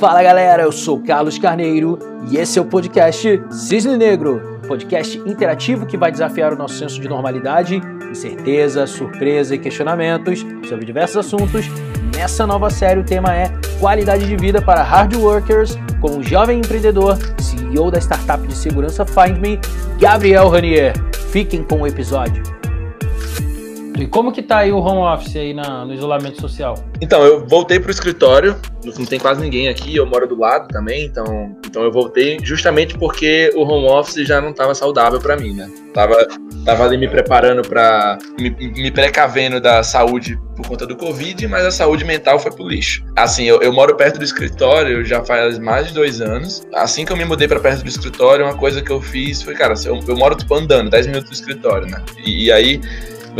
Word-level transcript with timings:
Fala 0.00 0.20
galera, 0.20 0.64
eu 0.64 0.72
sou 0.72 1.00
Carlos 1.00 1.38
Carneiro 1.38 1.96
e 2.28 2.36
esse 2.36 2.58
é 2.58 2.62
o 2.62 2.64
podcast 2.64 3.40
Cisne 3.52 3.96
Negro, 3.96 4.58
podcast 4.66 5.16
interativo 5.16 5.86
que 5.86 5.96
vai 5.96 6.10
desafiar 6.10 6.52
o 6.52 6.56
nosso 6.56 6.74
senso 6.74 7.00
de 7.00 7.08
normalidade, 7.08 7.80
incerteza, 8.10 8.84
surpresa 8.84 9.54
e 9.54 9.58
questionamentos 9.60 10.44
sobre 10.68 10.84
diversos 10.84 11.18
assuntos. 11.18 11.66
Nessa 12.16 12.48
nova 12.48 12.68
série 12.68 12.98
o 12.98 13.04
tema 13.04 13.32
é 13.32 13.52
qualidade 13.78 14.26
de 14.26 14.36
vida 14.36 14.60
para 14.60 14.82
hard 14.82 15.14
workers 15.14 15.78
com 16.00 16.18
o 16.18 16.22
jovem 16.22 16.58
empreendedor, 16.58 17.16
CEO 17.38 17.92
da 17.92 18.00
startup 18.00 18.44
de 18.44 18.56
segurança 18.56 19.06
FindMe, 19.06 19.60
Gabriel 20.00 20.48
Ranier. 20.48 20.94
Fiquem 21.30 21.62
com 21.62 21.82
o 21.82 21.86
episódio. 21.86 22.57
E 23.98 24.06
como 24.06 24.30
que 24.32 24.42
tá 24.42 24.58
aí 24.58 24.72
o 24.72 24.78
home 24.78 25.00
office 25.00 25.36
aí 25.36 25.52
na, 25.52 25.84
no 25.84 25.92
isolamento 25.92 26.40
social? 26.40 26.74
Então, 27.00 27.24
eu 27.24 27.46
voltei 27.46 27.80
pro 27.80 27.90
escritório, 27.90 28.56
não 28.84 29.04
tem 29.04 29.18
quase 29.18 29.40
ninguém 29.40 29.68
aqui, 29.68 29.96
eu 29.96 30.06
moro 30.06 30.26
do 30.26 30.38
lado 30.38 30.68
também, 30.68 31.04
então, 31.04 31.56
então 31.66 31.82
eu 31.82 31.90
voltei 31.90 32.38
justamente 32.42 32.96
porque 32.96 33.52
o 33.56 33.62
home 33.62 33.88
office 33.88 34.26
já 34.26 34.40
não 34.40 34.50
estava 34.50 34.74
saudável 34.74 35.20
para 35.20 35.36
mim, 35.36 35.52
né? 35.52 35.68
Tava, 35.92 36.28
tava 36.64 36.84
ali 36.84 36.96
me 36.96 37.08
preparando 37.08 37.62
para 37.68 38.18
me, 38.38 38.50
me, 38.50 38.90
precavendo 38.90 39.60
da 39.60 39.82
saúde 39.82 40.38
por 40.56 40.68
conta 40.68 40.86
do 40.86 40.96
Covid, 40.96 41.46
mas 41.48 41.64
a 41.64 41.70
saúde 41.70 42.04
mental 42.04 42.38
foi 42.38 42.52
pro 42.52 42.68
lixo. 42.68 43.04
Assim, 43.16 43.44
eu, 43.44 43.60
eu 43.62 43.72
moro 43.72 43.96
perto 43.96 44.18
do 44.18 44.24
escritório 44.24 45.04
já 45.04 45.24
faz 45.24 45.58
mais 45.58 45.88
de 45.88 45.94
dois 45.94 46.20
anos. 46.20 46.66
Assim 46.74 47.04
que 47.04 47.12
eu 47.12 47.16
me 47.16 47.24
mudei 47.24 47.48
para 47.48 47.58
perto 47.58 47.82
do 47.82 47.88
escritório, 47.88 48.44
uma 48.44 48.56
coisa 48.56 48.80
que 48.80 48.90
eu 48.90 49.00
fiz 49.00 49.42
foi, 49.42 49.54
cara, 49.54 49.74
eu, 49.84 49.98
eu 50.06 50.16
moro 50.16 50.36
tipo 50.36 50.54
andando 50.54 50.90
10 50.90 51.06
minutos 51.06 51.30
do 51.30 51.34
escritório, 51.34 51.86
né? 51.88 52.02
e, 52.24 52.44
e 52.44 52.52
aí 52.52 52.80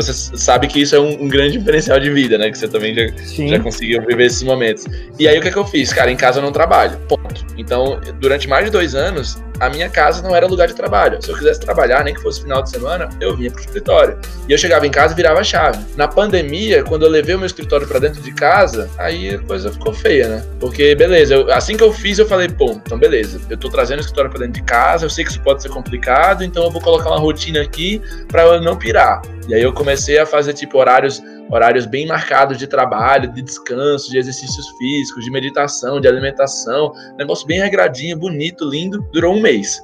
você 0.02 0.12
sabe 0.12 0.68
que 0.68 0.80
isso 0.80 0.94
é 0.94 1.00
um, 1.00 1.24
um, 1.24 1.28
grande 1.28 1.58
diferencial 1.58 1.98
de 1.98 2.10
vida, 2.10 2.38
né? 2.38 2.50
Que 2.50 2.58
você 2.58 2.68
também 2.68 2.94
já, 2.94 3.02
já 3.46 3.58
conseguiu 3.58 4.00
viver 4.06 4.26
esses 4.26 4.42
momentos. 4.42 4.86
E 5.18 5.26
aí 5.26 5.38
o 5.38 5.42
que, 5.42 5.48
é 5.48 5.50
que 5.50 5.58
eu 5.58 5.66
fiz? 5.66 5.92
Cara, 5.92 6.10
em 6.10 6.16
casa 6.16 6.38
eu 6.38 6.42
não 6.42 6.52
trabalho. 6.52 6.98
Ponto. 7.08 7.46
Então, 7.56 8.00
durante 8.20 8.48
mais 8.48 8.66
de 8.66 8.70
dois 8.70 8.94
anos, 8.94 9.42
a 9.60 9.68
minha 9.68 9.88
casa 9.88 10.22
não 10.22 10.34
era 10.34 10.46
lugar 10.46 10.68
de 10.68 10.74
trabalho. 10.74 11.20
Se 11.22 11.30
eu 11.30 11.36
quisesse 11.36 11.60
trabalhar, 11.60 12.04
nem 12.04 12.14
que 12.14 12.22
fosse 12.22 12.42
final 12.42 12.62
de 12.62 12.70
semana, 12.70 13.08
eu 13.20 13.36
vinha 13.36 13.50
pro 13.50 13.60
escritório. 13.60 14.18
E 14.48 14.52
eu 14.52 14.58
chegava 14.58 14.86
em 14.86 14.90
casa 14.90 15.12
e 15.12 15.16
virava 15.16 15.40
a 15.40 15.44
chave. 15.44 15.84
Na 15.96 16.08
pandemia, 16.08 16.84
quando 16.84 17.04
eu 17.04 17.08
levei 17.08 17.34
o 17.34 17.38
meu 17.38 17.46
escritório 17.46 17.86
para 17.86 17.98
dentro 17.98 18.20
de 18.20 18.32
casa, 18.32 18.90
aí 18.98 19.34
a 19.34 19.38
coisa 19.38 19.72
ficou 19.72 19.92
feia, 19.92 20.28
né? 20.28 20.44
Porque, 20.60 20.94
beleza, 20.94 21.34
eu, 21.34 21.52
assim 21.52 21.76
que 21.76 21.82
eu 21.82 21.92
fiz, 21.92 22.18
eu 22.18 22.26
falei, 22.26 22.48
pô, 22.48 22.72
então 22.72 22.98
beleza, 22.98 23.40
eu 23.48 23.56
tô 23.56 23.68
trazendo 23.68 23.98
o 23.98 24.00
escritório 24.00 24.30
para 24.30 24.40
dentro 24.40 24.54
de 24.54 24.62
casa, 24.62 25.06
eu 25.06 25.10
sei 25.10 25.24
que 25.24 25.30
isso 25.30 25.40
pode 25.40 25.62
ser 25.62 25.68
complicado, 25.68 26.44
então 26.44 26.64
eu 26.64 26.70
vou 26.70 26.80
colocar 26.80 27.10
uma 27.10 27.18
rotina 27.18 27.60
aqui 27.60 28.00
para 28.28 28.42
eu 28.44 28.60
não 28.60 28.76
pirar. 28.76 29.22
E 29.48 29.54
aí 29.54 29.62
eu 29.62 29.72
comecei 29.72 30.18
a 30.18 30.26
fazer 30.26 30.52
tipo 30.52 30.78
horários 30.78 31.22
horários 31.50 31.86
bem 31.86 32.06
marcados 32.06 32.58
de 32.58 32.66
trabalho, 32.66 33.32
de 33.32 33.42
descanso, 33.42 34.10
de 34.10 34.18
exercícios 34.18 34.68
físicos, 34.78 35.24
de 35.24 35.30
meditação, 35.30 36.00
de 36.00 36.08
alimentação, 36.08 36.92
negócio 37.16 37.46
bem 37.46 37.60
regradinho, 37.60 38.18
bonito, 38.18 38.68
lindo, 38.68 39.02
durou 39.12 39.34
um 39.34 39.40
mês. 39.40 39.82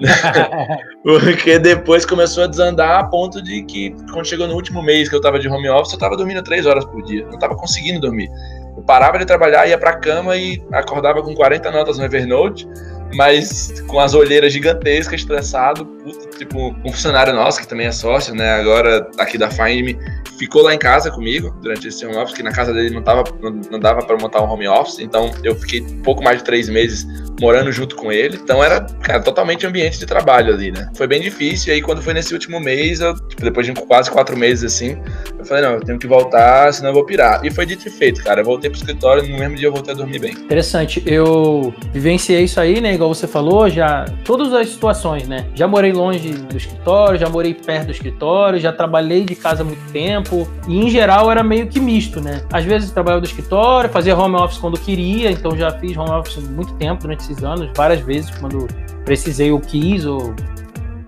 Porque 1.02 1.58
depois 1.58 2.06
começou 2.06 2.44
a 2.44 2.46
desandar 2.46 3.00
a 3.00 3.04
ponto 3.04 3.42
de 3.42 3.62
que, 3.64 3.94
quando 4.12 4.26
chegou 4.26 4.46
no 4.46 4.54
último 4.54 4.82
mês 4.82 5.08
que 5.08 5.14
eu 5.14 5.20
tava 5.20 5.38
de 5.38 5.48
home 5.48 5.68
office, 5.68 5.92
eu 5.92 5.98
tava 5.98 6.16
dormindo 6.16 6.42
três 6.42 6.66
horas 6.66 6.84
por 6.86 7.02
dia. 7.02 7.26
Não 7.26 7.38
tava 7.38 7.54
conseguindo 7.54 8.00
dormir. 8.00 8.30
Eu 8.76 8.82
parava 8.82 9.18
de 9.18 9.26
trabalhar, 9.26 9.66
ia 9.66 9.78
pra 9.78 9.98
cama 9.98 10.36
e 10.36 10.62
acordava 10.72 11.22
com 11.22 11.34
40 11.34 11.70
notas 11.70 11.98
no 11.98 12.04
Evernote 12.04 12.66
mas 13.14 13.82
com 13.86 14.00
as 14.00 14.14
olheiras 14.14 14.52
gigantescas, 14.52 15.20
estressado. 15.20 15.84
Puta, 15.84 16.38
tipo, 16.38 16.74
um 16.84 16.92
funcionário 16.92 17.32
nosso, 17.34 17.60
que 17.60 17.66
também 17.66 17.86
é 17.86 17.92
sócio, 17.92 18.34
né, 18.34 18.52
agora 18.54 19.08
aqui 19.18 19.36
da 19.36 19.50
Find 19.50 19.96
ficou 20.38 20.62
lá 20.62 20.74
em 20.74 20.78
casa 20.78 21.10
comigo 21.10 21.54
durante 21.60 21.86
esse 21.88 22.04
home 22.06 22.16
office, 22.16 22.34
que 22.34 22.42
na 22.42 22.50
casa 22.50 22.72
dele 22.72 22.94
não, 22.94 23.02
tava, 23.02 23.24
não, 23.42 23.50
não 23.70 23.78
dava 23.78 24.02
para 24.02 24.16
montar 24.16 24.40
um 24.40 24.50
home 24.50 24.66
office, 24.66 24.98
então 24.98 25.30
eu 25.44 25.54
fiquei 25.54 25.82
pouco 26.02 26.24
mais 26.24 26.38
de 26.38 26.44
três 26.44 26.66
meses 26.66 27.06
morando 27.38 27.70
junto 27.70 27.94
com 27.96 28.12
ele. 28.12 28.38
Então 28.42 28.62
era, 28.62 28.80
cara, 29.02 29.20
totalmente 29.20 29.66
ambiente 29.66 29.98
de 29.98 30.06
trabalho 30.06 30.52
ali, 30.54 30.70
né? 30.70 30.90
Foi 30.94 31.06
bem 31.06 31.20
difícil. 31.20 31.72
E 31.72 31.76
aí, 31.76 31.82
quando 31.82 32.02
foi 32.02 32.14
nesse 32.14 32.32
último 32.32 32.58
mês, 32.58 33.00
eu, 33.00 33.14
tipo, 33.28 33.42
depois 33.42 33.66
de 33.66 33.72
quase 33.72 34.10
quatro 34.10 34.36
meses 34.36 34.64
assim, 34.64 34.98
eu 35.38 35.44
falei, 35.44 35.64
não, 35.64 35.72
eu 35.72 35.80
tenho 35.80 35.98
que 35.98 36.06
voltar, 36.06 36.72
senão 36.72 36.90
eu 36.90 36.94
vou 36.94 37.04
pirar. 37.04 37.44
E 37.44 37.50
foi 37.50 37.66
dito 37.66 37.86
e 37.88 37.90
feito, 37.90 38.22
cara. 38.22 38.40
Eu 38.40 38.44
voltei 38.44 38.70
pro 38.70 38.78
escritório, 38.78 39.26
no 39.26 39.38
mesmo 39.38 39.56
dia 39.56 39.68
eu 39.68 39.72
voltei 39.72 39.92
a 39.92 39.96
dormir 39.96 40.18
bem. 40.18 40.32
Interessante. 40.32 41.02
Eu 41.06 41.74
vivenciei 41.92 42.44
isso 42.44 42.60
aí, 42.60 42.80
né? 42.80 42.92
Igual 43.00 43.14
você 43.14 43.26
falou, 43.26 43.66
já. 43.70 44.04
Todas 44.26 44.52
as 44.52 44.68
situações, 44.68 45.26
né? 45.26 45.46
Já 45.54 45.66
morei 45.66 45.90
longe 45.90 46.32
do 46.34 46.54
escritório, 46.54 47.18
já 47.18 47.30
morei 47.30 47.54
perto 47.54 47.86
do 47.86 47.92
escritório, 47.92 48.60
já 48.60 48.74
trabalhei 48.74 49.24
de 49.24 49.34
casa 49.34 49.62
há 49.62 49.64
muito 49.64 49.90
tempo. 49.90 50.46
E 50.68 50.78
em 50.78 50.90
geral 50.90 51.30
era 51.30 51.42
meio 51.42 51.66
que 51.66 51.80
misto, 51.80 52.20
né? 52.20 52.42
Às 52.52 52.66
vezes 52.66 52.90
trabalhava 52.90 53.22
do 53.22 53.26
escritório, 53.26 53.88
fazia 53.88 54.14
home 54.14 54.36
office 54.36 54.58
quando 54.58 54.78
queria, 54.78 55.30
então 55.30 55.56
já 55.56 55.72
fiz 55.72 55.96
home 55.96 56.10
office 56.10 56.46
muito 56.46 56.74
tempo 56.74 57.00
durante 57.00 57.20
esses 57.20 57.42
anos, 57.42 57.70
várias 57.74 58.00
vezes, 58.00 58.30
quando 58.38 58.68
precisei 59.06 59.50
ou 59.50 59.60
quis, 59.60 60.04
ou 60.04 60.34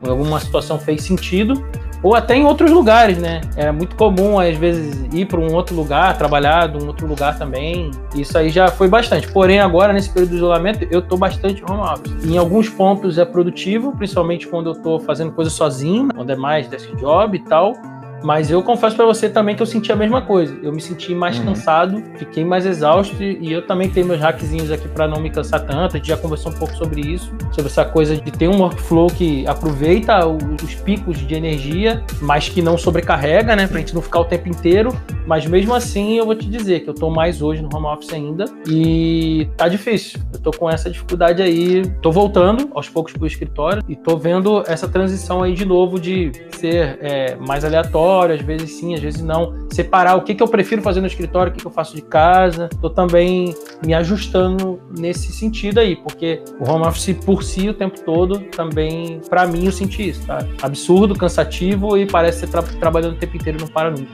alguma 0.09 0.41
situação 0.41 0.79
fez 0.79 1.03
sentido, 1.03 1.63
ou 2.03 2.15
até 2.15 2.37
em 2.37 2.45
outros 2.45 2.71
lugares, 2.71 3.19
né? 3.19 3.41
Era 3.57 3.73
muito 3.73 3.95
comum, 3.97 4.39
às 4.39 4.57
vezes, 4.57 5.07
ir 5.13 5.27
para 5.27 5.39
um 5.39 5.53
outro 5.55 5.75
lugar, 5.75 6.17
trabalhar 6.19 6.69
de 6.69 6.83
um 6.83 6.87
outro 6.87 7.07
lugar 7.07 7.39
também. 7.39 7.91
Isso 8.15 8.37
aí 8.37 8.51
já 8.51 8.69
foi 8.69 8.89
bastante. 8.89 9.31
Porém, 9.31 9.61
agora, 9.61 9.93
nesse 9.93 10.11
período 10.11 10.31
de 10.31 10.37
isolamento, 10.37 10.87
eu 10.91 11.01
estou 11.01 11.17
bastante 11.17 11.63
home 11.63 11.83
office. 11.83 12.25
Em 12.25 12.37
alguns 12.37 12.69
pontos 12.69 13.19
é 13.19 13.25
produtivo, 13.25 13.93
principalmente 13.97 14.49
quando 14.49 14.67
eu 14.67 14.73
estou 14.73 14.99
fazendo 14.99 15.33
coisa 15.33 15.51
sozinho, 15.51 16.09
onde 16.17 16.33
é 16.33 16.37
mais 16.37 16.67
desk 16.67 16.95
job 16.97 17.37
e 17.37 17.41
tal. 17.41 17.75
Mas 18.23 18.51
eu 18.51 18.63
confesso 18.63 18.97
para 18.97 19.05
você 19.05 19.29
também 19.29 19.55
que 19.55 19.63
eu 19.63 19.67
senti 19.67 19.91
a 19.91 19.97
mesma 19.97 20.23
coisa. 20.23 20.57
Eu 20.63 20.73
me 20.73 20.81
senti 20.81 21.15
mais 21.15 21.39
uhum. 21.39 21.47
cansado, 21.47 22.03
fiquei 22.17 22.45
mais 22.45 22.65
exausto 22.65 23.23
e 23.23 23.53
eu 23.53 23.67
também 23.67 23.91
tenho 23.91 24.07
meus 24.07 24.21
hackzinhos 24.21 24.71
aqui 24.71 24.89
para 24.89 25.09
não 25.09 25.21
me 25.21 25.31
cansar 25.31 25.61
tanto. 25.65 25.97
A 25.97 25.99
gente 25.99 26.09
já 26.09 26.17
conversou 26.17 26.53
um 26.53 26.55
pouco 26.55 26.75
sobre 26.77 27.01
isso, 27.01 27.33
sobre 27.53 27.71
essa 27.71 27.85
coisa 27.85 28.17
de 28.17 28.31
ter 28.31 28.49
um 28.49 28.61
workflow 28.61 29.09
que 29.09 29.47
aproveita 29.47 30.27
os 30.27 30.75
picos 30.77 31.19
de 31.19 31.35
energia, 31.35 32.03
mas 32.21 32.49
que 32.49 32.63
não 32.63 32.79
sobrecarrega, 32.79 33.57
né, 33.57 33.67
pra 33.67 33.79
gente 33.79 33.95
não 33.95 34.03
ficar 34.03 34.21
o 34.21 34.25
tempo 34.25 34.49
inteiro. 34.49 34.97
Mas 35.27 35.47
mesmo 35.47 35.75
assim, 35.75 36.19
eu 36.19 36.27
vou 36.27 36.35
te 36.35 36.49
dizer 36.49 36.81
que 36.81 36.91
eu 36.91 36.95
tô 36.95 37.11
mais 37.11 37.43
hoje 37.43 37.63
no 37.63 37.69
home 37.75 37.87
office 37.87 38.13
ainda 38.13 38.45
e 38.69 39.49
tá 39.57 39.69
difícil. 39.69 40.21
Eu 40.33 40.41
tô 40.41 40.51
com 40.51 40.71
essa 40.71 40.91
dificuldade 40.91 41.43
aí, 41.43 41.87
tô 42.01 42.11
voltando 42.11 42.71
aos 42.75 42.89
poucos 42.89 43.13
pro 43.13 43.27
escritório 43.27 43.83
e 43.89 43.97
tô 43.97 44.17
vendo 44.17 44.63
essa 44.67 44.89
transição 44.89 45.43
aí 45.43 45.55
de 45.55 45.65
novo 45.65 45.99
de 45.99 46.33
ser 46.59 46.99
é, 47.01 47.37
mais 47.37 47.65
aleatório 47.65 48.12
escritório, 48.13 48.35
às 48.35 48.43
vezes 48.43 48.71
sim, 48.73 48.95
às 48.95 49.01
vezes 49.01 49.23
não. 49.23 49.67
Separar 49.71 50.17
o 50.17 50.23
que, 50.23 50.35
que 50.35 50.43
eu 50.43 50.49
prefiro 50.49 50.83
fazer 50.83 51.01
no 51.01 51.07
escritório, 51.07 51.51
o 51.51 51.55
que, 51.55 51.61
que 51.61 51.67
eu 51.67 51.71
faço 51.71 51.95
de 51.95 52.03
casa. 52.03 52.69
Estou 52.73 52.91
também 52.91 53.55
me 53.85 53.95
ajustando 53.95 54.81
nesse 54.97 55.33
sentido 55.33 55.81
aí, 55.81 55.97
porque 55.97 56.43
o 56.61 56.71
home 56.71 56.87
office 56.87 57.17
por 57.25 57.43
si 57.43 57.69
o 57.69 57.75
tempo 57.75 58.01
todo 58.01 58.41
também, 58.41 59.21
para 59.29 59.47
mim, 59.47 59.67
eu 59.67 59.73
senti 59.73 60.11
isso, 60.11 60.27
tá? 60.27 60.47
Absurdo, 60.61 61.15
cansativo 61.15 61.97
e 61.97 62.07
parece 62.07 62.41
ser 62.41 62.49
tra 62.49 62.63
trabalhando 62.63 63.15
o 63.15 63.19
tempo 63.19 63.37
inteiro 63.37 63.59
não 63.61 63.69
para 63.69 63.91
nunca. 63.91 64.13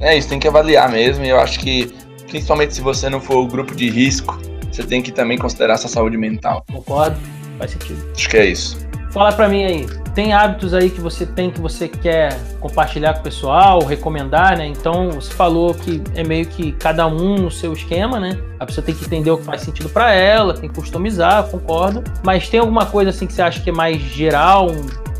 É, 0.00 0.16
isso 0.16 0.28
tem 0.28 0.38
que 0.38 0.48
avaliar 0.48 0.90
mesmo, 0.90 1.24
e 1.24 1.28
eu 1.28 1.38
acho 1.38 1.60
que, 1.60 1.92
principalmente 2.28 2.74
se 2.74 2.80
você 2.80 3.08
não 3.08 3.20
for 3.20 3.36
o 3.36 3.46
grupo 3.46 3.74
de 3.74 3.88
risco, 3.88 4.38
você 4.70 4.82
tem 4.82 5.00
que 5.00 5.12
também 5.12 5.38
considerar 5.38 5.76
sua 5.76 5.88
saúde 5.88 6.16
mental. 6.16 6.64
Concordo, 6.70 7.16
faz 7.58 7.70
sentido. 7.70 8.04
Acho 8.14 8.28
que 8.28 8.36
é 8.36 8.46
isso. 8.46 8.83
Fala 9.14 9.32
para 9.32 9.48
mim 9.48 9.64
aí, 9.64 9.86
tem 10.12 10.32
hábitos 10.32 10.74
aí 10.74 10.90
que 10.90 11.00
você 11.00 11.24
tem 11.24 11.48
que 11.48 11.60
você 11.60 11.86
quer 11.86 12.36
compartilhar 12.58 13.14
com 13.14 13.20
o 13.20 13.22
pessoal, 13.22 13.78
recomendar, 13.84 14.58
né? 14.58 14.66
Então, 14.66 15.12
você 15.12 15.32
falou 15.32 15.72
que 15.72 16.02
é 16.16 16.24
meio 16.24 16.44
que 16.46 16.72
cada 16.72 17.06
um 17.06 17.36
no 17.36 17.48
seu 17.48 17.72
esquema, 17.72 18.18
né? 18.18 18.36
A 18.58 18.66
pessoa 18.66 18.84
tem 18.84 18.92
que 18.92 19.04
entender 19.04 19.30
o 19.30 19.38
que 19.38 19.44
faz 19.44 19.60
sentido 19.60 19.88
para 19.88 20.12
ela, 20.12 20.52
tem 20.52 20.68
que 20.68 20.74
customizar, 20.74 21.44
concordo. 21.44 22.02
Mas 22.24 22.48
tem 22.48 22.58
alguma 22.58 22.86
coisa 22.86 23.10
assim 23.10 23.24
que 23.24 23.32
você 23.32 23.42
acha 23.42 23.62
que 23.62 23.70
é 23.70 23.72
mais 23.72 23.98
geral, 23.98 24.66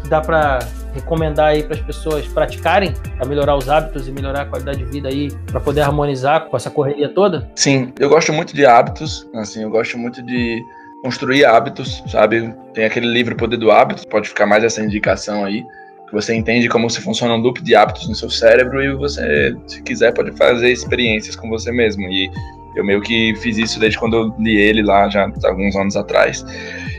que 0.02 0.08
dá 0.08 0.20
para 0.20 0.58
recomendar 0.92 1.50
aí 1.50 1.62
para 1.62 1.76
as 1.76 1.80
pessoas 1.80 2.26
praticarem 2.26 2.94
para 3.16 3.28
melhorar 3.28 3.56
os 3.56 3.68
hábitos 3.68 4.08
e 4.08 4.10
melhorar 4.10 4.42
a 4.42 4.46
qualidade 4.46 4.78
de 4.78 4.84
vida 4.86 5.08
aí 5.08 5.30
para 5.46 5.60
poder 5.60 5.82
harmonizar 5.82 6.46
com 6.46 6.56
essa 6.56 6.68
correria 6.68 7.08
toda? 7.08 7.48
Sim, 7.54 7.92
eu 8.00 8.08
gosto 8.08 8.32
muito 8.32 8.54
de 8.56 8.66
hábitos, 8.66 9.28
assim, 9.36 9.62
eu 9.62 9.70
gosto 9.70 9.96
muito 9.96 10.20
de 10.20 10.60
construir 11.04 11.44
hábitos, 11.44 12.02
sabe? 12.08 12.54
Tem 12.72 12.86
aquele 12.86 13.06
livro 13.06 13.36
Poder 13.36 13.58
do 13.58 13.70
Hábito, 13.70 14.08
pode 14.08 14.26
ficar 14.26 14.46
mais 14.46 14.64
essa 14.64 14.82
indicação 14.82 15.44
aí, 15.44 15.62
que 16.08 16.12
você 16.12 16.34
entende 16.34 16.66
como 16.66 16.88
se 16.88 17.02
funciona 17.02 17.34
um 17.34 17.36
loop 17.36 17.62
de 17.62 17.74
hábitos 17.74 18.08
no 18.08 18.14
seu 18.14 18.30
cérebro 18.30 18.82
e 18.82 18.94
você, 18.94 19.54
se 19.66 19.82
quiser, 19.82 20.14
pode 20.14 20.32
fazer 20.32 20.72
experiências 20.72 21.36
com 21.36 21.46
você 21.50 21.70
mesmo. 21.70 22.04
E 22.04 22.30
eu 22.74 22.82
meio 22.82 23.02
que 23.02 23.34
fiz 23.36 23.58
isso 23.58 23.78
desde 23.78 23.98
quando 23.98 24.16
eu 24.16 24.34
li 24.38 24.56
ele 24.56 24.82
lá, 24.82 25.06
já 25.10 25.30
alguns 25.44 25.76
anos 25.76 25.94
atrás. 25.94 26.42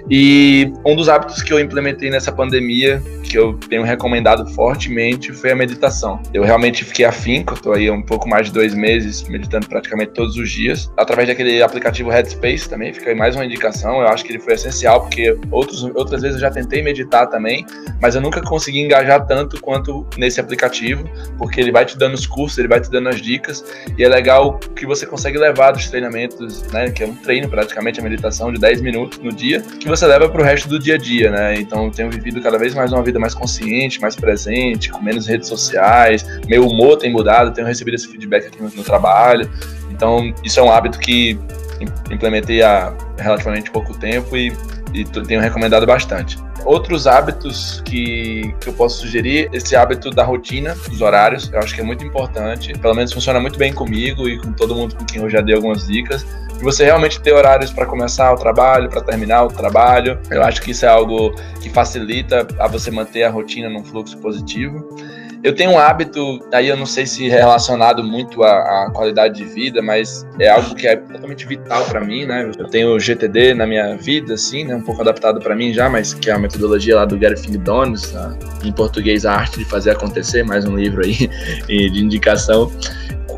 E 0.10 0.72
um 0.86 0.96
dos 0.96 1.10
hábitos 1.10 1.42
que 1.42 1.52
eu 1.52 1.60
implementei 1.60 2.10
nessa 2.10 2.32
pandemia, 2.32 3.02
que 3.24 3.38
eu 3.38 3.56
tenho 3.70 3.84
recomendado 3.84 4.46
fortemente, 4.54 5.34
foi 5.34 5.52
a 5.52 5.56
meditação. 5.56 6.22
Eu 6.34 6.44
realmente 6.44 6.84
fiquei 6.84 7.06
afinco, 7.06 7.54
eu 7.54 7.58
tô 7.58 7.74
aí 7.74 7.88
há 7.88 7.94
um 7.94 8.04
pouco 8.04 8.30
mais 8.30 8.48
de 8.48 8.54
dois 8.54 8.74
meses 8.76 9.28
meditando 9.28 9.68
praticamente 9.68 10.12
todos 10.12 10.38
os 10.38 10.50
dias, 10.50 10.92
através 10.96 11.28
daquele 11.28 11.62
aplicativo 11.62 12.10
Headspace 12.10 12.70
também, 12.70 12.94
fica 12.94 13.10
aí 13.10 13.16
mais 13.16 13.36
uma 13.36 13.46
indicação, 13.46 14.02
eu 14.02 14.08
acho 14.08 14.24
que 14.24 14.32
ele 14.32 14.40
foi 14.40 14.54
essencial, 14.54 15.02
porque 15.02 15.38
outros, 15.52 15.84
outras 15.96 16.22
vezes 16.22 16.36
eu 16.36 16.42
já 16.42 16.52
tentei 16.52 16.84
meditar 16.84 17.28
também, 17.28 17.66
mas 18.02 18.16
eu 18.16 18.22
nunca 18.22 18.42
consegui 18.42 18.82
engajar 18.82 19.26
tanto 19.26 19.60
quanto 19.60 20.06
nesse 20.18 20.40
aplicativo, 20.40 21.10
porque 21.38 21.60
ele 21.60 21.72
vai 21.72 21.86
te 21.86 21.98
dando 21.98 22.14
os 22.14 22.28
cursos, 22.28 22.58
ele 22.60 22.68
vai 22.68 22.80
te 22.80 22.92
dando 22.92 23.10
as 23.10 23.22
dicas, 23.22 23.66
e 23.98 24.04
é 24.04 24.10
legal 24.10 24.60
que 24.76 24.86
você 24.86 25.06
consegue 25.06 25.38
levar 25.38 25.72
dos 25.72 25.90
treinamentos, 25.90 26.64
né, 26.72 26.92
que 26.92 27.04
é 27.04 27.08
um 27.08 27.16
treino 27.16 27.50
praticamente, 27.50 28.00
a 28.00 28.04
meditação 28.04 28.52
de 28.52 28.60
10 28.60 28.82
minutos 28.82 29.18
no 29.20 29.34
dia, 29.34 29.62
que 29.80 29.88
você 29.96 30.06
leva 30.06 30.28
para 30.30 30.42
o 30.42 30.44
resto 30.44 30.68
do 30.68 30.78
dia 30.78 30.96
a 30.96 30.98
dia, 30.98 31.32
né? 31.32 31.56
Então, 31.56 31.90
tenho 31.90 32.10
vivido 32.10 32.42
cada 32.42 32.58
vez 32.58 32.74
mais 32.74 32.92
uma 32.92 33.02
vida 33.02 33.20
mais 33.20 33.34
consciente, 33.34 34.02
mais 34.02 34.16
presente, 34.16 34.90
com 34.90 35.02
menos 35.02 35.28
redes 35.28 35.48
sociais, 35.48 36.26
meu 36.48 36.68
humor 36.68 36.98
tem 36.98 37.12
mudado, 37.12 37.54
tenho 37.54 37.68
recebido 37.68 37.96
esse 37.96 38.08
feedback 38.08 38.48
aqui 38.48 38.62
no, 38.62 38.70
no 38.70 38.84
trabalho. 38.84 39.50
Então, 39.92 40.34
isso 40.44 40.60
é 40.60 40.64
um 40.64 40.72
hábito 40.72 41.00
que 41.00 41.40
implementei 42.12 42.62
há 42.62 42.94
relativamente 43.18 43.72
pouco 43.72 43.94
tempo 43.98 44.36
e, 44.36 44.54
e 44.94 45.04
tenho 45.04 45.42
recomendado 45.42 45.86
bastante. 45.86 46.38
Outros 46.66 47.06
hábitos 47.06 47.82
que, 47.86 48.54
que 48.60 48.70
eu 48.70 48.74
posso 48.74 49.02
sugerir, 49.02 49.50
esse 49.54 49.76
hábito 49.76 50.10
da 50.10 50.24
rotina, 50.24 50.74
dos 50.90 51.00
horários, 51.00 51.52
eu 51.54 51.60
acho 51.60 51.76
que 51.76 51.82
é 51.82 51.84
muito 51.84 52.04
importante. 52.04 52.74
Pelo 52.74 52.96
menos 52.96 53.14
funciona 53.14 53.40
muito 53.40 53.60
bem 53.60 53.72
comigo 53.72 54.28
e 54.28 54.40
com 54.40 54.52
todo 54.52 54.74
mundo 54.74 54.96
com 54.96 55.06
quem 55.06 55.22
eu 55.22 55.30
já 55.30 55.42
dei 55.42 55.54
algumas 55.54 55.86
dicas. 55.86 56.26
Você 56.66 56.84
realmente 56.84 57.22
ter 57.22 57.32
horários 57.32 57.72
para 57.72 57.86
começar 57.86 58.34
o 58.34 58.38
trabalho, 58.38 58.90
para 58.90 59.00
terminar 59.00 59.44
o 59.44 59.50
trabalho. 59.50 60.20
Eu 60.32 60.42
acho 60.42 60.64
que 60.64 60.72
isso 60.72 60.84
é 60.84 60.88
algo 60.88 61.36
que 61.62 61.70
facilita 61.70 62.48
a 62.58 62.68
você 62.68 62.90
manter 62.90 63.22
a 63.22 63.30
rotina 63.30 63.70
num 63.70 63.86
fluxo 63.86 64.18
positivo. 64.18 64.98
Eu 65.44 65.54
tenho 65.54 65.70
um 65.70 65.78
hábito, 65.78 66.40
aí 66.52 66.68
eu 66.68 66.76
não 66.76 66.88
sei 66.88 67.06
se 67.06 67.30
relacionado 67.30 68.04
muito 68.04 68.44
à, 68.44 68.86
à 68.88 68.92
qualidade 68.92 69.36
de 69.36 69.46
vida, 69.46 69.80
mas 69.80 70.26
é 70.40 70.50
algo 70.50 70.74
que 70.74 70.88
é 70.88 70.96
totalmente 70.96 71.46
vital 71.46 71.86
para 71.86 72.02
mim, 72.02 72.26
né? 72.26 72.50
Eu 72.58 72.68
tenho 72.68 73.00
GTD 73.00 73.54
na 73.54 73.68
minha 73.68 73.96
vida, 73.96 74.34
assim, 74.34 74.64
né? 74.64 74.76
Um 74.76 74.82
pouco 74.82 75.04
adaptado 75.04 75.40
para 75.40 75.56
mim 75.56 75.72
já, 75.72 75.88
mas 75.88 76.16
que 76.16 76.32
é 76.32 76.34
a 76.34 76.40
metodologia 76.40 76.96
lá 76.96 77.06
do 77.06 77.16
Gary 77.16 77.36
Donis, 77.60 78.12
em 78.64 78.72
português 78.72 79.24
a 79.24 79.34
arte 79.34 79.60
de 79.60 79.66
fazer 79.66 79.92
acontecer, 79.92 80.42
mais 80.42 80.66
um 80.66 80.76
livro 80.76 81.06
aí 81.06 81.30
de 81.70 82.04
indicação 82.04 82.72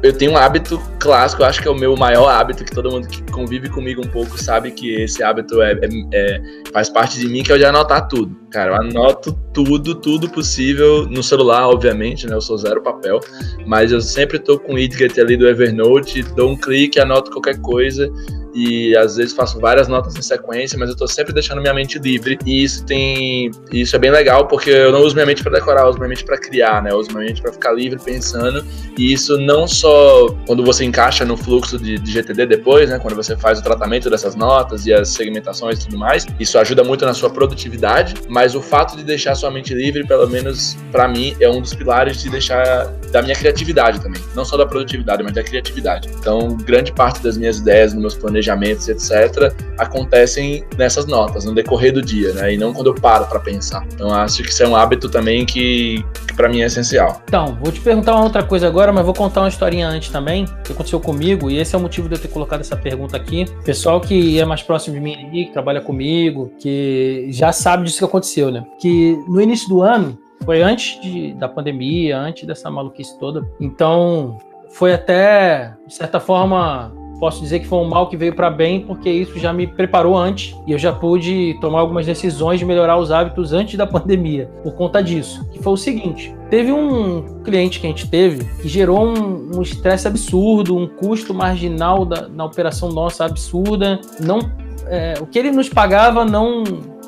eu 0.04 0.14
tenho 0.14 0.32
um 0.32 0.38
hábito 0.38 0.80
clássico, 1.00 1.44
acho 1.44 1.62
que 1.62 1.68
é 1.68 1.72
o 1.72 1.76
meu 1.76 1.96
maior 1.96 2.28
hábito, 2.30 2.64
que 2.64 2.72
todo 2.72 2.92
mundo 2.92 3.08
que 3.08 3.22
convive 3.32 3.70
comigo 3.70 4.02
um 4.02 4.08
pouco 4.08 4.38
sabe 4.38 4.72
que 4.72 5.02
esse 5.02 5.24
hábito 5.24 5.62
é, 5.62 5.74
é, 5.74 5.88
é, 6.14 6.42
faz 6.72 6.90
parte 6.90 7.20
de 7.20 7.28
mim, 7.28 7.44
que 7.44 7.52
é 7.52 7.56
o 7.56 7.58
de 7.58 7.66
anotar 7.66 8.08
tudo. 8.08 8.36
Cara, 8.52 8.72
eu 8.72 8.76
anoto 8.76 9.34
tudo, 9.54 9.96
tudo 9.96 10.30
possível 10.30 11.06
no 11.08 11.24
celular, 11.24 11.68
obviamente, 11.68 12.28
né? 12.28 12.36
Eu 12.36 12.42
sou 12.42 12.58
zero 12.58 12.82
papel, 12.82 13.20
mas 13.66 13.92
eu 13.92 14.02
sempre 14.02 14.40
tô 14.40 14.60
com 14.60 14.74
o 14.74 14.76
widget 14.76 15.20
ali 15.20 15.36
do 15.36 15.48
Evernote, 15.48 16.24
dou 16.36 16.52
um 16.52 16.56
clique, 16.56 17.00
anoto 17.00 17.32
qualquer 17.32 17.60
coisa 17.60 18.12
e 18.58 18.98
às 18.98 19.18
vezes 19.18 19.36
faço 19.36 19.60
várias 19.60 19.88
notas 19.88 20.16
em 20.16 20.22
sequência, 20.22 20.80
mas 20.80 20.90
eu 20.90 20.96
tô 20.96 21.08
sempre 21.08 21.32
deixando 21.32 21.62
minha 21.62 21.74
mente 21.76 22.00
livre. 22.00 22.40
E 22.44 22.64
isso 22.64 22.84
tem. 22.84 23.52
Isso 23.72 23.96
é 23.96 24.00
bem 24.00 24.10
legal, 24.10 24.48
porque 24.48 24.72
eu 24.72 24.92
não 24.92 25.04
uso 25.04 25.14
minha 25.14 25.28
mente 25.28 25.44
para 25.44 25.52
decorar, 25.52 25.82
eu 25.82 25.90
uso 25.90 26.00
minha 26.00 26.10
mente 26.10 26.26
para 26.26 26.38
criar, 26.40 26.82
né? 26.82 26.92
Eu 26.92 26.98
uso 26.98 27.12
minha 27.12 27.26
mente 27.26 27.40
para 27.40 27.52
ficar 27.52 27.72
livre 27.74 28.00
pensando. 28.04 28.66
E 28.98 29.14
isso 29.14 29.38
não 29.38 29.68
só 29.68 30.28
quando 30.48 30.66
você 30.66 30.84
encaixa 30.84 31.24
no 31.24 31.38
fluxo 31.38 31.78
de, 31.78 32.00
de, 32.00 32.12
GTD 32.12 32.48
depois, 32.48 32.90
né? 32.90 32.98
Quando 32.98 33.16
você 33.16 33.38
faz 33.38 33.60
o 33.60 33.64
tratamento 33.64 34.10
dessas 34.10 34.34
notas 34.34 34.88
e 34.88 34.94
as 34.94 35.10
segmentações 35.10 35.80
e 35.80 35.86
tudo 35.86 36.00
mais, 36.00 36.26
isso 36.40 36.58
ajuda 36.58 36.84
muito 36.84 37.06
na 37.06 37.14
sua 37.14 37.30
produtividade, 37.30 38.16
mas 38.28 38.56
o 38.56 38.62
fato 38.62 38.98
de 38.98 39.04
deixar 39.04 39.36
sua 39.36 39.52
mente 39.52 39.74
livre, 39.74 40.04
pelo 40.08 40.28
menos 40.28 40.76
para 40.92 41.08
mim, 41.08 41.36
é 41.40 41.48
um 41.48 41.62
dos 41.62 41.76
pilares 41.76 42.24
de 42.24 42.30
deixar 42.30 42.88
da 43.12 43.22
minha 43.22 43.36
criatividade 43.36 44.02
também. 44.02 44.22
Não 44.36 44.44
só 44.44 44.58
da 44.58 44.66
produtividade, 44.66 45.22
mas 45.22 45.34
da 45.34 45.44
criatividade. 45.44 46.10
Então, 46.20 46.58
grande 46.58 46.92
parte 46.92 47.22
das 47.22 47.38
minhas 47.38 47.60
ideias, 47.60 47.94
nos 47.94 48.02
meus 48.02 48.16
planejamentos, 48.16 48.47
planejamentos, 48.48 48.88
etc., 48.88 49.54
acontecem 49.78 50.64
nessas 50.78 51.06
notas, 51.06 51.46
no 51.46 51.54
decorrer 51.54 51.94
do 51.94 52.02
dia, 52.02 52.34
né? 52.34 52.54
E 52.54 52.58
não 52.58 52.74
quando 52.74 52.88
eu 52.88 52.96
paro 52.96 53.26
para 53.26 53.40
pensar. 53.40 53.86
Então, 53.94 54.14
acho 54.14 54.42
que 54.42 54.50
isso 54.50 54.64
é 54.64 54.68
um 54.68 54.76
hábito 54.76 55.10
também 55.10 55.46
que, 55.46 56.04
que 56.28 56.34
para 56.34 56.48
mim 56.50 56.62
é 56.62 56.66
essencial. 56.66 57.22
Então, 57.28 57.58
vou 57.62 57.72
te 57.72 57.80
perguntar 57.82 58.16
uma 58.16 58.24
outra 58.24 58.44
coisa 58.44 58.68
agora, 58.68 58.92
mas 58.92 59.06
vou 59.06 59.14
contar 59.14 59.42
uma 59.42 59.50
historinha 59.50 59.88
antes 59.88 60.10
também, 60.10 60.46
que 60.64 60.72
aconteceu 60.72 61.00
comigo, 61.00 61.50
e 61.50 61.58
esse 61.58 61.76
é 61.76 61.78
o 61.78 61.82
motivo 61.82 62.08
de 62.08 62.16
eu 62.16 62.20
ter 62.20 62.30
colocado 62.30 62.62
essa 62.62 62.76
pergunta 62.76 63.18
aqui. 63.18 63.46
Pessoal 63.64 64.00
que 64.00 64.40
é 64.40 64.46
mais 64.46 64.64
próximo 64.64 64.96
de 64.96 65.02
mim 65.02 65.30
que 65.32 65.52
trabalha 65.52 65.82
comigo, 65.82 66.52
que 66.60 67.28
já 67.30 67.52
sabe 67.52 67.84
disso 67.84 68.00
que 68.00 68.06
aconteceu, 68.06 68.52
né? 68.52 68.64
Que 68.80 69.18
no 69.28 69.42
início 69.42 69.68
do 69.68 69.82
ano, 69.82 70.18
foi 70.44 70.62
antes 70.62 71.02
de, 71.02 71.34
da 71.34 71.50
pandemia, 71.50 72.18
antes 72.18 72.46
dessa 72.46 72.70
maluquice 72.70 73.18
toda. 73.20 73.48
Então, 73.60 74.38
foi 74.70 74.94
até, 74.94 75.74
de 75.88 75.94
certa 75.94 76.20
forma, 76.20 76.94
posso 77.20 77.42
dizer 77.42 77.60
que 77.60 77.68
foi 77.68 77.80
um 77.80 77.88
mal 77.88 78.08
que 78.08 78.18
veio 78.18 78.36
para 78.36 78.50
bem, 78.50 78.82
porque 78.82 79.10
isso 79.10 79.38
já 79.40 79.52
me 79.52 79.68
preparou 79.68 80.18
antes 80.18 80.56
e 80.66 80.72
eu 80.72 80.78
já 80.78 80.92
pude 80.92 81.58
tomar 81.60 81.80
algumas 81.80 82.06
decisões 82.06 82.60
de 82.60 82.66
melhorar 82.66 82.98
os 82.98 83.12
hábitos 83.12 83.54
antes 83.54 83.76
da 83.78 83.88
pandemia, 83.88 84.50
por 84.64 84.74
conta 84.74 85.02
disso. 85.02 85.46
Que 85.52 85.62
foi 85.62 85.74
o 85.74 85.78
seguinte: 85.78 86.36
teve 86.50 86.72
um 86.72 87.42
cliente 87.44 87.80
que 87.80 87.88
a 87.88 87.90
gente 87.90 88.10
teve 88.10 88.46
que 88.62 88.68
gerou 88.68 89.08
um 89.08 89.62
estresse 89.62 90.08
um 90.08 90.12
absurdo, 90.12 90.78
um 90.78 90.88
custo 90.88 91.34
marginal 91.34 92.06
da, 92.06 92.28
na 92.28 92.46
operação 92.46 92.92
nossa 92.92 93.26
absurda. 93.26 94.00
Não, 94.20 94.40
é, 94.88 95.16
o 95.20 95.26
que 95.26 95.38
ele 95.40 95.52
nos 95.52 95.70
pagava 95.70 96.26
não 96.26 96.64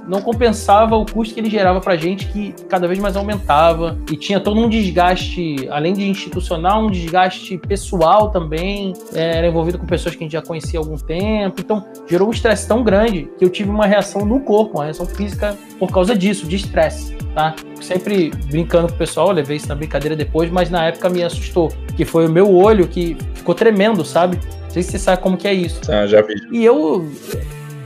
não 0.09 0.21
compensava 0.21 0.95
o 0.95 1.05
custo 1.05 1.35
que 1.35 1.39
ele 1.39 1.49
gerava 1.49 1.79
para 1.79 1.93
a 1.93 1.97
gente, 1.97 2.25
que 2.27 2.53
cada 2.67 2.87
vez 2.87 2.99
mais 2.99 3.15
aumentava. 3.15 3.95
E 4.11 4.17
tinha 4.17 4.39
todo 4.39 4.59
um 4.59 4.67
desgaste, 4.67 5.67
além 5.69 5.93
de 5.93 6.09
institucional, 6.09 6.83
um 6.83 6.89
desgaste 6.89 7.57
pessoal 7.59 8.31
também. 8.31 8.93
É, 9.13 9.37
era 9.37 9.47
envolvido 9.47 9.77
com 9.77 9.85
pessoas 9.85 10.15
que 10.15 10.23
a 10.23 10.25
gente 10.25 10.33
já 10.33 10.41
conhecia 10.41 10.79
há 10.79 10.81
algum 10.81 10.97
tempo. 10.97 11.61
Então, 11.61 11.85
gerou 12.07 12.27
um 12.27 12.31
estresse 12.31 12.67
tão 12.67 12.83
grande 12.83 13.29
que 13.37 13.45
eu 13.45 13.49
tive 13.49 13.69
uma 13.69 13.85
reação 13.85 14.25
no 14.25 14.39
corpo, 14.39 14.79
uma 14.79 14.85
reação 14.85 15.05
física 15.05 15.55
por 15.77 15.91
causa 15.91 16.15
disso, 16.15 16.47
de 16.47 16.55
estresse. 16.55 17.15
Tá? 17.35 17.55
Sempre 17.79 18.31
brincando 18.49 18.87
com 18.87 18.95
o 18.95 18.97
pessoal, 18.97 19.31
levei 19.31 19.57
isso 19.57 19.67
na 19.67 19.75
brincadeira 19.75 20.15
depois, 20.15 20.49
mas 20.49 20.71
na 20.71 20.87
época 20.87 21.07
me 21.09 21.23
assustou, 21.23 21.71
que 21.95 22.03
foi 22.03 22.25
o 22.25 22.31
meu 22.31 22.51
olho 22.51 22.87
que 22.87 23.15
ficou 23.35 23.53
tremendo, 23.53 24.03
sabe? 24.03 24.39
Não 24.63 24.69
sei 24.71 24.81
se 24.81 24.91
você 24.91 24.99
sabe 24.99 25.21
como 25.21 25.37
que 25.37 25.47
é 25.47 25.53
isso. 25.53 25.79
Ah, 25.91 26.07
já 26.07 26.21
vi. 26.21 26.33
E 26.51 26.65
eu 26.65 27.07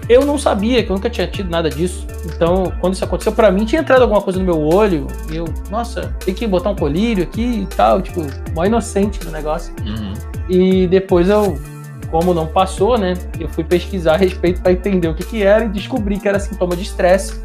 eu 0.09 0.25
não 0.25 0.37
sabia, 0.37 0.83
que 0.83 0.91
eu 0.91 0.95
nunca 0.95 1.09
tinha 1.09 1.27
tido 1.27 1.49
nada 1.49 1.69
disso. 1.69 2.05
Então, 2.25 2.73
quando 2.79 2.93
isso 2.93 3.03
aconteceu, 3.03 3.31
para 3.31 3.51
mim 3.51 3.65
tinha 3.65 3.81
entrado 3.81 4.01
alguma 4.01 4.21
coisa 4.21 4.39
no 4.39 4.45
meu 4.45 4.59
olho. 4.59 5.07
E 5.31 5.37
eu, 5.37 5.45
nossa, 5.69 6.13
tem 6.25 6.33
que 6.33 6.45
botar 6.45 6.71
um 6.71 6.75
colírio 6.75 7.23
aqui 7.23 7.61
e 7.61 7.67
tal. 7.75 8.01
Tipo, 8.01 8.21
mó 8.53 8.65
inocente 8.65 9.19
do 9.19 9.31
negócio. 9.31 9.73
Uhum. 9.85 10.13
E 10.49 10.87
depois 10.87 11.29
eu, 11.29 11.57
como 12.11 12.33
não 12.33 12.47
passou, 12.47 12.97
né? 12.97 13.13
Eu 13.39 13.47
fui 13.47 13.63
pesquisar 13.63 14.15
a 14.15 14.17
respeito 14.17 14.61
para 14.61 14.73
entender 14.73 15.07
o 15.07 15.15
que, 15.15 15.23
que 15.23 15.43
era 15.43 15.65
e 15.65 15.69
descobri 15.69 16.19
que 16.19 16.27
era 16.27 16.39
sintoma 16.39 16.75
de 16.75 16.83
estresse 16.83 17.41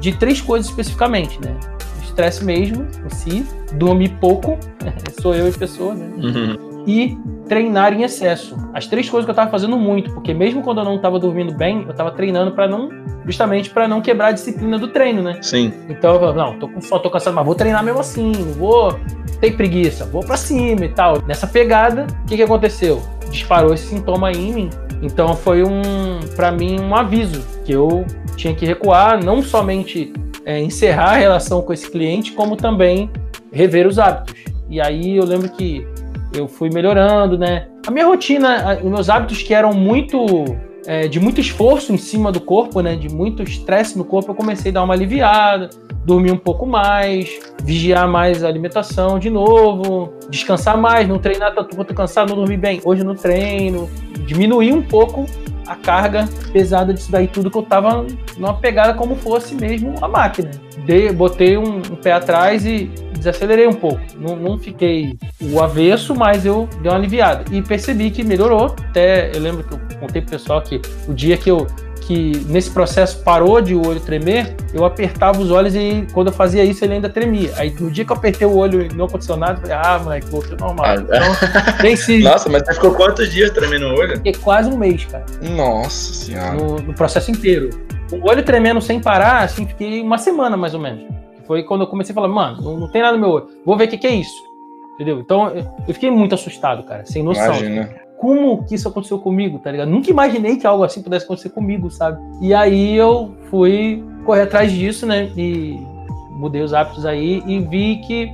de 0.00 0.12
três 0.12 0.40
coisas 0.40 0.68
especificamente, 0.68 1.40
né? 1.40 1.56
Estresse 2.02 2.44
mesmo, 2.44 2.86
em 3.06 3.14
si, 3.14 3.46
dormir 3.74 4.10
pouco, 4.20 4.58
sou 5.22 5.34
eu 5.34 5.48
e 5.48 5.52
pessoa, 5.52 5.94
né? 5.94 6.06
Uhum 6.18 6.71
e 6.86 7.16
treinar 7.48 7.92
em 7.92 8.02
excesso. 8.02 8.56
As 8.72 8.86
três 8.86 9.08
coisas 9.08 9.26
que 9.26 9.30
eu 9.30 9.32
estava 9.32 9.50
fazendo 9.50 9.76
muito, 9.76 10.12
porque 10.14 10.32
mesmo 10.32 10.62
quando 10.62 10.78
eu 10.78 10.84
não 10.84 10.96
estava 10.96 11.18
dormindo 11.18 11.52
bem, 11.54 11.82
eu 11.82 11.90
estava 11.90 12.10
treinando 12.10 12.52
para 12.52 12.66
não, 12.66 12.88
justamente 13.26 13.70
para 13.70 13.86
não 13.86 14.00
quebrar 14.00 14.28
a 14.28 14.32
disciplina 14.32 14.78
do 14.78 14.88
treino, 14.88 15.22
né? 15.22 15.38
Sim. 15.42 15.72
Então 15.88 16.14
eu 16.14 16.20
falava, 16.20 16.38
não, 16.38 16.58
tô 16.58 16.68
com 16.68 16.80
tô 16.80 17.10
cansado, 17.10 17.34
mas 17.34 17.44
vou 17.44 17.54
treinar 17.54 17.84
mesmo 17.84 18.00
assim, 18.00 18.32
não 18.32 18.52
vou 18.52 18.98
ter 19.40 19.56
preguiça, 19.56 20.04
vou 20.04 20.24
para 20.24 20.36
cima 20.36 20.84
e 20.84 20.88
tal. 20.88 21.22
Nessa 21.26 21.46
pegada, 21.46 22.06
o 22.22 22.26
que 22.26 22.36
que 22.36 22.42
aconteceu? 22.42 23.02
Disparou 23.30 23.74
esse 23.74 23.86
sintoma 23.86 24.28
aí 24.28 24.36
em 24.36 24.52
mim. 24.52 24.70
Então 25.02 25.34
foi 25.34 25.64
um, 25.64 26.20
para 26.36 26.52
mim, 26.52 26.80
um 26.80 26.94
aviso 26.94 27.44
que 27.64 27.72
eu 27.72 28.06
tinha 28.36 28.54
que 28.54 28.64
recuar, 28.64 29.22
não 29.22 29.42
somente 29.42 30.12
é, 30.44 30.60
encerrar 30.60 31.10
a 31.10 31.16
relação 31.16 31.60
com 31.62 31.72
esse 31.72 31.90
cliente, 31.90 32.32
como 32.32 32.56
também 32.56 33.10
rever 33.52 33.86
os 33.86 33.98
hábitos. 33.98 34.34
E 34.70 34.80
aí 34.80 35.16
eu 35.16 35.24
lembro 35.24 35.48
que 35.50 35.86
eu 36.34 36.48
fui 36.48 36.70
melhorando, 36.70 37.38
né? 37.38 37.68
A 37.86 37.90
minha 37.90 38.06
rotina, 38.06 38.78
os 38.82 38.90
meus 38.90 39.08
hábitos 39.08 39.42
que 39.42 39.52
eram 39.52 39.72
muito 39.72 40.44
é, 40.86 41.06
de 41.06 41.20
muito 41.20 41.40
esforço 41.40 41.92
em 41.92 41.96
cima 41.96 42.32
do 42.32 42.40
corpo, 42.40 42.80
né? 42.80 42.96
De 42.96 43.08
muito 43.08 43.42
estresse 43.42 43.96
no 43.96 44.04
corpo, 44.04 44.30
eu 44.30 44.34
comecei 44.34 44.70
a 44.70 44.74
dar 44.74 44.82
uma 44.82 44.94
aliviada, 44.94 45.70
dormir 46.04 46.32
um 46.32 46.38
pouco 46.38 46.66
mais, 46.66 47.40
vigiar 47.62 48.08
mais 48.08 48.42
a 48.42 48.48
alimentação 48.48 49.18
de 49.18 49.30
novo, 49.30 50.12
descansar 50.28 50.76
mais, 50.76 51.06
não 51.06 51.18
treinar 51.18 51.54
tanto 51.54 51.76
quanto 51.76 51.94
cansado, 51.94 52.30
não 52.30 52.36
dormir 52.36 52.56
bem. 52.56 52.80
Hoje 52.84 53.04
no 53.04 53.14
treino, 53.14 53.88
diminuir 54.26 54.72
um 54.72 54.82
pouco 54.82 55.26
a 55.66 55.76
carga 55.76 56.28
pesada 56.52 56.92
disso 56.92 57.10
daí 57.10 57.28
tudo 57.28 57.50
que 57.50 57.58
eu 57.58 57.62
tava 57.62 58.06
numa 58.36 58.54
pegada 58.54 58.94
como 58.94 59.16
fosse 59.16 59.54
mesmo 59.54 59.94
a 60.00 60.08
máquina. 60.08 60.50
De, 60.84 61.12
botei 61.12 61.56
um, 61.56 61.76
um 61.76 61.96
pé 61.96 62.12
atrás 62.12 62.66
e 62.66 62.90
desacelerei 63.12 63.66
um 63.66 63.72
pouco. 63.72 64.00
Não, 64.18 64.34
não, 64.36 64.58
fiquei 64.58 65.16
o 65.40 65.60
avesso, 65.62 66.14
mas 66.14 66.44
eu 66.44 66.68
dei 66.80 66.90
uma 66.90 66.98
aliviada. 66.98 67.44
E 67.54 67.62
percebi 67.62 68.10
que 68.10 68.24
melhorou. 68.24 68.74
Até 68.88 69.34
eu 69.34 69.40
lembro 69.40 69.62
que 69.62 69.74
eu 69.74 69.98
contei 70.00 70.20
pro 70.20 70.32
pessoal 70.32 70.60
que 70.60 70.80
o 71.06 71.14
dia 71.14 71.36
que 71.36 71.50
eu, 71.50 71.66
que 72.12 72.44
nesse 72.48 72.70
processo 72.70 73.22
parou 73.22 73.60
de 73.62 73.74
o 73.74 73.86
olho 73.86 74.00
tremer, 74.00 74.54
eu 74.74 74.84
apertava 74.84 75.40
os 75.40 75.50
olhos 75.50 75.74
e 75.74 76.06
quando 76.12 76.26
eu 76.26 76.32
fazia 76.32 76.62
isso 76.62 76.84
ele 76.84 76.94
ainda 76.94 77.08
tremia. 77.08 77.52
Aí 77.56 77.70
no 77.70 77.90
dia 77.90 78.04
que 78.04 78.12
eu 78.12 78.16
apertei 78.16 78.46
o 78.46 78.54
olho 78.54 78.86
no 78.94 79.08
condicionado, 79.08 79.60
eu 79.60 79.68
falei, 79.68 79.76
ah, 79.76 79.98
moleque, 79.98 80.26
voltou 80.26 80.56
normal. 80.58 80.86
Ah, 80.86 80.94
então, 80.96 81.18
nem 81.82 81.96
se... 81.96 82.18
Nossa, 82.18 82.50
mas 82.50 82.62
você 82.64 82.74
ficou 82.74 82.94
quantos 82.94 83.30
dias 83.30 83.50
tremendo 83.50 83.86
o 83.86 83.94
olho? 83.94 84.16
Fiquei 84.16 84.34
quase 84.34 84.70
um 84.70 84.76
mês, 84.76 85.06
cara. 85.06 85.24
Nossa 85.40 86.12
senhora. 86.12 86.54
No, 86.54 86.76
no 86.76 86.94
processo 86.94 87.30
inteiro. 87.30 87.70
O 88.12 88.28
olho 88.28 88.42
tremendo 88.42 88.80
sem 88.80 89.00
parar, 89.00 89.44
assim, 89.44 89.66
fiquei 89.66 90.02
uma 90.02 90.18
semana 90.18 90.56
mais 90.56 90.74
ou 90.74 90.80
menos. 90.80 91.04
Foi 91.46 91.62
quando 91.62 91.82
eu 91.82 91.86
comecei 91.86 92.12
a 92.12 92.14
falar, 92.14 92.28
mano, 92.28 92.60
não, 92.62 92.80
não 92.80 92.88
tem 92.88 93.00
nada 93.00 93.16
no 93.16 93.20
meu 93.20 93.30
olho. 93.30 93.46
Vou 93.64 93.76
ver 93.76 93.84
o 93.84 93.88
que, 93.88 93.96
que 93.96 94.06
é 94.06 94.14
isso. 94.14 94.52
Entendeu? 94.94 95.20
Então 95.20 95.50
eu 95.88 95.94
fiquei 95.94 96.10
muito 96.10 96.34
assustado, 96.34 96.82
cara, 96.84 97.04
sem 97.06 97.22
noção. 97.22 97.46
Imagina. 97.46 98.01
Como 98.22 98.62
que 98.62 98.76
isso 98.76 98.86
aconteceu 98.86 99.18
comigo, 99.18 99.58
tá 99.58 99.72
ligado? 99.72 99.88
Nunca 99.88 100.08
imaginei 100.08 100.56
que 100.56 100.64
algo 100.64 100.84
assim 100.84 101.02
pudesse 101.02 101.24
acontecer 101.24 101.48
comigo, 101.48 101.90
sabe? 101.90 102.22
E 102.40 102.54
aí 102.54 102.94
eu 102.94 103.34
fui 103.50 104.00
correr 104.24 104.42
atrás 104.42 104.70
disso, 104.70 105.04
né? 105.04 105.28
E 105.36 105.76
mudei 106.30 106.62
os 106.62 106.72
hábitos 106.72 107.04
aí 107.04 107.42
e 107.44 107.58
vi 107.58 107.96
que 108.06 108.30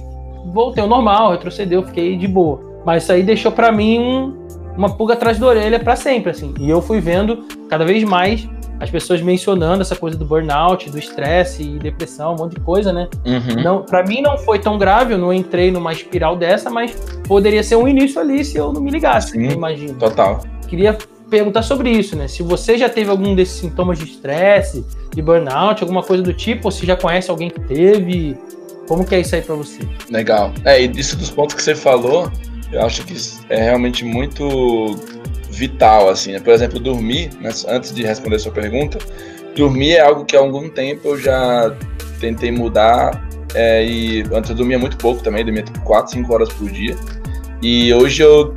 voltei 0.53 0.83
ao 0.83 0.89
normal, 0.91 1.33
retrocedeu, 1.33 1.83
fiquei 1.85 2.19
de 2.19 2.29
boa. 2.29 2.61
Mas 2.85 3.05
isso 3.05 3.13
aí 3.13 3.23
deixou 3.23 3.51
para 3.51 3.73
mim 3.73 3.99
um, 3.99 4.47
uma 4.77 4.95
pulga 4.95 5.15
atrás 5.15 5.39
da 5.39 5.47
orelha 5.47 5.81
para 5.81 5.97
sempre, 5.97 6.33
assim. 6.33 6.53
E 6.61 6.69
eu 6.69 6.83
fui 6.83 7.01
vendo 7.01 7.47
cada 7.71 7.87
vez 7.87 8.05
mais 8.05 8.47
as 8.81 8.91
pessoas 8.91 9.21
mencionando 9.21 9.83
essa 9.83 9.97
coisa 9.97 10.17
do 10.17 10.25
burnout, 10.25 10.89
do 10.91 10.99
estresse 10.99 11.63
e 11.63 11.79
depressão, 11.79 12.35
um 12.35 12.37
monte 12.37 12.55
de 12.55 12.61
coisa, 12.61 12.93
né? 12.93 13.09
Uhum. 13.25 13.63
Não, 13.63 13.83
para 13.83 14.05
mim 14.05 14.21
não 14.21 14.39
foi 14.39 14.59
tão 14.59 14.79
grave, 14.79 15.15
eu 15.15 15.19
não 15.19 15.33
entrei 15.33 15.71
numa 15.71 15.93
espiral 15.93 16.37
dessa, 16.37 16.71
mas 16.71 16.93
poderia 17.27 17.63
ser 17.63 17.77
um 17.77 17.89
início 17.89 18.21
ali 18.21 18.45
se 18.45 18.57
eu 18.57 18.73
não 18.73 18.81
me 18.81 18.91
ligasse, 18.91 19.33
Sim, 19.33 19.47
eu 19.47 19.53
imagino. 19.53 19.95
Total. 19.95 20.41
Queria 20.69 20.97
perguntar 21.29 21.63
sobre 21.63 21.91
isso, 21.91 22.17
né? 22.17 22.29
Se 22.29 22.43
você 22.43 22.79
já 22.79 22.89
teve 22.89 23.11
algum 23.11 23.35
desses 23.35 23.61
sintomas 23.61 23.99
de 23.99 24.05
estresse, 24.05 24.85
de 25.15 25.23
burnout, 25.23 25.83
alguma 25.83 26.03
coisa 26.03 26.23
do 26.23 26.33
tipo, 26.33 26.69
ou 26.69 26.73
se 26.73 26.87
já 26.87 26.97
conhece 26.97 27.31
alguém 27.31 27.51
que 27.51 27.61
teve, 27.61 28.37
como 28.87 29.05
que 29.05 29.15
é 29.15 29.21
isso 29.21 29.35
aí 29.35 29.43
para 29.43 29.55
você? 29.55 29.81
Legal. 30.11 30.53
É, 30.65 30.83
e 30.83 30.89
disso 30.89 31.17
dos 31.17 31.31
pontos 31.31 31.55
que 31.55 31.63
você 31.63 31.75
falou, 31.75 32.31
eu 32.73 32.85
acho 32.85 33.05
que 33.05 33.15
é 33.49 33.63
realmente 33.65 34.05
muito 34.05 34.97
vital, 35.59 36.09
assim, 36.09 36.33
né? 36.33 36.41
Por 36.41 36.53
exemplo, 36.53 36.79
dormir, 36.79 37.31
né? 37.41 37.51
antes 37.67 37.93
de 37.93 38.03
responder 38.03 38.37
a 38.37 38.39
sua 38.39 38.53
pergunta, 38.53 38.99
dormir 39.57 39.97
é 39.97 40.01
algo 40.01 40.25
que 40.25 40.37
há 40.37 40.41
algum 40.41 40.69
tempo 40.69 41.09
eu 41.09 41.19
já 41.19 41.75
tentei 42.21 42.51
mudar, 42.51 43.29
é, 43.55 43.85
e 43.85 44.23
antes 44.33 44.51
eu 44.51 44.57
dormia 44.57 44.79
muito 44.79 44.97
pouco 44.97 45.23
também, 45.23 45.45
dormia 45.45 45.63
tipo 45.63 45.81
4, 45.81 46.13
5 46.13 46.33
horas 46.33 46.49
por 46.53 46.71
dia, 46.71 46.97
e 47.61 47.93
hoje 47.93 48.23
eu 48.23 48.55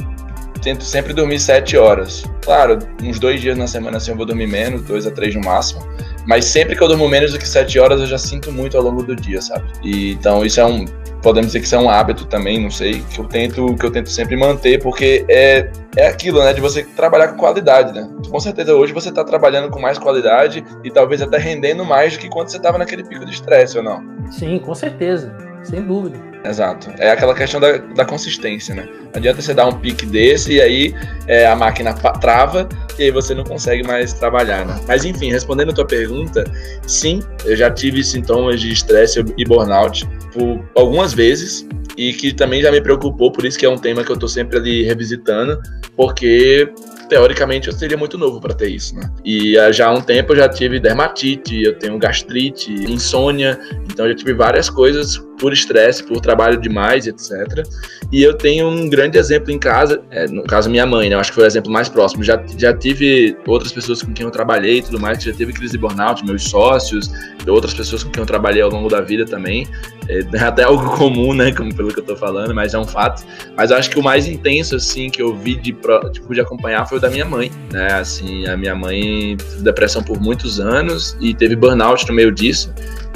tento 0.61 0.83
sempre 0.83 1.13
dormir 1.13 1.39
7 1.39 1.75
horas. 1.75 2.23
Claro, 2.43 2.77
uns 3.01 3.19
dois 3.19 3.41
dias 3.41 3.57
na 3.57 3.67
semana 3.67 3.97
assim 3.97 4.11
eu 4.11 4.17
vou 4.17 4.25
dormir 4.25 4.47
menos, 4.47 4.83
dois 4.83 5.07
a 5.07 5.11
três 5.11 5.33
no 5.33 5.41
máximo, 5.41 5.81
mas 6.25 6.45
sempre 6.45 6.75
que 6.75 6.83
eu 6.83 6.87
durmo 6.87 7.07
menos 7.07 7.31
do 7.31 7.39
que 7.39 7.47
7 7.47 7.79
horas 7.79 7.99
eu 7.99 8.07
já 8.07 8.17
sinto 8.17 8.51
muito 8.51 8.77
ao 8.77 8.83
longo 8.83 9.03
do 9.03 9.15
dia, 9.15 9.41
sabe? 9.41 9.65
E, 9.83 10.13
então 10.13 10.45
isso 10.45 10.59
é 10.59 10.65
um, 10.65 10.85
podemos 11.21 11.47
dizer 11.47 11.59
que 11.59 11.65
isso 11.65 11.75
é 11.75 11.79
um 11.79 11.89
hábito 11.89 12.25
também, 12.25 12.59
não 12.59 12.71
sei, 12.71 13.03
que 13.09 13.19
eu 13.19 13.25
tento, 13.25 13.75
que 13.75 13.85
eu 13.85 13.91
tento 13.91 14.09
sempre 14.09 14.35
manter, 14.35 14.81
porque 14.81 15.25
é, 15.29 15.69
é 15.95 16.07
aquilo, 16.07 16.43
né, 16.43 16.53
de 16.53 16.61
você 16.61 16.83
trabalhar 16.83 17.29
com 17.29 17.37
qualidade, 17.37 17.93
né? 17.93 18.09
Com 18.29 18.39
certeza 18.39 18.75
hoje 18.75 18.93
você 18.93 19.09
está 19.09 19.23
trabalhando 19.23 19.69
com 19.69 19.79
mais 19.79 19.97
qualidade 19.97 20.63
e 20.83 20.91
talvez 20.91 21.21
até 21.21 21.37
rendendo 21.37 21.85
mais 21.85 22.13
do 22.13 22.19
que 22.19 22.29
quando 22.29 22.49
você 22.49 22.57
estava 22.57 22.77
naquele 22.77 23.03
pico 23.03 23.25
de 23.25 23.31
estresse, 23.31 23.77
ou 23.77 23.83
não? 23.83 24.03
Sim, 24.31 24.59
com 24.59 24.73
certeza, 24.73 25.35
sem 25.63 25.81
dúvida. 25.83 26.31
Exato. 26.43 26.91
É 26.97 27.11
aquela 27.11 27.35
questão 27.35 27.59
da, 27.59 27.77
da 27.77 28.03
consistência, 28.03 28.73
né? 28.73 28.87
Não 29.03 29.11
adianta 29.15 29.41
você 29.41 29.53
dar 29.53 29.67
um 29.67 29.79
pique 29.79 30.05
desse 30.05 30.53
e 30.53 30.61
aí 30.61 30.95
é, 31.27 31.45
a 31.45 31.55
máquina 31.55 31.93
trava 31.93 32.67
e 32.97 33.03
aí 33.03 33.11
você 33.11 33.35
não 33.35 33.43
consegue 33.43 33.85
mais 33.85 34.13
trabalhar, 34.13 34.65
né? 34.65 34.79
Mas 34.87 35.05
enfim, 35.05 35.31
respondendo 35.31 35.69
a 35.69 35.73
tua 35.73 35.85
pergunta, 35.85 36.43
sim, 36.87 37.21
eu 37.45 37.55
já 37.55 37.69
tive 37.69 38.03
sintomas 38.03 38.59
de 38.59 38.71
estresse 38.71 39.23
e 39.37 39.45
burnout 39.45 40.07
por 40.33 40.63
algumas 40.75 41.13
vezes 41.13 41.67
e 41.97 42.13
que 42.13 42.33
também 42.33 42.61
já 42.61 42.71
me 42.71 42.81
preocupou, 42.81 43.31
por 43.31 43.45
isso 43.45 43.59
que 43.59 43.65
é 43.65 43.69
um 43.69 43.77
tema 43.77 44.03
que 44.03 44.11
eu 44.11 44.17
tô 44.17 44.27
sempre 44.27 44.57
ali 44.57 44.83
revisitando, 44.83 45.61
porque 45.95 46.71
teoricamente 47.09 47.67
eu 47.67 47.73
seria 47.73 47.97
muito 47.97 48.17
novo 48.17 48.39
para 48.39 48.53
ter 48.53 48.69
isso, 48.69 48.95
né? 48.95 49.11
E 49.25 49.55
já 49.73 49.87
há 49.87 49.93
um 49.93 50.01
tempo 50.01 50.31
eu 50.31 50.37
já 50.37 50.49
tive 50.49 50.79
dermatite, 50.79 51.61
eu 51.61 51.77
tenho 51.77 51.99
gastrite, 51.99 52.71
insônia, 52.71 53.59
então 53.91 54.05
eu 54.05 54.13
já 54.13 54.17
tive 54.17 54.33
várias 54.33 54.69
coisas 54.69 55.21
por 55.41 55.51
estresse, 55.51 56.03
por 56.03 56.21
trabalho 56.21 56.55
demais, 56.55 57.07
etc. 57.07 57.67
E 58.11 58.21
eu 58.21 58.35
tenho 58.35 58.67
um 58.67 58.87
grande 58.87 59.17
exemplo 59.17 59.51
em 59.51 59.57
casa, 59.57 60.03
é, 60.11 60.27
no 60.27 60.43
caso 60.43 60.69
minha 60.69 60.85
mãe, 60.85 61.09
né? 61.09 61.15
Eu 61.15 61.19
acho 61.19 61.31
que 61.31 61.35
foi 61.35 61.45
o 61.45 61.47
exemplo 61.47 61.71
mais 61.71 61.89
próximo. 61.89 62.23
Já, 62.23 62.41
já 62.55 62.71
tive 62.71 63.35
outras 63.47 63.71
pessoas 63.71 64.03
com 64.03 64.13
quem 64.13 64.23
eu 64.23 64.31
trabalhei 64.31 64.77
e 64.77 64.81
tudo 64.83 64.99
mais, 64.99 65.17
que 65.17 65.25
já 65.31 65.35
teve 65.35 65.51
crise 65.51 65.71
de 65.71 65.79
burnout, 65.79 66.23
meus 66.23 66.43
sócios, 66.43 67.11
outras 67.47 67.73
pessoas 67.73 68.03
com 68.03 68.11
quem 68.11 68.21
eu 68.21 68.27
trabalhei 68.27 68.61
ao 68.61 68.69
longo 68.69 68.87
da 68.87 69.01
vida 69.01 69.25
também. 69.25 69.67
É, 70.07 70.19
é 70.37 70.43
até 70.43 70.63
algo 70.63 70.95
comum, 70.95 71.33
né? 71.33 71.51
Como 71.51 71.73
pelo 71.73 71.91
que 71.91 71.99
eu 71.99 72.05
tô 72.05 72.15
falando, 72.15 72.53
mas 72.53 72.75
é 72.75 72.77
um 72.77 72.85
fato. 72.85 73.25
Mas 73.57 73.71
eu 73.71 73.77
acho 73.77 73.89
que 73.89 73.97
o 73.97 74.03
mais 74.03 74.27
intenso, 74.27 74.75
assim, 74.75 75.09
que 75.09 75.23
eu 75.23 75.35
vi 75.35 75.55
de, 75.55 75.75
de 76.29 76.39
acompanhar 76.39 76.87
foi 76.87 76.99
o 76.99 77.01
da 77.01 77.09
minha 77.09 77.25
mãe, 77.25 77.51
né? 77.71 77.93
Assim, 77.93 78.45
a 78.47 78.55
minha 78.55 78.75
mãe 78.75 79.35
teve 79.37 79.63
depressão 79.63 80.03
por 80.03 80.21
muitos 80.21 80.59
anos 80.59 81.17
e 81.19 81.33
teve 81.33 81.55
burnout 81.55 82.07
no 82.07 82.13
meio 82.13 82.31
disso. 82.31 82.71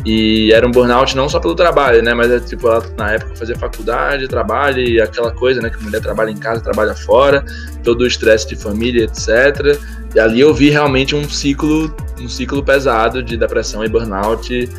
E 0.05 0.51
era 0.53 0.67
um 0.67 0.71
burnout 0.71 1.15
não 1.17 1.27
só 1.27 1.39
pelo 1.39 1.55
trabalho, 1.55 2.03
né? 2.03 2.13
Mas 2.15 2.31
é 2.31 2.39
tipo, 2.39 2.67
na 2.97 3.13
época 3.13 3.35
fazia 3.35 3.55
faculdade, 3.55 4.27
trabalho 4.27 4.81
e 4.81 5.01
aquela 5.01 5.31
coisa, 5.31 5.61
né? 5.61 5.69
Que 5.69 5.77
a 5.77 5.81
mulher 5.81 6.01
trabalha 6.01 6.31
em 6.31 6.37
casa, 6.37 6.61
trabalha 6.61 6.95
fora, 6.95 7.45
todo 7.83 8.01
o 8.01 8.07
estresse 8.07 8.47
de 8.47 8.55
família, 8.55 9.03
etc. 9.03 9.79
E 10.15 10.19
ali 10.19 10.39
eu 10.39 10.53
vi 10.53 10.69
realmente 10.69 11.15
um 11.15 11.29
ciclo, 11.29 11.93
um 12.19 12.29
ciclo 12.29 12.63
pesado 12.63 13.21
de 13.21 13.37
depressão 13.37 13.83
e 13.83 13.89
burnout, 13.89 14.69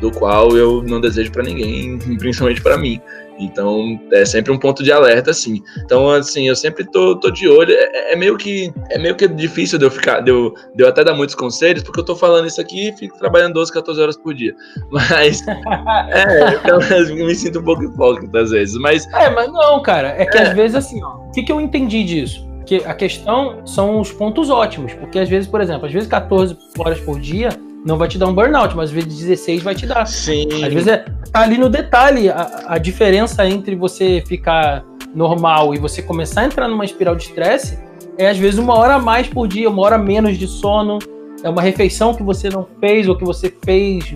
do 0.00 0.10
qual 0.10 0.56
eu 0.56 0.82
não 0.82 1.00
desejo 1.00 1.30
para 1.30 1.42
ninguém, 1.42 1.98
principalmente 2.18 2.60
para 2.60 2.76
mim. 2.76 3.00
Então, 3.38 4.00
é 4.12 4.24
sempre 4.24 4.52
um 4.52 4.58
ponto 4.58 4.82
de 4.82 4.92
alerta, 4.92 5.30
assim. 5.30 5.62
Então, 5.84 6.10
assim, 6.10 6.48
eu 6.48 6.56
sempre 6.56 6.84
tô, 6.84 7.18
tô 7.18 7.30
de 7.30 7.48
olho. 7.48 7.72
É, 7.72 8.12
é, 8.12 8.16
meio 8.16 8.36
que 8.36 8.72
é 8.90 8.98
meio 8.98 9.16
que 9.16 9.26
difícil 9.26 9.78
de 9.78 9.84
eu 9.84 9.90
ficar, 9.90 10.20
de 10.20 10.30
eu, 10.30 10.54
de 10.74 10.82
eu 10.82 10.88
até 10.88 11.02
dar 11.02 11.14
muitos 11.14 11.34
conselhos, 11.34 11.82
porque 11.82 12.00
eu 12.00 12.04
tô 12.04 12.14
falando 12.14 12.46
isso 12.46 12.60
aqui 12.60 12.88
e 12.88 12.96
fico 12.96 13.18
trabalhando 13.18 13.54
12, 13.54 13.72
14 13.72 14.00
horas 14.00 14.16
por 14.16 14.34
dia. 14.34 14.54
Mas, 14.90 15.42
é, 15.48 16.54
então, 16.54 16.80
eu 16.80 17.26
me 17.26 17.34
sinto 17.34 17.60
um 17.60 17.64
pouco 17.64 17.84
hipócrita 17.84 18.40
às 18.40 18.50
vezes. 18.50 18.76
Mas. 18.76 19.06
É, 19.14 19.30
mas 19.30 19.50
não, 19.52 19.80
cara. 19.82 20.08
É 20.08 20.26
que 20.26 20.38
é. 20.38 20.42
às 20.42 20.54
vezes, 20.54 20.76
assim, 20.76 21.02
ó, 21.02 21.28
o 21.28 21.30
que, 21.32 21.42
que 21.42 21.52
eu 21.52 21.60
entendi 21.60 22.04
disso? 22.04 22.46
Que 22.66 22.76
a 22.84 22.94
questão 22.94 23.66
são 23.66 24.00
os 24.00 24.12
pontos 24.12 24.48
ótimos, 24.48 24.92
porque 24.94 25.18
às 25.18 25.28
vezes, 25.28 25.48
por 25.48 25.60
exemplo, 25.60 25.86
às 25.86 25.92
vezes 25.92 26.08
14 26.08 26.56
horas 26.78 27.00
por 27.00 27.18
dia 27.18 27.48
não 27.84 27.98
vai 27.98 28.08
te 28.08 28.18
dar 28.18 28.26
um 28.26 28.34
burnout, 28.34 28.76
mas 28.76 28.90
às 28.90 28.94
vezes 28.94 29.18
16 29.18 29.62
vai 29.62 29.74
te 29.74 29.86
dar. 29.86 30.06
Sim. 30.06 30.46
Às 30.64 30.72
vezes 30.72 30.88
é 30.88 31.04
tá 31.30 31.40
ali 31.40 31.58
no 31.58 31.68
detalhe 31.68 32.28
a, 32.28 32.64
a 32.66 32.78
diferença 32.78 33.46
entre 33.46 33.74
você 33.74 34.22
ficar 34.26 34.84
normal 35.14 35.74
e 35.74 35.78
você 35.78 36.02
começar 36.02 36.42
a 36.42 36.44
entrar 36.44 36.68
numa 36.68 36.84
espiral 36.84 37.14
de 37.14 37.24
estresse 37.24 37.78
é 38.18 38.28
às 38.28 38.38
vezes 38.38 38.58
uma 38.58 38.76
hora 38.76 38.94
a 38.94 38.98
mais 38.98 39.26
por 39.26 39.48
dia, 39.48 39.68
uma 39.68 39.82
hora 39.82 39.98
menos 39.98 40.36
de 40.36 40.46
sono, 40.46 40.98
é 41.42 41.48
uma 41.48 41.62
refeição 41.62 42.14
que 42.14 42.22
você 42.22 42.48
não 42.48 42.66
fez 42.78 43.08
ou 43.08 43.16
que 43.16 43.24
você 43.24 43.52
fez 43.64 44.14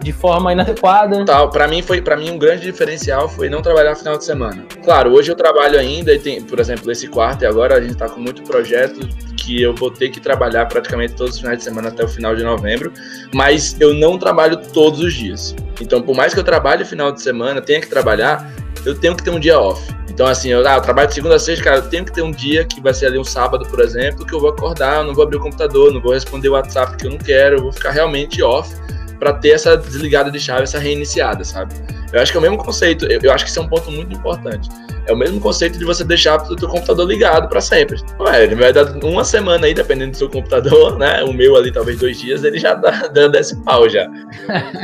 de 0.00 0.12
forma 0.12 0.52
inadequada. 0.52 1.24
Tal, 1.24 1.50
para 1.50 1.66
mim 1.66 1.82
foi 1.82 2.00
para 2.00 2.16
mim 2.16 2.30
um 2.30 2.38
grande 2.38 2.62
diferencial 2.62 3.28
foi 3.28 3.48
não 3.48 3.62
trabalhar 3.62 3.96
final 3.96 4.16
de 4.16 4.24
semana. 4.24 4.64
Claro, 4.84 5.12
hoje 5.12 5.30
eu 5.30 5.36
trabalho 5.36 5.78
ainda 5.78 6.12
e 6.14 6.18
tem, 6.18 6.42
por 6.42 6.60
exemplo, 6.60 6.90
esse 6.90 7.08
quarto 7.08 7.42
e 7.42 7.46
agora 7.46 7.76
a 7.76 7.80
gente 7.80 7.96
tá 7.96 8.08
com 8.08 8.20
muito 8.20 8.42
projeto 8.42 9.00
que 9.48 9.62
eu 9.62 9.74
vou 9.74 9.90
ter 9.90 10.10
que 10.10 10.20
trabalhar 10.20 10.66
praticamente 10.66 11.14
todos 11.14 11.34
os 11.34 11.40
finais 11.40 11.56
de 11.56 11.64
semana 11.64 11.88
até 11.88 12.04
o 12.04 12.08
final 12.08 12.36
de 12.36 12.42
novembro, 12.42 12.92
mas 13.32 13.74
eu 13.80 13.94
não 13.94 14.18
trabalho 14.18 14.58
todos 14.58 15.00
os 15.00 15.14
dias. 15.14 15.56
Então, 15.80 16.02
por 16.02 16.14
mais 16.14 16.34
que 16.34 16.40
eu 16.40 16.44
trabalhe 16.44 16.84
final 16.84 17.10
de 17.10 17.22
semana, 17.22 17.62
tenha 17.62 17.80
que 17.80 17.86
trabalhar, 17.86 18.52
eu 18.84 18.94
tenho 18.94 19.16
que 19.16 19.22
ter 19.22 19.30
um 19.30 19.40
dia 19.40 19.58
off. 19.58 19.82
Então, 20.10 20.26
assim, 20.26 20.50
eu, 20.50 20.66
ah, 20.68 20.74
eu 20.74 20.82
trabalho 20.82 21.08
de 21.08 21.14
segunda 21.14 21.36
a 21.36 21.38
sexta, 21.38 21.64
cara, 21.64 21.76
eu 21.76 21.88
tenho 21.88 22.04
que 22.04 22.12
ter 22.12 22.20
um 22.20 22.30
dia 22.30 22.62
que 22.66 22.78
vai 22.78 22.92
ser 22.92 23.06
ali 23.06 23.18
um 23.18 23.24
sábado, 23.24 23.66
por 23.66 23.80
exemplo, 23.80 24.26
que 24.26 24.34
eu 24.34 24.40
vou 24.40 24.50
acordar, 24.50 24.98
eu 24.98 25.04
não 25.04 25.14
vou 25.14 25.24
abrir 25.24 25.38
o 25.38 25.40
computador, 25.40 25.94
não 25.94 26.00
vou 26.00 26.12
responder 26.12 26.50
o 26.50 26.52
WhatsApp 26.52 26.98
que 26.98 27.06
eu 27.06 27.10
não 27.10 27.18
quero, 27.18 27.56
eu 27.56 27.62
vou 27.62 27.72
ficar 27.72 27.92
realmente 27.92 28.42
off 28.42 28.76
para 29.18 29.32
ter 29.32 29.50
essa 29.50 29.78
desligada 29.78 30.30
de 30.30 30.38
chave, 30.38 30.64
essa 30.64 30.78
reiniciada, 30.78 31.42
sabe? 31.42 31.72
Eu 32.12 32.20
acho 32.20 32.32
que 32.32 32.38
é 32.38 32.40
o 32.40 32.42
mesmo 32.42 32.58
conceito, 32.58 33.06
eu, 33.06 33.20
eu 33.22 33.32
acho 33.32 33.44
que 33.44 33.50
isso 33.50 33.58
é 33.58 33.62
um 33.62 33.68
ponto 33.68 33.90
muito 33.90 34.14
importante. 34.14 34.68
É 35.08 35.12
o 35.12 35.16
mesmo 35.16 35.40
conceito 35.40 35.78
de 35.78 35.86
você 35.86 36.04
deixar 36.04 36.36
o 36.42 36.58
seu 36.58 36.68
computador 36.68 37.06
ligado 37.06 37.48
para 37.48 37.62
sempre. 37.62 37.98
Ué, 38.20 38.44
ele 38.44 38.54
vai 38.54 38.74
dar 38.74 38.84
uma 39.02 39.24
semana 39.24 39.66
aí, 39.66 39.72
dependendo 39.72 40.10
do 40.10 40.16
seu 40.18 40.28
computador, 40.28 40.96
né? 41.00 41.24
O 41.24 41.32
meu 41.32 41.56
ali, 41.56 41.72
talvez 41.72 41.98
dois 41.98 42.20
dias, 42.20 42.44
ele 42.44 42.58
já 42.58 42.74
dá, 42.74 42.90
dá 43.08 43.40
esse 43.40 43.56
pau 43.62 43.88
já. 43.88 44.06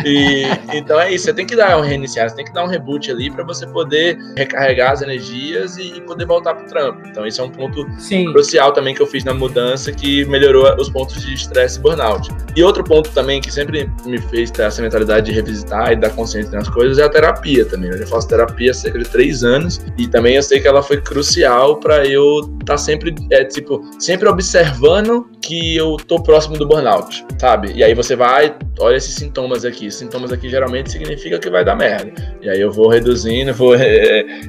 E, 0.04 0.45
então 0.75 1.00
é 1.00 1.12
isso, 1.12 1.25
você 1.25 1.33
tem 1.33 1.47
que 1.47 1.57
dar 1.57 1.78
um 1.78 1.81
reiniciar, 1.81 2.28
você 2.28 2.37
tem 2.37 2.45
que 2.45 2.52
dar 2.52 2.64
um 2.64 2.66
reboot 2.66 3.11
ali 3.11 3.31
para 3.31 3.43
você 3.43 3.66
poder 3.66 4.19
recarregar 4.37 4.93
as 4.93 5.02
energias 5.02 5.78
e 5.78 6.00
poder 6.02 6.26
voltar 6.26 6.54
pro 6.54 6.66
trampo. 6.66 7.00
Então 7.07 7.26
isso 7.26 7.40
é 7.40 7.45
um 7.45 7.50
ponto 7.50 7.87
Sim. 7.99 8.31
crucial 8.33 8.73
também 8.73 8.95
que 8.95 9.00
eu 9.00 9.07
fiz 9.07 9.25
na 9.25 9.33
mudança 9.33 9.93
que 9.93 10.25
melhorou 10.26 10.75
os 10.78 10.90
pontos 10.90 11.23
de 11.23 11.33
estresse 11.35 11.78
e 11.78 11.83
burnout. 11.83 12.31
E 12.54 12.62
outro 12.62 12.85
ponto 12.85 13.11
também 13.11 13.40
que 13.40 13.50
sempre 13.50 13.90
me 14.04 14.19
fez 14.21 14.50
ter 14.50 14.62
essa 14.62 14.83
mentalidade 14.83 15.26
de 15.26 15.33
revisitar 15.33 15.93
e 15.93 15.97
dar 15.97 16.11
consciência 16.11 16.52
nas 16.52 16.69
coisas 16.69 16.99
é 16.99 17.04
terapia 17.14 17.64
também. 17.64 17.90
Eu 17.90 17.99
já 17.99 18.06
faço 18.06 18.26
terapia 18.26 18.73
há 18.73 18.75
cerca 18.75 18.99
de 18.99 19.04
três 19.04 19.44
anos 19.44 19.80
e 19.97 20.09
também 20.09 20.35
eu 20.35 20.42
sei 20.42 20.59
que 20.59 20.66
ela 20.66 20.83
foi 20.83 21.00
crucial 21.00 21.76
para 21.76 22.04
eu 22.04 22.40
estar 22.40 22.64
tá 22.64 22.76
sempre, 22.76 23.14
é, 23.30 23.44
tipo, 23.44 23.80
sempre 24.00 24.28
observando 24.28 25.30
que 25.40 25.76
eu 25.76 25.97
tô 25.97 26.21
próximo 26.21 26.56
do 26.59 26.66
burnout, 26.66 27.25
sabe? 27.38 27.73
E 27.75 27.85
aí 27.85 27.94
você 27.94 28.16
vai, 28.16 28.56
olha 28.80 28.97
esses 28.97 29.14
sintomas 29.14 29.64
aqui. 29.64 29.90
Sintomas 29.90 30.33
aqui 30.33 30.49
geralmente 30.49 30.90
significa 30.90 31.38
que 31.38 31.49
vai 31.49 31.64
dar 31.64 31.76
merda. 31.76 32.12
E 32.42 32.49
aí 32.49 32.61
eu 32.61 32.73
vou 32.73 32.88
reduzindo, 32.88 33.52
vou 33.54 33.76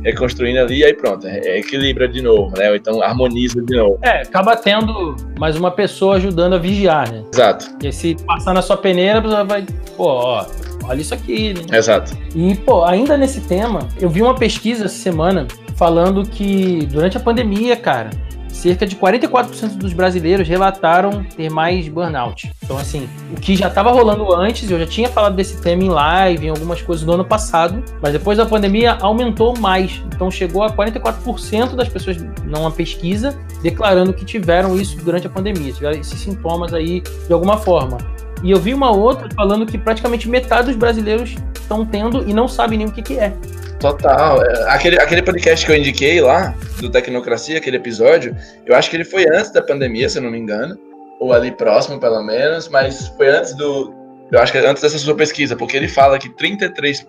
reconstruindo 0.03 0.59
ali 0.59 0.79
e 0.79 0.85
aí 0.85 0.93
pronto, 0.93 1.27
é, 1.27 1.59
equilibra 1.59 2.07
de 2.07 2.21
novo, 2.21 2.57
né? 2.57 2.69
Ou 2.69 2.75
então 2.75 3.01
harmoniza 3.03 3.61
de 3.61 3.75
novo. 3.75 3.99
É, 4.01 4.21
acaba 4.21 4.55
tendo 4.55 5.15
mais 5.37 5.55
uma 5.55 5.69
pessoa 5.69 6.15
ajudando 6.15 6.53
a 6.53 6.57
vigiar, 6.57 7.11
né? 7.11 7.23
Exato. 7.31 7.67
E 7.83 7.91
se 7.91 8.15
passar 8.25 8.53
na 8.53 8.61
sua 8.63 8.77
peneira, 8.77 9.21
você 9.21 9.43
vai, 9.43 9.65
pô, 9.95 10.05
ó, 10.05 10.45
olha 10.87 11.01
isso 11.01 11.13
aqui, 11.13 11.53
né? 11.53 11.77
Exato. 11.77 12.15
E, 12.33 12.55
pô, 12.55 12.83
ainda 12.83 13.17
nesse 13.17 13.41
tema, 13.41 13.87
eu 13.99 14.09
vi 14.09 14.21
uma 14.21 14.35
pesquisa 14.35 14.85
essa 14.85 14.95
semana 14.95 15.47
falando 15.75 16.23
que 16.23 16.87
durante 16.91 17.17
a 17.17 17.19
pandemia, 17.19 17.75
cara, 17.75 18.09
cerca 18.55 18.87
de 18.87 18.95
44% 18.95 19.77
dos 19.77 19.93
brasileiros 19.93 20.47
relataram 20.47 21.23
ter 21.23 21.49
mais 21.49 21.87
burnout. 21.87 22.51
Então, 22.63 22.77
assim, 22.77 23.07
o 23.35 23.39
que 23.39 23.55
já 23.55 23.67
estava 23.67 23.91
rolando 23.91 24.33
antes, 24.33 24.71
eu 24.71 24.79
já 24.79 24.87
tinha 24.87 25.09
falado 25.09 25.35
desse 25.35 25.61
tema 25.61 25.83
em 25.83 25.89
live, 25.89 26.47
em 26.47 26.49
algumas 26.49 26.81
coisas 26.81 27.05
do 27.05 27.11
ano 27.11 27.25
passado, 27.25 27.83
mas 28.01 28.13
depois 28.13 28.37
da 28.37 28.45
pandemia 28.45 28.93
aumentou 29.01 29.57
mais. 29.57 30.01
Então, 30.07 30.31
chegou 30.31 30.63
a 30.63 30.71
44% 30.71 31.75
das 31.75 31.89
pessoas 31.89 32.17
numa 32.45 32.71
pesquisa 32.71 33.37
declarando 33.61 34.13
que 34.13 34.23
tiveram 34.23 34.79
isso 34.79 34.97
durante 35.03 35.27
a 35.27 35.29
pandemia, 35.29 35.73
tiveram 35.73 35.99
esses 35.99 36.19
sintomas 36.19 36.73
aí 36.73 37.01
de 37.01 37.33
alguma 37.33 37.57
forma. 37.57 37.97
E 38.43 38.51
eu 38.51 38.59
vi 38.59 38.73
uma 38.73 38.91
outra 38.91 39.29
falando 39.35 39.65
que 39.65 39.77
praticamente 39.77 40.29
metade 40.29 40.67
dos 40.67 40.75
brasileiros 40.75 41.35
estão 41.55 41.85
tendo 41.85 42.29
e 42.29 42.33
não 42.33 42.47
sabem 42.47 42.77
nem 42.77 42.87
o 42.87 42.91
que, 42.91 43.01
que 43.01 43.17
é. 43.17 43.33
Total. 43.79 44.41
É, 44.43 44.69
aquele, 44.69 44.99
aquele 44.99 45.21
podcast 45.21 45.65
que 45.65 45.71
eu 45.71 45.75
indiquei 45.75 46.21
lá, 46.21 46.55
do 46.79 46.89
Tecnocracia, 46.89 47.57
aquele 47.57 47.77
episódio, 47.77 48.35
eu 48.65 48.75
acho 48.75 48.89
que 48.89 48.95
ele 48.95 49.05
foi 49.05 49.25
antes 49.27 49.51
da 49.51 49.61
pandemia, 49.61 50.09
se 50.09 50.17
eu 50.17 50.23
não 50.23 50.31
me 50.31 50.39
engano. 50.39 50.77
Ou 51.19 51.33
ali 51.33 51.51
próximo, 51.51 51.99
pelo 51.99 52.21
menos, 52.23 52.67
mas 52.67 53.07
foi 53.09 53.29
antes 53.29 53.53
do. 53.55 53.93
Eu 54.31 54.39
acho 54.39 54.51
que 54.51 54.57
é 54.57 54.67
antes 54.67 54.81
dessa 54.81 54.97
sua 54.97 55.15
pesquisa, 55.15 55.55
porque 55.55 55.77
ele 55.77 55.87
fala 55.87 56.17
que 56.17 56.29
33%, 56.29 57.05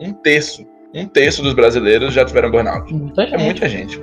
um 0.00 0.12
terço, 0.12 0.64
um 0.94 1.06
terço 1.06 1.42
dos 1.42 1.54
brasileiros 1.54 2.14
já 2.14 2.24
tiveram 2.24 2.50
burnout. 2.50 2.92
Muita 2.92 3.22
é 3.22 3.38
muita 3.38 3.68
gente. 3.68 4.00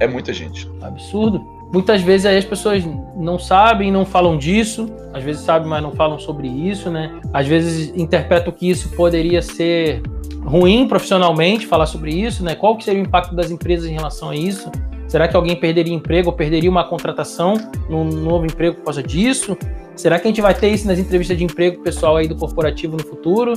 É 0.00 0.06
muita 0.06 0.32
gente. 0.32 0.68
Absurdo. 0.82 1.57
Muitas 1.72 2.00
vezes 2.00 2.26
aí 2.26 2.38
as 2.38 2.44
pessoas 2.44 2.82
não 3.16 3.38
sabem, 3.38 3.92
não 3.92 4.06
falam 4.06 4.38
disso, 4.38 4.88
às 5.12 5.22
vezes 5.22 5.42
sabem, 5.42 5.68
mas 5.68 5.82
não 5.82 5.92
falam 5.92 6.18
sobre 6.18 6.48
isso, 6.48 6.90
né? 6.90 7.20
Às 7.32 7.46
vezes 7.46 7.92
interpretam 7.94 8.52
que 8.52 8.68
isso 8.68 8.90
poderia 8.96 9.42
ser 9.42 10.02
ruim 10.44 10.88
profissionalmente 10.88 11.66
falar 11.66 11.86
sobre 11.86 12.10
isso, 12.10 12.42
né? 12.42 12.54
Qual 12.54 12.76
que 12.76 12.84
seria 12.84 13.02
o 13.02 13.06
impacto 13.06 13.34
das 13.34 13.50
empresas 13.50 13.86
em 13.88 13.94
relação 13.94 14.30
a 14.30 14.36
isso? 14.36 14.70
Será 15.06 15.26
que 15.26 15.36
alguém 15.36 15.56
perderia 15.56 15.94
emprego 15.94 16.28
ou 16.28 16.36
perderia 16.36 16.70
uma 16.70 16.84
contratação 16.84 17.54
num 17.88 18.04
novo 18.04 18.44
emprego 18.46 18.76
por 18.76 18.84
causa 18.84 19.02
disso? 19.02 19.56
Será 19.96 20.18
que 20.18 20.28
a 20.28 20.30
gente 20.30 20.40
vai 20.40 20.54
ter 20.54 20.68
isso 20.68 20.86
nas 20.86 20.98
entrevistas 20.98 21.36
de 21.36 21.44
emprego 21.44 21.82
pessoal 21.82 22.16
aí 22.16 22.28
do 22.28 22.36
corporativo 22.36 22.96
no 22.96 23.02
futuro? 23.02 23.54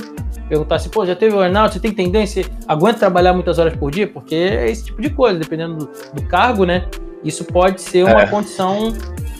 Perguntar 0.48 0.76
assim, 0.76 0.88
pô, 0.88 1.06
já 1.06 1.14
teve 1.14 1.36
burnout? 1.36 1.74
Você 1.74 1.78
tem 1.80 1.92
tendência? 1.92 2.44
Aguenta 2.66 2.98
trabalhar 2.98 3.32
muitas 3.32 3.58
horas 3.58 3.76
por 3.76 3.90
dia? 3.90 4.08
Porque 4.08 4.34
é 4.34 4.70
esse 4.70 4.86
tipo 4.86 5.00
de 5.00 5.10
coisa, 5.10 5.38
dependendo 5.38 5.76
do, 5.76 5.90
do 6.14 6.22
cargo, 6.26 6.64
né? 6.64 6.88
Isso 7.24 7.44
pode 7.44 7.80
ser 7.80 8.04
uma 8.04 8.22
é. 8.22 8.26
condição 8.26 8.92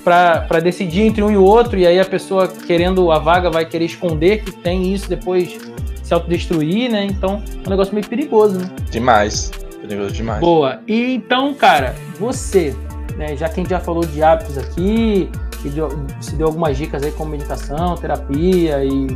para 0.05 0.61
decidir 0.61 1.03
entre 1.03 1.23
um 1.23 1.31
e 1.31 1.37
outro, 1.37 1.79
e 1.79 1.87
aí 1.87 1.99
a 2.01 2.05
pessoa 2.05 2.49
querendo 2.49 3.13
a 3.13 3.19
vaga 3.19 3.51
vai 3.51 3.65
querer 3.65 3.85
esconder 3.85 4.43
que 4.43 4.51
tem 4.51 4.93
isso 4.93 5.09
depois 5.09 5.59
se 6.03 6.13
autodestruir, 6.13 6.91
né? 6.91 7.05
Então 7.05 7.43
é 7.65 7.67
um 7.67 7.71
negócio 7.71 7.95
meio 7.95 8.07
perigoso, 8.07 8.59
né? 8.59 8.69
Demais. 8.91 9.51
Perigoso 9.81 10.13
demais. 10.13 10.41
Boa. 10.41 10.81
E 10.87 11.15
então, 11.15 11.55
cara, 11.55 11.95
você, 12.19 12.75
né? 13.17 13.37
Já 13.37 13.49
que 13.49 13.61
a 13.61 13.63
gente 13.63 13.71
já 13.71 13.81
falou 13.81 14.05
de 14.05 14.23
hábitos 14.23 14.59
aqui, 14.59 15.31
e 15.65 15.69
deu, 15.69 15.89
se 16.21 16.35
deu 16.35 16.49
algumas 16.49 16.77
dicas 16.77 17.03
aí 17.03 17.13
como 17.13 17.31
meditação, 17.31 17.95
terapia 17.97 18.85
e 18.85 19.07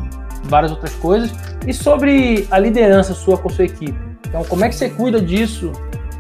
várias 0.45 0.71
outras 0.71 0.95
coisas. 0.95 1.33
E 1.67 1.73
sobre 1.73 2.47
a 2.51 2.59
liderança 2.59 3.15
sua 3.15 3.37
com 3.37 3.49
a 3.49 3.53
sua 3.53 3.65
equipe. 3.65 3.99
Então, 4.29 4.45
como 4.45 4.65
é 4.65 4.69
que 4.69 4.75
você 4.75 4.89
cuida 4.89 5.21
disso 5.21 5.73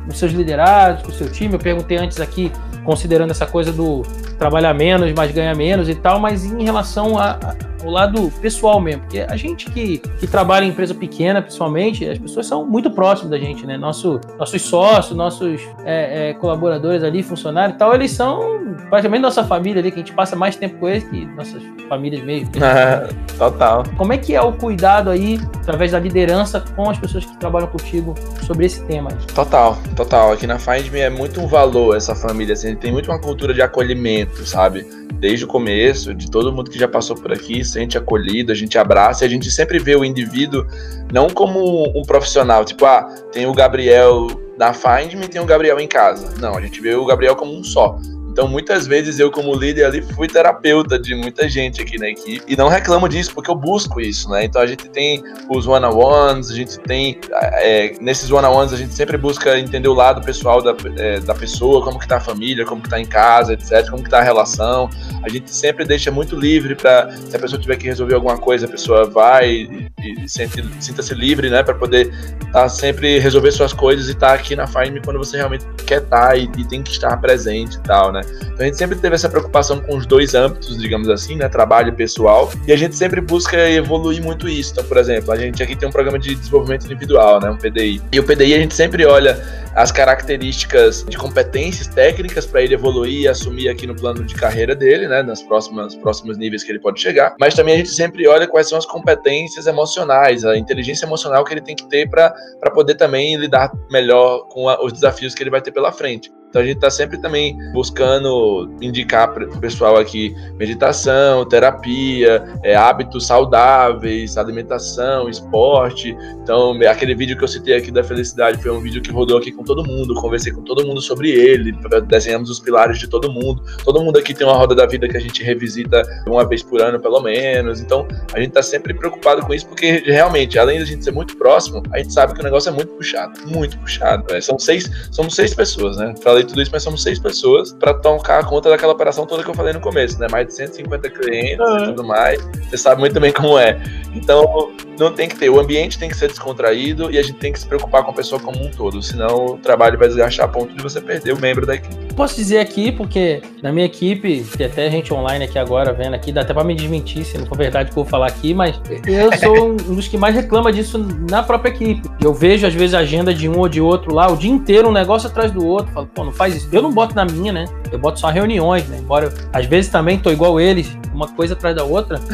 nos 0.06 0.18
seus 0.18 0.32
liderados, 0.32 1.02
com 1.02 1.10
o 1.10 1.14
seu 1.14 1.30
time? 1.30 1.54
Eu 1.54 1.58
perguntei 1.58 1.96
antes 1.96 2.20
aqui, 2.20 2.52
considerando 2.86 3.32
essa 3.32 3.46
coisa 3.46 3.72
do 3.72 4.02
trabalhar 4.38 4.72
menos, 4.72 5.12
mas 5.12 5.32
ganhar 5.32 5.54
menos 5.54 5.88
e 5.88 5.94
tal, 5.94 6.18
mas 6.18 6.44
em 6.44 6.64
relação 6.64 7.18
a, 7.18 7.32
a 7.32 7.66
o 7.86 7.90
lado 7.90 8.32
pessoal 8.40 8.80
mesmo. 8.80 9.02
Porque 9.02 9.20
a 9.20 9.36
gente 9.36 9.70
que, 9.70 9.98
que 9.98 10.26
trabalha 10.26 10.64
em 10.64 10.68
empresa 10.68 10.94
pequena, 10.94 11.40
pessoalmente, 11.40 12.08
as 12.08 12.18
pessoas 12.18 12.46
são 12.46 12.66
muito 12.66 12.90
próximas 12.90 13.30
da 13.30 13.38
gente, 13.38 13.66
né? 13.66 13.76
Nosso, 13.76 14.20
nossos 14.38 14.62
sócios, 14.62 15.16
nossos 15.16 15.60
é, 15.84 16.30
é, 16.30 16.34
colaboradores 16.34 17.02
ali, 17.02 17.22
funcionários 17.22 17.76
e 17.76 17.78
tal, 17.78 17.94
eles 17.94 18.10
são 18.10 18.74
praticamente 18.90 19.22
nossa 19.22 19.44
família 19.44 19.80
ali, 19.80 19.90
que 19.90 19.96
a 19.96 20.02
gente 20.02 20.12
passa 20.12 20.36
mais 20.36 20.56
tempo 20.56 20.78
com 20.78 20.88
eles 20.88 21.04
que 21.04 21.24
nossas 21.26 21.62
famílias 21.88 22.22
mesmo. 22.22 22.50
Total. 23.38 23.84
Como 23.96 24.12
é 24.12 24.18
que 24.18 24.34
é 24.34 24.40
o 24.40 24.52
cuidado 24.52 25.10
aí, 25.10 25.38
através 25.56 25.92
da 25.92 25.98
liderança, 25.98 26.60
com 26.74 26.90
as 26.90 26.98
pessoas 26.98 27.24
que 27.24 27.36
trabalham 27.38 27.68
contigo 27.68 28.14
sobre 28.46 28.66
esse 28.66 28.82
tema? 28.84 29.10
Total, 29.34 29.76
total. 29.94 30.32
Aqui 30.32 30.46
na 30.46 30.58
Find 30.58 30.88
Me 30.90 31.00
é 31.00 31.10
muito 31.10 31.40
um 31.40 31.46
valor 31.46 31.96
essa 31.96 32.14
família, 32.14 32.54
assim, 32.54 32.74
tem 32.76 32.92
muito 32.92 33.10
uma 33.10 33.20
cultura 33.20 33.52
de 33.52 33.62
acolhimento, 33.62 34.46
sabe? 34.46 34.86
Desde 35.14 35.44
o 35.44 35.48
começo, 35.48 36.14
de 36.14 36.30
todo 36.30 36.52
mundo 36.52 36.70
que 36.70 36.78
já 36.78 36.88
passou 36.88 37.16
por 37.16 37.32
aqui, 37.32 37.64
sente 37.64 37.96
acolhido, 37.96 38.52
a 38.52 38.54
gente 38.54 38.78
abraça 38.78 39.24
e 39.24 39.26
a 39.26 39.30
gente 39.30 39.50
sempre 39.50 39.78
vê 39.78 39.96
o 39.96 40.04
indivíduo 40.04 40.66
não 41.12 41.28
como 41.28 41.88
um 41.98 42.02
profissional, 42.02 42.64
tipo, 42.64 42.84
ah, 42.84 43.02
tem 43.32 43.46
o 43.46 43.52
Gabriel 43.52 44.26
da 44.56 44.72
Find 44.72 45.14
Me 45.14 45.28
tem 45.28 45.40
o 45.40 45.44
Gabriel 45.44 45.78
em 45.78 45.86
casa. 45.86 46.34
Não, 46.40 46.56
a 46.56 46.60
gente 46.60 46.80
vê 46.80 46.94
o 46.94 47.04
Gabriel 47.04 47.36
como 47.36 47.52
um 47.52 47.62
só. 47.62 47.98
Então, 48.36 48.46
muitas 48.46 48.86
vezes 48.86 49.18
eu, 49.18 49.30
como 49.30 49.54
líder 49.54 49.84
ali, 49.86 50.02
fui 50.02 50.28
terapeuta 50.28 50.98
de 50.98 51.14
muita 51.14 51.48
gente 51.48 51.80
aqui 51.80 51.98
na 51.98 52.10
equipe. 52.10 52.44
E 52.46 52.54
não 52.54 52.68
reclamo 52.68 53.08
disso, 53.08 53.32
porque 53.32 53.50
eu 53.50 53.54
busco 53.54 53.98
isso, 53.98 54.28
né? 54.28 54.44
Então, 54.44 54.60
a 54.60 54.66
gente 54.66 54.90
tem 54.90 55.24
os 55.48 55.66
one-on-ones, 55.66 56.50
a 56.50 56.54
gente 56.54 56.78
tem. 56.80 57.18
É, 57.32 57.94
nesses 57.98 58.30
one-on-ones, 58.30 58.74
a 58.74 58.76
gente 58.76 58.92
sempre 58.92 59.16
busca 59.16 59.58
entender 59.58 59.88
o 59.88 59.94
lado 59.94 60.20
pessoal 60.20 60.60
da, 60.60 60.76
é, 60.98 61.18
da 61.20 61.34
pessoa, 61.34 61.82
como 61.82 61.98
que 61.98 62.06
tá 62.06 62.18
a 62.18 62.20
família, 62.20 62.66
como 62.66 62.82
que 62.82 62.90
tá 62.90 63.00
em 63.00 63.06
casa, 63.06 63.54
etc., 63.54 63.88
como 63.88 64.04
que 64.04 64.10
tá 64.10 64.18
a 64.18 64.22
relação. 64.22 64.90
A 65.22 65.30
gente 65.30 65.50
sempre 65.50 65.86
deixa 65.86 66.10
muito 66.10 66.36
livre 66.36 66.74
para 66.74 67.10
se 67.16 67.34
a 67.34 67.38
pessoa 67.38 67.58
tiver 67.58 67.76
que 67.78 67.86
resolver 67.86 68.16
alguma 68.16 68.36
coisa, 68.36 68.66
a 68.66 68.68
pessoa 68.68 69.06
vai 69.06 69.50
e, 69.50 69.90
e 69.98 70.28
sinta-se 70.28 71.14
livre, 71.14 71.48
né? 71.48 71.62
Para 71.62 71.74
poder 71.74 72.12
tá 72.52 72.68
sempre 72.68 73.18
resolver 73.18 73.50
suas 73.52 73.72
coisas 73.72 74.08
e 74.08 74.12
estar 74.12 74.28
tá 74.28 74.34
aqui 74.34 74.54
na 74.54 74.66
Find 74.66 75.02
quando 75.02 75.16
você 75.16 75.38
realmente 75.38 75.64
quer 75.86 76.02
estar 76.02 76.28
tá 76.28 76.36
e, 76.36 76.44
e 76.58 76.64
tem 76.66 76.82
que 76.82 76.90
estar 76.90 77.16
presente 77.16 77.78
e 77.78 77.80
tal, 77.80 78.12
né? 78.12 78.25
Então 78.56 78.60
a 78.60 78.64
gente 78.64 78.78
sempre 78.78 78.96
teve 78.96 79.14
essa 79.14 79.28
preocupação 79.28 79.80
com 79.80 79.96
os 79.96 80.06
dois 80.06 80.34
âmbitos, 80.34 80.78
digamos 80.78 81.08
assim, 81.08 81.36
né? 81.36 81.48
Trabalho 81.48 81.90
e 81.90 81.92
pessoal. 81.92 82.50
E 82.66 82.72
a 82.72 82.76
gente 82.76 82.96
sempre 82.96 83.20
busca 83.20 83.56
evoluir 83.68 84.22
muito 84.22 84.48
isso. 84.48 84.72
Então, 84.72 84.84
por 84.84 84.96
exemplo, 84.96 85.30
a 85.32 85.36
gente 85.36 85.62
aqui 85.62 85.76
tem 85.76 85.88
um 85.88 85.92
programa 85.92 86.18
de 86.18 86.34
desenvolvimento 86.34 86.86
individual, 86.86 87.40
né? 87.40 87.50
Um 87.50 87.56
PDI. 87.58 88.00
E 88.12 88.18
o 88.18 88.24
PDI 88.24 88.54
a 88.54 88.58
gente 88.58 88.74
sempre 88.74 89.04
olha 89.04 89.38
as 89.74 89.92
características 89.92 91.04
de 91.06 91.18
competências 91.18 91.86
técnicas 91.86 92.46
para 92.46 92.62
ele 92.62 92.72
evoluir 92.72 93.22
e 93.22 93.28
assumir 93.28 93.68
aqui 93.68 93.86
no 93.86 93.94
plano 93.94 94.24
de 94.24 94.34
carreira 94.34 94.74
dele, 94.74 95.06
né? 95.06 95.22
Nas 95.22 95.42
próximas 95.42 95.94
próximos 95.94 96.38
níveis 96.38 96.64
que 96.64 96.72
ele 96.72 96.78
pode 96.78 96.98
chegar. 96.98 97.34
Mas 97.38 97.54
também 97.54 97.74
a 97.74 97.76
gente 97.76 97.90
sempre 97.90 98.26
olha 98.26 98.46
quais 98.46 98.70
são 98.70 98.78
as 98.78 98.86
competências 98.86 99.66
emocionais, 99.66 100.46
a 100.46 100.56
inteligência 100.56 101.04
emocional 101.04 101.44
que 101.44 101.52
ele 101.52 101.60
tem 101.60 101.76
que 101.76 101.86
ter 101.90 102.08
para 102.08 102.32
poder 102.72 102.94
também 102.94 103.36
lidar 103.36 103.70
melhor 103.90 104.46
com 104.48 104.66
a, 104.66 104.82
os 104.82 104.94
desafios 104.94 105.34
que 105.34 105.42
ele 105.42 105.50
vai 105.50 105.60
ter 105.60 105.72
pela 105.72 105.92
frente. 105.92 106.30
Então 106.56 106.62
a 106.62 106.66
gente 106.66 106.76
está 106.76 106.88
sempre 106.88 107.18
também 107.18 107.54
buscando 107.74 108.70
indicar 108.80 109.30
para 109.30 109.44
o 109.44 109.60
pessoal 109.60 109.98
aqui 109.98 110.34
meditação, 110.54 111.44
terapia, 111.44 112.42
é, 112.62 112.74
hábitos 112.74 113.26
saudáveis, 113.26 114.38
alimentação, 114.38 115.28
esporte. 115.28 116.16
Então, 116.42 116.78
aquele 116.88 117.14
vídeo 117.14 117.36
que 117.36 117.44
eu 117.44 117.48
citei 117.48 117.76
aqui 117.76 117.90
da 117.90 118.02
felicidade 118.02 118.62
foi 118.62 118.70
um 118.70 118.80
vídeo 118.80 119.02
que 119.02 119.10
rodou 119.10 119.36
aqui 119.36 119.52
com 119.52 119.62
todo 119.64 119.84
mundo, 119.84 120.14
conversei 120.14 120.50
com 120.50 120.62
todo 120.62 120.86
mundo 120.86 121.02
sobre 121.02 121.30
ele, 121.30 121.76
desenhamos 122.06 122.48
os 122.48 122.58
pilares 122.58 122.98
de 122.98 123.06
todo 123.06 123.30
mundo. 123.30 123.62
Todo 123.84 124.00
mundo 124.00 124.18
aqui 124.18 124.32
tem 124.32 124.46
uma 124.46 124.56
roda 124.56 124.74
da 124.74 124.86
vida 124.86 125.06
que 125.06 125.16
a 125.18 125.20
gente 125.20 125.42
revisita 125.42 126.02
uma 126.26 126.48
vez 126.48 126.62
por 126.62 126.80
ano, 126.80 126.98
pelo 126.98 127.20
menos. 127.20 127.80
Então, 127.80 128.08
a 128.32 128.38
gente 128.38 128.48
está 128.48 128.62
sempre 128.62 128.94
preocupado 128.94 129.44
com 129.44 129.52
isso, 129.52 129.66
porque 129.66 130.02
realmente, 130.06 130.58
além 130.58 130.78
da 130.78 130.86
gente 130.86 131.04
ser 131.04 131.10
muito 131.12 131.36
próximo, 131.36 131.82
a 131.92 131.98
gente 131.98 132.14
sabe 132.14 132.32
que 132.32 132.40
o 132.40 132.44
negócio 132.44 132.70
é 132.70 132.72
muito 132.72 132.92
puxado, 132.94 133.38
muito 133.46 133.76
puxado. 133.78 134.32
Né? 134.32 134.40
São 134.40 134.58
seis, 134.58 134.90
somos 135.10 135.34
seis 135.34 135.52
pessoas, 135.52 135.98
né? 135.98 136.14
Falei 136.22 136.45
tudo 136.46 136.62
isso, 136.62 136.70
mas 136.72 136.82
somos 136.82 137.02
seis 137.02 137.18
pessoas 137.18 137.72
para 137.72 137.94
tocar 137.94 138.44
conta 138.44 138.70
daquela 138.70 138.92
operação 138.92 139.26
toda 139.26 139.42
que 139.42 139.50
eu 139.50 139.54
falei 139.54 139.72
no 139.72 139.80
começo, 139.80 140.18
né? 140.18 140.26
Mais 140.30 140.46
de 140.46 140.54
150 140.54 141.10
clientes 141.10 141.58
uhum. 141.58 141.78
e 141.78 141.84
tudo 141.86 142.04
mais. 142.04 142.40
Você 142.68 142.76
sabe 142.76 143.00
muito 143.00 143.18
bem 143.20 143.32
como 143.32 143.58
é. 143.58 143.80
Então, 144.14 144.72
não 144.98 145.12
tem 145.12 145.28
que 145.28 145.36
ter. 145.36 145.50
O 145.50 145.60
ambiente 145.60 145.98
tem 145.98 146.08
que 146.08 146.16
ser 146.16 146.28
descontraído 146.28 147.10
e 147.10 147.18
a 147.18 147.22
gente 147.22 147.38
tem 147.38 147.52
que 147.52 147.60
se 147.60 147.66
preocupar 147.66 148.02
com 148.04 148.10
a 148.10 148.14
pessoa 148.14 148.40
como 148.40 148.64
um 148.64 148.70
todo. 148.70 149.02
Senão, 149.02 149.46
o 149.46 149.58
trabalho 149.58 149.98
vai 149.98 150.08
desgastar 150.08 150.46
a 150.46 150.48
ponto 150.48 150.74
de 150.74 150.82
você 150.82 151.00
perder 151.00 151.32
o 151.32 151.40
membro 151.40 151.66
da 151.66 151.74
equipe. 151.74 152.05
Posso 152.16 152.34
dizer 152.34 152.58
aqui, 152.58 152.90
porque 152.90 153.42
na 153.62 153.70
minha 153.70 153.86
equipe, 153.86 154.44
tem 154.56 154.66
até 154.66 154.90
gente 154.90 155.12
online 155.12 155.44
aqui 155.44 155.58
agora 155.58 155.92
vendo 155.92 156.14
aqui, 156.14 156.32
dá 156.32 156.40
até 156.40 156.54
pra 156.54 156.64
me 156.64 156.74
desmentir 156.74 157.24
se 157.24 157.36
não 157.38 157.46
for 157.46 157.56
verdade 157.56 157.90
o 157.90 157.92
que 157.92 157.98
eu 157.98 158.02
vou 158.02 158.10
falar 158.10 158.26
aqui, 158.26 158.54
mas 158.54 158.80
eu 159.06 159.30
sou 159.38 159.70
um 159.70 159.76
dos 159.76 160.08
que 160.08 160.16
mais 160.16 160.34
reclama 160.34 160.72
disso 160.72 160.98
na 161.30 161.42
própria 161.42 161.70
equipe. 161.70 162.08
Eu 162.20 162.32
vejo, 162.32 162.66
às 162.66 162.74
vezes, 162.74 162.94
a 162.94 163.00
agenda 163.00 163.32
de 163.34 163.48
um 163.48 163.58
ou 163.58 163.68
de 163.68 163.80
outro 163.80 164.14
lá, 164.14 164.26
o 164.28 164.36
dia 164.36 164.50
inteiro, 164.50 164.88
um 164.88 164.92
negócio 164.92 165.28
atrás 165.28 165.52
do 165.52 165.64
outro. 165.64 165.92
Falo, 165.92 166.06
pô, 166.06 166.24
não 166.24 166.32
faz 166.32 166.56
isso. 166.56 166.68
Eu 166.72 166.80
não 166.80 166.92
boto 166.92 167.14
na 167.14 167.24
minha, 167.24 167.52
né? 167.52 167.66
Eu 167.90 167.98
boto 167.98 168.20
só 168.20 168.28
reuniões, 168.28 168.86
né? 168.88 168.98
Embora 168.98 169.26
eu, 169.26 169.32
às 169.52 169.66
vezes 169.66 169.90
também 169.90 170.18
tô 170.18 170.30
igual 170.30 170.60
eles, 170.60 170.96
uma 171.12 171.28
coisa 171.28 171.54
atrás 171.54 171.74
da 171.74 171.84
outra. 171.84 172.20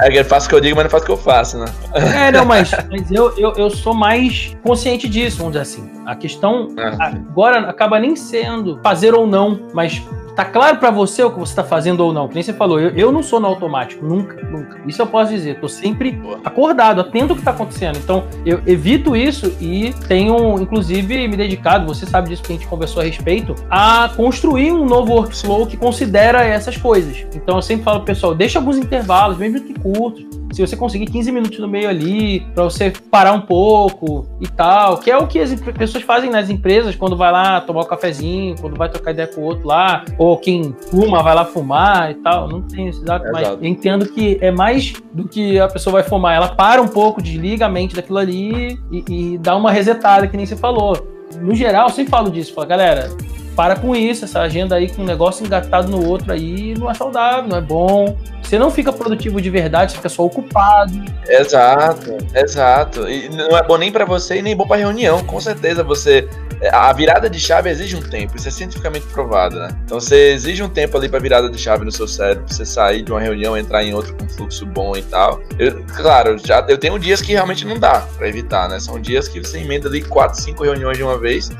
É 0.00 0.10
que 0.10 0.18
eu 0.18 0.24
faço 0.24 0.46
o 0.46 0.48
que 0.48 0.54
eu 0.56 0.60
digo, 0.60 0.74
mas 0.74 0.84
não 0.84 0.90
faço 0.90 1.04
o 1.04 1.06
que 1.06 1.12
eu 1.12 1.16
faço, 1.16 1.56
né? 1.56 1.66
É, 1.94 2.32
não, 2.32 2.44
mas, 2.44 2.72
mas 2.90 3.10
eu, 3.12 3.32
eu, 3.38 3.52
eu 3.52 3.70
sou 3.70 3.94
mais 3.94 4.56
consciente 4.64 5.08
disso, 5.08 5.38
vamos 5.38 5.52
dizer 5.52 5.62
assim. 5.62 5.88
A 6.04 6.16
questão 6.16 6.74
ah. 6.76 7.06
agora 7.06 7.60
acaba 7.70 8.00
nem 8.00 8.16
sendo 8.16 8.80
fazer 8.82 9.14
ou 9.14 9.24
não, 9.24 9.60
mas 9.72 10.02
Tá 10.34 10.44
claro 10.44 10.78
para 10.78 10.90
você 10.90 11.22
o 11.22 11.30
que 11.30 11.38
você 11.38 11.54
tá 11.54 11.62
fazendo 11.62 12.00
ou 12.00 12.12
não? 12.12 12.28
Nem 12.32 12.42
você 12.42 12.52
falou, 12.52 12.80
eu, 12.80 12.90
eu 12.90 13.12
não 13.12 13.22
sou 13.22 13.38
no 13.38 13.46
automático, 13.46 14.04
nunca, 14.04 14.42
nunca. 14.42 14.80
Isso 14.84 15.00
eu 15.00 15.06
posso 15.06 15.32
dizer, 15.32 15.60
tô 15.60 15.68
sempre 15.68 16.20
acordado, 16.44 17.00
atento 17.00 17.32
ao 17.32 17.36
que 17.38 17.44
tá 17.44 17.52
acontecendo. 17.52 17.98
Então, 17.98 18.24
eu 18.44 18.60
evito 18.66 19.14
isso 19.14 19.54
e 19.60 19.94
tenho, 20.08 20.60
inclusive, 20.60 21.28
me 21.28 21.36
dedicado, 21.36 21.86
você 21.86 22.04
sabe 22.04 22.30
disso 22.30 22.42
que 22.42 22.52
a 22.52 22.56
gente 22.56 22.66
conversou 22.66 23.00
a 23.00 23.04
respeito, 23.04 23.54
a 23.70 24.10
construir 24.16 24.72
um 24.72 24.84
novo 24.84 25.12
workflow 25.12 25.66
que 25.68 25.76
considera 25.76 26.44
essas 26.44 26.76
coisas. 26.76 27.24
Então, 27.32 27.56
eu 27.56 27.62
sempre 27.62 27.84
falo, 27.84 28.00
pessoal, 28.00 28.34
deixa 28.34 28.58
alguns 28.58 28.76
intervalos, 28.76 29.38
mesmo 29.38 29.60
que 29.60 29.72
curtos, 29.74 30.26
se 30.54 30.60
você 30.60 30.76
conseguir 30.76 31.06
15 31.06 31.32
minutos 31.32 31.58
no 31.58 31.66
meio 31.66 31.88
ali, 31.88 32.40
para 32.54 32.64
você 32.64 32.92
parar 33.10 33.32
um 33.32 33.40
pouco 33.40 34.26
e 34.40 34.46
tal, 34.46 34.98
que 34.98 35.10
é 35.10 35.16
o 35.16 35.26
que 35.26 35.40
as 35.40 35.52
pessoas 35.54 36.04
fazem 36.04 36.30
nas 36.30 36.48
empresas 36.48 36.94
quando 36.94 37.16
vai 37.16 37.32
lá 37.32 37.60
tomar 37.60 37.82
um 37.82 37.86
cafezinho, 37.86 38.54
quando 38.60 38.76
vai 38.76 38.88
trocar 38.88 39.10
ideia 39.10 39.26
com 39.26 39.40
o 39.40 39.44
outro 39.44 39.66
lá, 39.66 40.04
ou 40.16 40.38
quem 40.38 40.74
fuma 40.90 41.22
vai 41.22 41.34
lá 41.34 41.44
fumar 41.44 42.12
e 42.12 42.14
tal. 42.14 42.48
Não 42.48 42.62
tem 42.62 42.88
esse 42.88 43.04
dado, 43.04 43.24
mas 43.32 43.48
eu 43.48 43.64
entendo 43.64 44.06
que 44.06 44.38
é 44.40 44.50
mais 44.50 44.92
do 45.12 45.26
que 45.26 45.58
a 45.58 45.66
pessoa 45.66 45.94
vai 45.94 46.02
fumar. 46.04 46.36
Ela 46.36 46.48
para 46.48 46.80
um 46.80 46.88
pouco, 46.88 47.20
desliga 47.20 47.66
a 47.66 47.68
mente 47.68 47.96
daquilo 47.96 48.18
ali 48.18 48.78
e, 48.92 49.04
e 49.08 49.38
dá 49.38 49.56
uma 49.56 49.72
resetada, 49.72 50.28
que 50.28 50.36
nem 50.36 50.46
você 50.46 50.56
falou. 50.56 51.12
No 51.40 51.54
geral, 51.54 51.88
eu 51.88 51.92
sempre 51.92 52.10
falo 52.10 52.30
disso, 52.30 52.54
falo, 52.54 52.68
galera, 52.68 53.10
para 53.54 53.76
com 53.76 53.94
isso, 53.94 54.24
essa 54.24 54.40
agenda 54.40 54.76
aí 54.76 54.88
com 54.88 55.02
um 55.02 55.04
negócio 55.04 55.44
engatado 55.44 55.88
no 55.88 56.06
outro 56.06 56.32
aí 56.32 56.74
não 56.78 56.90
é 56.90 56.94
saudável, 56.94 57.48
não 57.48 57.56
é 57.56 57.60
bom. 57.60 58.16
Você 58.42 58.58
não 58.58 58.70
fica 58.70 58.92
produtivo 58.92 59.40
de 59.40 59.48
verdade, 59.48 59.92
você 59.92 59.96
fica 59.96 60.08
só 60.08 60.24
ocupado. 60.24 60.92
Exato, 61.26 62.18
exato. 62.34 63.08
E 63.08 63.28
não 63.30 63.56
é 63.56 63.62
bom 63.62 63.78
nem 63.78 63.90
para 63.90 64.04
você 64.04 64.36
e 64.36 64.42
nem 64.42 64.54
bom 64.54 64.66
para 64.66 64.76
reunião. 64.76 65.24
Com 65.24 65.40
certeza 65.40 65.82
você 65.82 66.28
a 66.72 66.92
virada 66.92 67.28
de 67.28 67.38
chave 67.40 67.68
exige 67.68 67.96
um 67.96 68.02
tempo, 68.02 68.36
isso 68.36 68.48
é 68.48 68.50
cientificamente 68.50 69.06
provado, 69.06 69.56
né? 69.58 69.68
Então 69.84 70.00
você 70.00 70.32
exige 70.32 70.62
um 70.62 70.68
tempo 70.68 70.96
ali 70.96 71.08
para 71.08 71.18
virada 71.18 71.50
de 71.50 71.58
chave 71.58 71.84
no 71.84 71.92
seu 71.92 72.06
cérebro, 72.06 72.44
pra 72.44 72.54
você 72.54 72.64
sair 72.64 73.02
de 73.02 73.10
uma 73.10 73.20
reunião, 73.20 73.56
entrar 73.56 73.84
em 73.84 73.92
outra 73.92 74.12
com 74.14 74.28
fluxo 74.28 74.64
bom 74.66 74.96
e 74.96 75.02
tal. 75.02 75.40
Eu, 75.58 75.84
claro, 75.96 76.38
já 76.38 76.64
eu 76.68 76.78
tenho 76.78 76.98
dias 76.98 77.20
que 77.20 77.32
realmente 77.32 77.66
não 77.66 77.78
dá 77.78 78.06
para 78.16 78.28
evitar, 78.28 78.68
né? 78.68 78.78
São 78.78 79.00
dias 79.00 79.28
que 79.28 79.40
você 79.40 79.58
emenda 79.58 79.88
ali 79.88 80.02
quatro, 80.02 80.40
cinco 80.40 80.64
reuniões 80.64 80.96
de 80.96 81.02
uma 81.02 81.18
vez 81.18 81.50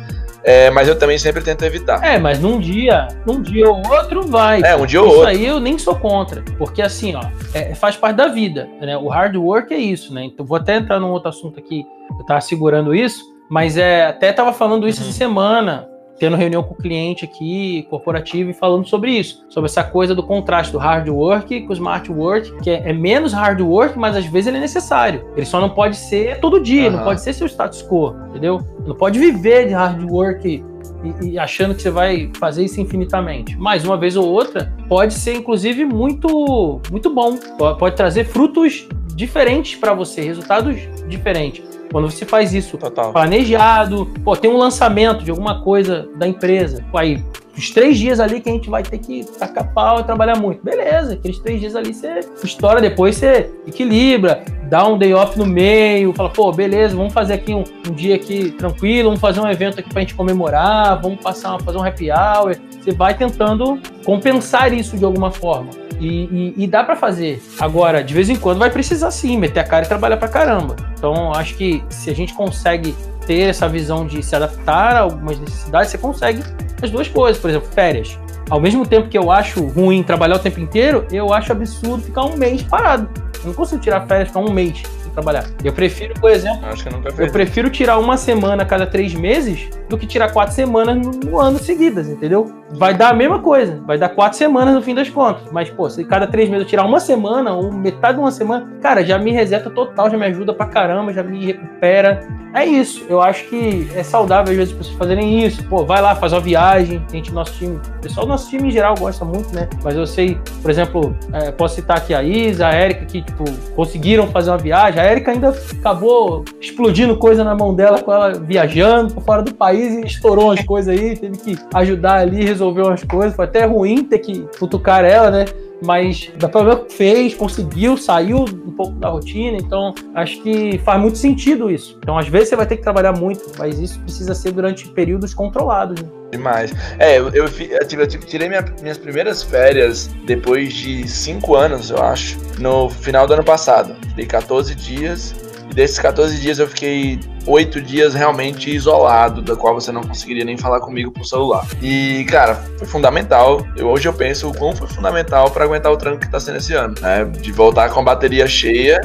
é, 0.44 0.70
mas 0.70 0.87
eu 0.87 0.98
também 0.98 1.18
sempre 1.18 1.42
tento 1.42 1.64
evitar. 1.64 2.04
É, 2.04 2.18
mas 2.18 2.38
num 2.38 2.61
dia, 2.61 3.09
num 3.26 3.40
dia 3.40 3.68
ou 3.68 3.83
outro 3.90 4.22
vai. 4.22 4.61
É, 4.62 4.76
um 4.76 4.85
dia 4.85 5.00
ou 5.00 5.09
isso 5.09 5.16
outro. 5.16 5.33
Isso 5.33 5.40
aí 5.40 5.46
eu 5.46 5.59
nem 5.59 5.78
sou 5.78 5.96
contra. 5.96 6.42
Porque 6.59 6.83
assim, 6.83 7.14
ó, 7.14 7.22
é, 7.54 7.74
faz 7.74 7.96
parte 7.96 8.16
da 8.16 8.28
vida. 8.28 8.68
Né? 8.80 8.96
O 8.96 9.09
hard 9.09 9.35
work 9.37 9.72
é 9.72 9.78
isso, 9.78 10.12
né? 10.12 10.24
Então 10.24 10.44
vou 10.44 10.59
até 10.59 10.76
entrar 10.76 11.00
num 11.00 11.11
outro 11.11 11.30
assunto 11.30 11.59
aqui. 11.59 11.85
Eu 12.18 12.26
tava 12.26 12.42
segurando 12.42 12.94
isso, 12.94 13.24
mas 13.48 13.78
é, 13.78 14.07
até 14.07 14.33
tava 14.33 14.52
falando 14.52 14.87
isso 14.87 15.02
uhum. 15.02 15.09
essa 15.09 15.16
semana 15.16 15.88
tendo 16.18 16.37
reunião 16.37 16.62
com 16.62 16.74
o 16.74 16.77
cliente 16.77 17.24
aqui, 17.24 17.87
corporativo, 17.90 18.50
e 18.50 18.55
falando 18.55 18.87
sobre 18.87 19.11
isso, 19.11 19.44
sobre 19.48 19.68
essa 19.68 19.83
coisa 19.83 20.14
do 20.14 20.22
contraste 20.22 20.72
do 20.72 20.79
hard 20.79 21.09
work 21.09 21.62
com 21.62 21.70
o 21.70 21.72
smart 21.72 22.11
work, 22.11 22.57
que 22.62 22.70
é, 22.70 22.90
é 22.90 22.92
menos 22.92 23.33
hard 23.33 23.61
work, 23.61 23.98
mas 23.98 24.16
às 24.16 24.27
vezes 24.27 24.48
ele 24.48 24.59
é 24.59 24.61
necessário. 24.61 25.27
Ele 25.37 25.46
só 25.46 25.61
não 25.61 25.70
pode 25.70 25.96
ser 25.96 26.38
todo 26.40 26.61
dia, 26.61 26.88
uhum. 26.88 26.96
não 26.96 27.05
pode 27.05 27.20
ser 27.20 27.33
seu 27.33 27.46
status 27.46 27.83
quo, 27.83 28.14
entendeu? 28.31 28.61
Não 28.87 28.94
pode 28.94 29.18
viver 29.18 29.66
de 29.66 29.74
hard 29.74 30.11
work 30.11 30.64
e, 31.05 31.27
e, 31.27 31.38
achando 31.38 31.74
que 31.74 31.83
você 31.83 31.90
vai 31.90 32.31
fazer 32.38 32.64
isso 32.64 32.81
infinitamente. 32.81 33.57
Mais 33.57 33.85
uma 33.85 33.96
vez 33.96 34.16
ou 34.16 34.27
outra, 34.27 34.72
pode 34.88 35.14
ser 35.14 35.35
inclusive 35.35 35.85
muito, 35.85 36.81
muito 36.90 37.11
bom. 37.11 37.37
Pode 37.79 37.96
trazer 37.96 38.24
frutos 38.24 38.87
diferentes 39.14 39.77
para 39.77 39.94
você, 39.94 40.22
resultados 40.22 40.77
diferentes. 41.09 41.73
Quando 41.94 42.11
você 42.11 42.26
faz 42.26 42.52
isso 42.52 42.76
Total. 42.76 43.12
planejado, 43.12 44.07
pô, 44.24 44.37
tem 44.37 44.50
um 44.50 44.57
lançamento 44.57 45.22
de 45.22 45.30
alguma 45.30 45.62
coisa 45.62 46.09
da 46.16 46.26
empresa, 46.26 46.85
pô, 46.90 46.98
aí 46.98 47.24
os 47.57 47.70
três 47.70 47.96
dias 47.96 48.18
ali 48.18 48.40
que 48.40 48.50
a 48.50 48.52
gente 48.52 48.68
vai 48.68 48.83
ter 48.83 48.98
que 48.98 49.22
tacar 49.38 49.72
pau 49.72 50.00
e 50.00 50.02
trabalhar 50.02 50.37
muito. 50.37 50.61
Beleza, 50.64 51.12
aqueles 51.12 51.38
três 51.38 51.61
dias 51.61 51.76
ali 51.76 51.94
você 51.94 52.18
estoura, 52.42 52.80
depois 52.80 53.14
você 53.14 53.48
equilibra, 53.64 54.42
dá 54.64 54.85
um 54.88 54.98
day 54.98 55.14
off 55.14 55.38
no 55.38 55.46
meio, 55.46 56.12
fala, 56.14 56.30
pô, 56.30 56.50
beleza, 56.50 56.96
vamos 56.96 57.12
fazer 57.12 57.35
aqui 57.35 57.54
um, 57.54 57.62
um 57.88 57.92
dia 57.92 58.16
aqui 58.16 58.50
tranquilo, 58.50 59.11
vamos 59.11 59.20
fazer 59.20 59.38
um 59.38 59.48
evento 59.48 59.78
aqui 59.78 59.88
pra 59.88 60.00
gente 60.00 60.16
comemorar, 60.16 61.00
vamos 61.00 61.20
passar, 61.22 61.62
fazer 61.62 61.78
um 61.78 61.85
happy 61.85 62.11
hour. 62.11 62.57
Você 62.72 62.90
vai 62.90 63.16
tentando 63.16 63.78
compensar 64.04 64.72
isso 64.72 64.98
de 64.98 65.04
alguma 65.04 65.30
forma. 65.30 65.83
E, 66.00 66.52
e, 66.57 66.64
e 66.64 66.66
dá 66.66 66.83
para 66.83 66.96
fazer. 66.96 67.42
Agora, 67.59 68.02
de 68.02 68.12
vez 68.12 68.28
em 68.28 68.37
quando 68.37 68.59
vai 68.59 68.70
precisar 68.70 69.11
sim, 69.11 69.38
meter 69.38 69.61
a 69.61 69.64
cara 69.64 69.85
e 69.85 69.88
trabalhar 69.88 70.16
pra 70.16 70.28
caramba. 70.28 70.76
Então, 70.96 71.33
acho 71.33 71.54
que 71.57 71.83
se 71.88 72.11
a 72.11 72.14
gente 72.14 72.35
consegue 72.35 72.94
ter 73.26 73.42
essa 73.42 73.68
visão 73.68 74.07
de 74.07 74.22
se 74.22 74.35
adaptar 74.35 74.96
a 74.96 75.00
algumas 75.00 75.38
necessidades, 75.38 75.90
você 75.90 75.98
consegue 75.98 76.42
as 76.83 76.90
duas 76.90 77.09
coisas. 77.09 77.40
Por 77.40 77.50
exemplo, 77.50 77.68
férias. 77.72 78.18
Ao 78.50 78.61
mesmo 78.61 78.87
tempo 78.87 79.09
que 79.09 79.16
eu 79.16 79.30
acho 79.30 79.64
ruim 79.68 80.02
trabalhar 80.02 80.37
o 80.37 80.38
tempo 80.38 80.61
inteiro, 80.61 81.07
eu 81.11 81.33
acho 81.33 81.52
absurdo 81.52 82.02
ficar 82.02 82.24
um 82.24 82.37
mês 82.37 82.62
parado. 82.62 83.09
Eu 83.40 83.48
não 83.48 83.54
consigo 83.54 83.80
tirar 83.80 84.07
férias 84.07 84.28
ficar 84.28 84.40
um 84.40 84.52
mês 84.52 84.83
trabalhar. 85.14 85.46
Eu 85.62 85.72
prefiro, 85.72 86.12
por 86.14 86.30
exemplo, 86.30 86.66
eu, 86.66 87.26
eu 87.26 87.33
prefiro 87.33 87.70
tirar 87.70 87.98
uma 87.98 88.16
semana 88.16 88.64
a 88.64 88.66
cada 88.66 88.87
três 88.87 89.14
meses 89.14 89.70
do 89.88 89.96
que 89.96 90.07
tirar 90.07 90.33
quatro 90.33 90.54
semanas 90.54 90.96
no, 90.96 91.12
no, 91.12 91.40
ano 91.40 91.59
seguidas, 91.59 92.09
entendeu? 92.09 92.52
Vai 92.76 92.94
dar 92.94 93.10
a 93.10 93.14
mesma 93.14 93.38
coisa, 93.38 93.80
vai 93.87 93.96
dar 93.96 94.08
quatro 94.08 94.37
semanas 94.37 94.74
no 94.74 94.82
fim 94.82 94.94
das 94.94 95.08
contas. 95.08 95.50
Mas, 95.52 95.70
pô, 95.70 95.88
se 95.88 96.04
cada 96.04 96.26
três 96.26 96.48
meses 96.48 96.64
eu 96.64 96.68
tirar 96.68 96.84
uma 96.84 97.00
semana 97.00 97.52
ou 97.52 97.72
metade 97.72 98.14
de 98.14 98.20
uma 98.20 98.30
semana, 98.30 98.68
cara, 98.80 99.04
já 99.04 99.18
me 99.18 99.30
reseta 99.30 99.70
total, 99.70 100.10
já 100.10 100.16
me 100.16 100.26
ajuda 100.26 100.52
pra 100.52 100.66
caramba, 100.66 101.12
já 101.12 101.22
me 101.22 101.44
recupera. 101.44 102.26
É 102.54 102.64
isso. 102.64 103.04
Eu 103.08 103.20
acho 103.20 103.48
que 103.48 103.88
é 103.94 104.02
saudável 104.02 104.52
às 104.52 104.56
vezes 104.56 104.72
as 104.72 104.78
pessoas 104.78 104.96
fazerem 104.96 105.44
isso. 105.44 105.64
Pô, 105.64 105.84
vai 105.84 106.00
lá, 106.00 106.14
faz 106.14 106.32
uma 106.32 106.40
viagem. 106.40 107.04
Gente, 107.10 107.32
nosso 107.32 107.52
time, 107.54 107.76
o 107.76 108.00
pessoal 108.00 108.26
do 108.26 108.30
nosso 108.30 108.48
time 108.48 108.68
em 108.68 108.70
geral 108.70 108.94
gosta 108.96 109.24
muito, 109.24 109.52
né? 109.52 109.68
Mas 109.82 109.96
eu 109.96 110.06
sei, 110.06 110.38
por 110.62 110.70
exemplo, 110.70 111.16
é, 111.32 111.50
posso 111.50 111.74
citar 111.74 111.98
aqui 111.98 112.14
a 112.14 112.22
Isa, 112.22 112.68
a 112.68 112.80
Erika, 112.80 113.06
que, 113.06 113.22
tipo, 113.22 113.44
conseguiram 113.74 114.28
fazer 114.28 114.50
uma 114.50 114.58
viagem. 114.58 115.00
A 115.00 115.10
Erika 115.10 115.32
ainda 115.32 115.52
acabou 115.80 116.44
explodindo 116.60 117.16
coisa 117.16 117.42
na 117.42 117.56
mão 117.56 117.74
dela 117.74 118.00
com 118.00 118.12
ela 118.12 118.32
viajando 118.34 119.14
por 119.14 119.24
fora 119.24 119.42
do 119.42 119.52
país 119.52 119.94
e 119.94 120.06
estourou 120.06 120.46
umas 120.46 120.62
coisas 120.64 120.96
aí. 120.96 121.16
Teve 121.16 121.37
que 121.38 121.58
ajudar 121.74 122.18
ali, 122.18 122.44
resolver 122.44 122.63
umas 122.70 123.05
coisas. 123.05 123.35
Foi 123.35 123.44
até 123.44 123.64
ruim 123.64 124.05
ter 124.05 124.18
que 124.18 124.46
futucar 124.57 125.05
ela, 125.05 125.31
né? 125.31 125.44
mas 125.85 126.31
da 126.38 126.48
problema 126.48 126.85
fez, 126.88 127.35
conseguiu, 127.35 127.96
saiu 127.96 128.38
um 128.38 128.70
pouco 128.70 128.92
da 128.92 129.09
rotina, 129.09 129.59
então 129.59 129.94
acho 130.14 130.42
que 130.42 130.79
faz 130.79 131.00
muito 131.00 131.18
sentido 131.18 131.70
isso. 131.70 131.98
Então, 132.03 132.18
às 132.18 132.27
vezes 132.27 132.48
você 132.48 132.57
vai 132.57 132.66
ter 132.66 132.77
que 132.77 132.83
trabalhar 132.83 133.12
muito, 133.12 133.53
mas 133.59 133.79
isso 133.79 134.00
precisa 134.00 134.35
ser 134.35 134.53
durante 134.53 134.88
períodos 134.88 135.35
controlados. 135.35 136.00
Né? 136.00 136.09
Demais. 136.33 136.72
É, 136.98 137.18
eu, 137.18 137.29
eu, 137.31 137.44
eu, 137.44 138.07
tirei 138.07 138.48
minha, 138.48 138.64
minhas 138.81 138.98
primeiras 138.98 139.42
férias 139.42 140.09
depois 140.24 140.72
de 140.72 141.07
cinco 141.09 141.55
anos, 141.55 141.90
eu 141.90 142.03
acho, 142.03 142.38
no 142.59 142.88
final 142.88 143.27
do 143.27 143.35
ano 143.35 143.44
passado. 143.44 143.94
Fiquei 144.11 144.27
14 144.27 144.74
dias 144.74 145.35
e 145.70 145.74
desses 145.74 145.98
14 145.98 146.40
dias 146.40 146.59
eu 146.59 146.66
fiquei 146.66 147.20
oito 147.46 147.80
dias 147.80 148.14
realmente 148.14 148.74
isolado, 148.74 149.42
da 149.42 149.57
qual 149.57 149.74
você 149.74 149.92
não 149.92 150.02
conseguiria 150.02 150.44
nem 150.44 150.57
falar 150.57 150.80
comigo 150.80 151.11
por 151.11 151.24
celular. 151.24 151.66
E, 151.83 152.24
cara, 152.28 152.57
foi 152.78 152.87
fundamental. 152.87 153.66
Eu, 153.76 153.88
hoje 153.88 154.09
eu 154.09 154.12
penso 154.12 154.48
o 154.48 154.54
quão 154.54 154.74
foi 154.74 154.88
fundamental 154.88 155.50
para 155.50 155.64
aguentar 155.64 155.92
o 155.92 155.96
tranco 155.96 156.20
que 156.20 156.30
tá 156.30 156.40
sendo 156.40 156.59
esse 156.59 156.74
ano, 156.74 156.94
né? 157.00 157.24
De 157.24 157.52
voltar 157.52 157.90
com 157.90 158.00
a 158.00 158.02
bateria 158.02 158.46
cheia, 158.46 159.00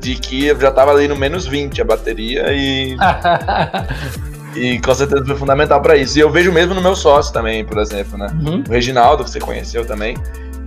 de 0.00 0.14
que 0.14 0.46
eu 0.46 0.60
já 0.60 0.70
tava 0.70 0.92
ali 0.92 1.08
no 1.08 1.16
menos 1.16 1.46
20 1.46 1.80
a 1.80 1.84
bateria 1.84 2.52
e. 2.52 2.96
E 4.56 4.80
com 4.80 4.94
certeza 4.94 5.24
foi 5.24 5.36
fundamental 5.36 5.80
para 5.80 5.96
isso. 5.96 6.18
E 6.18 6.20
eu 6.20 6.30
vejo 6.30 6.50
mesmo 6.50 6.74
no 6.74 6.80
meu 6.80 6.96
sócio 6.96 7.32
também, 7.32 7.64
por 7.64 7.78
exemplo, 7.78 8.18
né? 8.18 8.26
Uhum. 8.42 8.64
O 8.68 8.72
Reginaldo, 8.72 9.22
que 9.22 9.30
você 9.30 9.38
conheceu 9.38 9.84
também. 9.84 10.16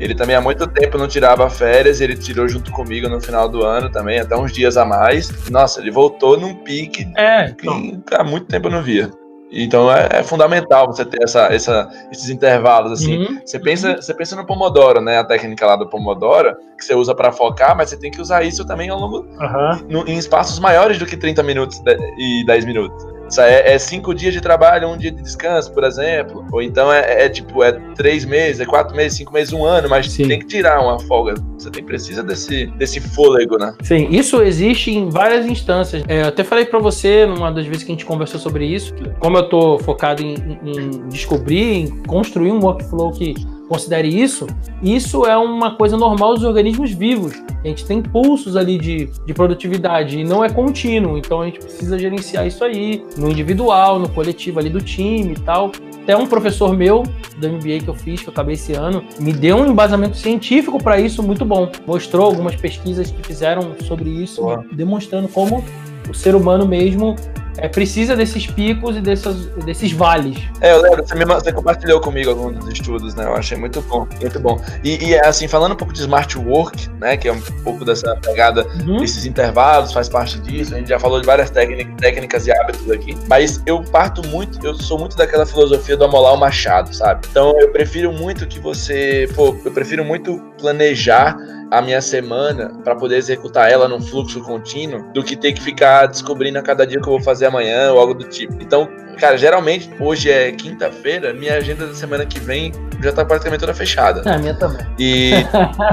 Ele 0.02 0.16
também 0.16 0.36
há 0.36 0.42
muito 0.42 0.66
tempo 0.66 0.98
não 0.98 1.08
tirava 1.08 1.48
férias, 1.48 2.02
ele 2.02 2.16
tirou 2.16 2.48
junto 2.48 2.72
comigo 2.72 3.08
no 3.08 3.22
final 3.22 3.48
do 3.48 3.64
ano 3.64 3.88
também, 3.88 4.20
até 4.20 4.36
uns 4.36 4.52
dias 4.52 4.76
a 4.76 4.84
mais. 4.84 5.48
Nossa, 5.52 5.80
ele 5.80 5.92
voltou 5.92 6.40
num 6.40 6.56
pique 6.56 7.08
é, 7.16 7.52
que 7.52 7.68
então. 7.68 8.20
há 8.20 8.24
muito 8.24 8.48
tempo 8.48 8.68
eu 8.68 8.72
não 8.72 8.82
via. 8.82 9.12
Então 9.52 9.94
é, 9.94 10.08
é, 10.12 10.24
fundamental 10.24 10.88
você 10.88 11.06
ter 11.06 11.22
essa, 11.22 11.54
essa, 11.54 11.88
esses 12.12 12.30
intervalos 12.30 12.92
assim. 12.94 13.18
Uhum. 13.18 13.42
Você 13.46 13.60
pensa, 13.60 13.98
você 13.98 14.14
pensa 14.14 14.36
no 14.36 14.46
Pomodoro, 14.46 15.02
né? 15.02 15.20
A 15.20 15.24
técnica 15.24 15.68
lá 15.68 15.76
do 15.76 15.88
Pomodoro 15.88 16.56
que 16.80 16.86
você 16.86 16.96
usa 16.96 17.14
para 17.14 17.32
focar, 17.32 17.78
mas 17.78 17.90
você 17.90 17.98
tem 17.98 18.10
que 18.10 18.22
usar 18.22 18.44
isso 18.44 18.66
também 18.66 18.90
ao 18.90 18.98
longo 18.98 19.20
uhum. 19.20 19.88
no, 19.88 20.08
em 20.08 20.18
espaços 20.18 20.58
maiores 20.58 20.98
do 20.98 21.06
que 21.06 21.16
30 21.16 21.44
minutos 21.44 21.80
e 22.18 22.44
10 22.46 22.66
minutos. 22.66 23.06
É, 23.39 23.74
é, 23.74 23.80
cinco 23.80 24.13
dias 24.13 24.34
de 24.34 24.41
trabalho, 24.41 24.89
um 24.89 24.98
dia 24.98 25.12
de 25.12 25.22
descanso, 25.22 25.72
por 25.72 25.84
exemplo. 25.84 26.46
Ou 26.52 26.62
então 26.62 26.91
é, 26.91 27.26
é 27.26 27.30
tipo, 27.30 27.63
é 27.63 27.72
três 27.96 28.26
meses, 28.26 28.60
é 28.60 28.65
quatro 28.65 28.96
meses, 28.96 29.17
cinco 29.17 29.34
meses, 29.34 29.54
um 29.54 29.63
ano, 29.63 29.89
mas 29.89 30.12
Sim. 30.12 30.28
tem 30.28 30.39
que 30.39 30.46
tirar 30.46 30.82
uma 30.82 31.00
folga. 31.00 31.36
Você 31.58 31.70
tem, 31.70 31.84
precisa 31.84 32.24
desse, 32.24 32.65
desse 32.78 33.00
fôlego, 33.00 33.58
né? 33.58 33.74
Sim, 33.84 34.08
isso 34.10 34.41
existe 34.41 34.91
em 34.91 35.10
várias 35.10 35.46
instâncias. 35.46 36.04
É, 36.08 36.22
eu 36.24 36.28
até 36.28 36.44
falei 36.44 36.65
para 36.65 36.80
você, 36.80 37.26
numa 37.26 37.52
das 37.52 37.65
vezes 37.65 37.84
que 37.84 37.91
a 37.91 37.96
gente 37.96 38.06
conversou 38.06 38.39
sobre 38.39 38.65
isso, 38.65 38.94
como 39.20 39.38
eu 39.38 39.48
tô 39.48 39.78
focado 39.80 40.24
em, 40.24 40.36
em 40.65 41.08
descobrir, 41.08 41.74
em 41.74 42.04
construir 42.04 42.52
um 42.52 42.60
workflow 42.60 43.12
que 43.12 43.36
considere 43.72 44.10
isso, 44.10 44.48
isso 44.84 45.26
é 45.26 45.38
uma 45.38 45.76
coisa 45.76 45.96
normal 45.96 46.34
dos 46.34 46.44
organismos 46.44 46.92
vivos. 46.92 47.32
A 47.64 47.68
gente 47.70 47.86
tem 47.86 48.02
pulsos 48.02 48.58
ali 48.58 48.78
de, 48.78 49.06
de 49.26 49.34
produtividade 49.34 50.20
e 50.20 50.26
não 50.26 50.44
é 50.44 50.50
contínuo, 50.50 51.18
então 51.18 51.40
a 51.40 51.46
gente 51.46 51.60
precisa 51.60 51.98
gerenciar 51.98 52.46
isso 52.46 52.66
aí 52.66 53.06
no 53.16 53.30
individual, 53.30 53.98
no 53.98 54.10
coletivo 54.10 54.60
ali 54.60 54.70
do 54.70 54.82
time 54.82 55.32
e 55.32 55.40
tal. 55.40 55.72
Até 56.04 56.18
um 56.18 56.28
professor 56.28 56.76
meu 56.76 57.04
do 57.38 57.48
MBA 57.48 57.80
que 57.80 57.88
eu 57.88 57.94
fiz, 57.94 58.20
que 58.22 58.28
eu 58.28 58.34
acabei 58.34 58.56
esse 58.56 58.74
ano, 58.74 59.06
me 59.18 59.32
deu 59.32 59.56
um 59.56 59.66
embasamento 59.66 60.18
científico 60.18 60.78
para 60.84 61.00
isso 61.00 61.24
muito 61.24 61.46
bom. 61.46 61.72
Mostrou 61.88 62.26
algumas 62.26 62.58
pesquisas 62.58 63.10
que 63.10 63.26
fizeram 63.26 63.74
sobre 63.88 64.10
isso, 64.10 64.42
demonstrando 64.74 65.30
como 65.30 65.64
o 66.10 66.14
ser 66.14 66.36
humano 66.36 66.68
mesmo 66.68 67.16
é, 67.58 67.68
precisa 67.68 68.16
desses 68.16 68.48
picos 68.48 68.96
e 68.96 69.02
dessas, 69.02 69.46
desses 69.66 69.92
vales. 69.92 70.38
É, 70.62 70.72
eu 70.72 70.82
lembro, 70.82 71.06
você, 71.06 71.16
me, 71.16 71.26
você 71.26 71.52
compartilhou 71.52 72.00
comigo 72.00 72.30
alguns 72.30 72.58
dos 72.58 72.74
estudos, 72.74 73.16
né? 73.16 73.26
Eu 73.26 73.36
achei 73.36 73.58
muito 73.58 73.82
bom, 73.82 74.08
muito 74.20 74.40
bom. 74.40 74.60
E, 74.84 75.10
e 75.10 75.20
assim, 75.20 75.48
falando 75.48 75.74
um 75.74 75.76
pouco 75.76 75.94
de 75.94 76.00
smart 76.02 76.38
work, 76.38 76.90
né? 77.00 77.18
Que 77.18 77.28
é 77.28 77.34
um 77.34 77.42
pouco 77.64 77.84
dessa 77.84 78.16
pegada 78.18 78.66
uhum. 78.86 78.98
desses 78.98 79.26
intervalos, 79.26 79.92
faz 79.92 80.08
parte 80.08 80.40
disso. 80.40 80.74
A 80.74 80.78
gente 80.78 80.90
já 80.90 81.00
falou 81.00 81.20
de 81.20 81.26
várias 81.26 81.50
técnicas, 81.50 81.94
técnicas 81.98 82.48
e 82.48 82.52
hábitos 82.52 82.90
aqui. 82.92 83.18
Mas 83.28 83.62
eu 83.66 83.82
parto 83.84 84.26
muito, 84.28 84.66
eu 84.66 84.74
sou 84.76 84.98
muito 84.98 85.16
daquela 85.16 85.46
filosofia 85.46 85.98
do 85.98 86.06
amolar 86.06 86.34
o 86.34 86.38
machado, 86.38 86.94
sabe? 86.94 87.28
Então 87.30 87.54
eu 87.60 87.72
prefiro 87.72 88.12
muito 88.12 88.48
que 88.48 88.60
você, 88.60 89.30
pô, 89.36 89.56
eu 89.64 89.72
prefiro 89.72 90.04
muito 90.06 90.40
planejar 90.60 91.38
a 91.72 91.82
minha 91.82 92.02
semana 92.02 92.70
para 92.84 92.96
poder 92.96 93.16
executar 93.16 93.72
ela 93.72 93.88
num 93.88 94.02
fluxo 94.02 94.42
contínuo 94.42 95.10
do 95.14 95.24
que 95.24 95.38
ter 95.38 95.54
que 95.54 95.62
ficar 95.62 96.06
descobrindo 96.06 96.60
a 96.60 96.62
cada 96.62 96.86
dia 96.86 97.00
que 97.00 97.08
eu 97.08 97.14
vou 97.14 97.22
fazer 97.22 97.41
amanhã 97.46 97.92
ou 97.92 98.00
algo 98.00 98.14
do 98.14 98.24
tipo. 98.26 98.54
Então, 98.62 98.90
cara, 99.22 99.38
geralmente 99.38 99.88
hoje 100.00 100.32
é 100.32 100.52
quinta-feira, 100.52 101.32
minha 101.32 101.54
agenda 101.54 101.86
da 101.86 101.94
semana 101.94 102.26
que 102.26 102.40
vem 102.40 102.72
já 103.04 103.14
tá 103.14 103.24
praticamente 103.24 103.60
toda 103.60 103.74
fechada. 103.74 104.28
É, 104.28 104.34
a 104.34 104.38
minha 104.40 104.56
também. 104.56 104.84
E 104.98 105.32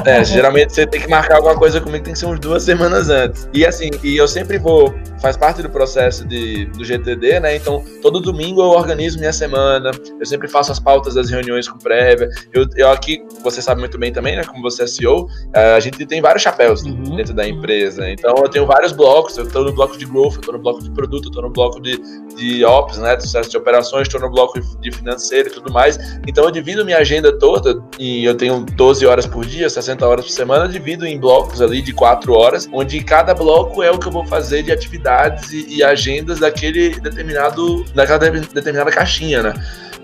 é, 0.07 0.25
geralmente 0.25 0.73
você 0.73 0.87
tem 0.87 1.01
que 1.01 1.09
marcar 1.09 1.37
alguma 1.37 1.55
coisa 1.55 1.79
comigo, 1.79 2.03
tem 2.03 2.15
que 2.15 2.19
ser 2.19 2.25
uns 2.25 2.41
duas 2.41 2.63
semanas 2.63 3.11
antes. 3.11 3.47
E 3.53 3.67
assim, 3.67 3.91
e 4.03 4.17
eu 4.17 4.27
sempre 4.27 4.57
vou, 4.59 4.95
faz 5.21 5.37
parte 5.37 5.63
do 5.63 5.69
processo 5.69 6.27
de, 6.27 6.67
do 6.67 6.83
GTD, 6.83 7.41
né? 7.41 7.57
Então, 7.57 7.85
todo 8.01 8.19
domingo 8.19 8.63
eu 8.63 8.71
organizo 8.71 9.19
minha 9.19 9.33
semana, 9.33 9.91
eu 10.19 10.27
sempre 10.27 10.49
faço 10.49 10.73
as 10.73 10.81
pautas 10.81 11.15
das 11.15 11.29
reuniões 11.29 11.69
com 11.69 11.79
prévia. 11.79 12.31
Eu, 12.53 12.67
eu 12.77 12.91
aqui, 12.91 13.23
você 13.43 13.61
sabe 13.61 13.81
muito 13.81 13.99
bem 13.99 14.11
também, 14.11 14.37
né? 14.37 14.45
Como 14.45 14.63
você 14.63 14.85
é 14.85 14.87
CEO, 14.87 15.29
é, 15.55 15.75
a 15.75 15.81
gente 15.81 16.05
tem 16.07 16.23
vários 16.23 16.43
chapéus 16.43 16.83
uhum. 16.83 17.17
dentro 17.17 17.35
da 17.35 17.47
empresa. 17.47 18.09
Então, 18.11 18.35
eu 18.39 18.49
tenho 18.49 18.67
vários 18.67 18.93
blocos, 18.93 19.37
eu 19.37 19.47
tô 19.47 19.65
no 19.65 19.73
bloco 19.73 19.99
de 19.99 20.07
growth, 20.07 20.37
eu 20.37 20.41
tô 20.41 20.53
no 20.53 20.59
bloco 20.59 20.83
de 20.83 20.91
produto, 20.91 21.29
eu 21.29 21.33
tô 21.33 21.43
no 21.43 21.51
bloco 21.51 21.79
de, 21.81 22.01
de 22.35 22.65
ops, 22.65 22.99
né? 22.99 23.18
Sucesso 23.21 23.51
de 23.51 23.57
operações, 23.57 24.03
estou 24.07 24.21
no 24.21 24.31
bloco 24.31 24.61
de 24.81 24.91
financeiro 24.91 25.49
e 25.49 25.53
tudo 25.53 25.73
mais. 25.73 25.99
Então, 26.27 26.45
eu 26.45 26.51
divido 26.51 26.85
minha 26.85 26.99
agenda 26.99 27.37
toda, 27.39 27.83
e 27.99 28.25
eu 28.25 28.35
tenho 28.35 28.65
12 28.65 29.07
horas 29.07 29.27
por 29.27 29.45
dia, 29.45 29.69
60 29.69 30.07
horas 30.07 30.25
por 30.27 30.33
semana, 30.33 30.65
eu 30.65 30.69
divido 30.69 31.07
em 31.07 31.19
blocos 31.19 31.61
ali 31.61 31.83
de 31.83 31.93
4 31.93 32.33
horas, 32.33 32.69
onde 32.73 33.03
cada 33.03 33.35
bloco 33.35 33.83
é 33.83 33.91
o 33.91 33.99
que 33.99 34.09
eu 34.09 34.13
vou 34.13 34.27
fazer 34.27 34.63
de 34.63 34.73
atividades 34.73 35.51
e, 35.53 35.77
e 35.77 35.83
agendas 35.83 36.39
daquele 36.39 36.99
determinado, 37.01 37.85
daquela 37.95 38.19
determinada 38.19 38.91
caixinha, 38.91 39.43
né? 39.43 39.55